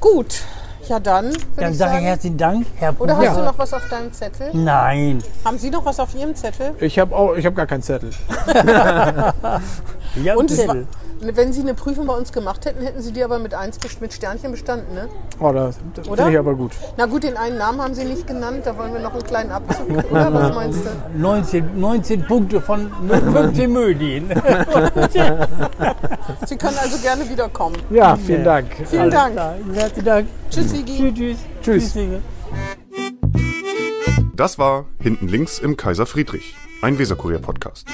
Gut, 0.00 0.42
ja 0.88 1.00
dann 1.00 1.32
Dann 1.56 1.72
ich 1.72 1.78
sage 1.78 1.98
ich 1.98 2.04
herzlichen 2.04 2.36
Dank, 2.36 2.66
Herr 2.76 2.94
Oder 3.00 3.12
hast 3.16 3.18
Professor. 3.24 3.42
du 3.42 3.48
noch 3.50 3.58
was 3.58 3.74
auf 3.74 3.88
deinem 3.88 4.12
Zettel? 4.12 4.50
Nein. 4.52 5.22
Haben 5.44 5.58
Sie 5.58 5.70
noch 5.70 5.84
was 5.84 6.00
auf 6.00 6.14
Ihrem 6.14 6.34
Zettel? 6.34 6.74
Ich 6.80 6.98
habe 6.98 7.14
auch, 7.14 7.34
ich 7.34 7.44
habe 7.46 7.54
gar 7.56 7.66
keinen 7.66 7.82
Zettel. 7.82 8.10
Ja, 10.24 10.34
Und 10.36 10.50
Zettel. 10.50 10.86
Wenn 11.20 11.52
Sie 11.52 11.60
eine 11.60 11.74
Prüfung 11.74 12.06
bei 12.06 12.14
uns 12.14 12.32
gemacht 12.32 12.64
hätten, 12.64 12.82
hätten 12.84 13.00
Sie 13.02 13.12
die 13.12 13.22
aber 13.24 13.38
mit 13.38 13.54
1 13.54 13.78
best- 13.78 14.00
mit 14.00 14.12
Sternchen 14.12 14.50
bestanden, 14.52 14.94
ne? 14.94 15.08
Oh, 15.40 15.52
das, 15.52 15.78
das 15.94 16.06
Oder? 16.06 16.16
finde 16.24 16.32
ich 16.32 16.38
aber 16.38 16.54
gut. 16.54 16.72
Na 16.96 17.06
gut, 17.06 17.24
den 17.24 17.36
einen 17.36 17.58
Namen 17.58 17.80
haben 17.82 17.94
Sie 17.94 18.04
nicht 18.04 18.26
genannt, 18.26 18.62
da 18.64 18.76
wollen 18.78 18.92
wir 18.92 19.00
noch 19.00 19.12
einen 19.12 19.22
kleinen 19.24 19.50
Abzug. 19.50 19.88
Oder 20.10 20.32
was 20.32 20.54
meinst 20.54 20.80
du? 20.84 20.88
19, 21.18 21.80
19 21.80 22.26
Punkte 22.26 22.60
von 22.60 22.90
15 23.08 23.72
Mödien. 23.72 24.28
Sie 26.46 26.56
können 26.56 26.76
also 26.78 26.98
gerne 26.98 27.28
wiederkommen. 27.28 27.76
Ja, 27.90 28.16
vielen 28.16 28.44
Dank. 28.44 28.68
Vielen 28.86 29.10
Dank. 29.10 29.36
Herzlichen 29.74 30.04
Dank. 30.04 30.28
Tschüss, 30.50 30.72
Vigi. 30.72 31.12
Tschüss. 31.14 31.38
Tschüss. 31.62 31.92
Tschüss. 31.92 32.20
Das 34.34 34.58
war 34.58 34.84
Hinten 35.00 35.26
links 35.28 35.58
im 35.58 35.76
Kaiser 35.76 36.06
Friedrich, 36.06 36.54
ein 36.82 36.98
Weserkurier-Podcast. 36.98 37.86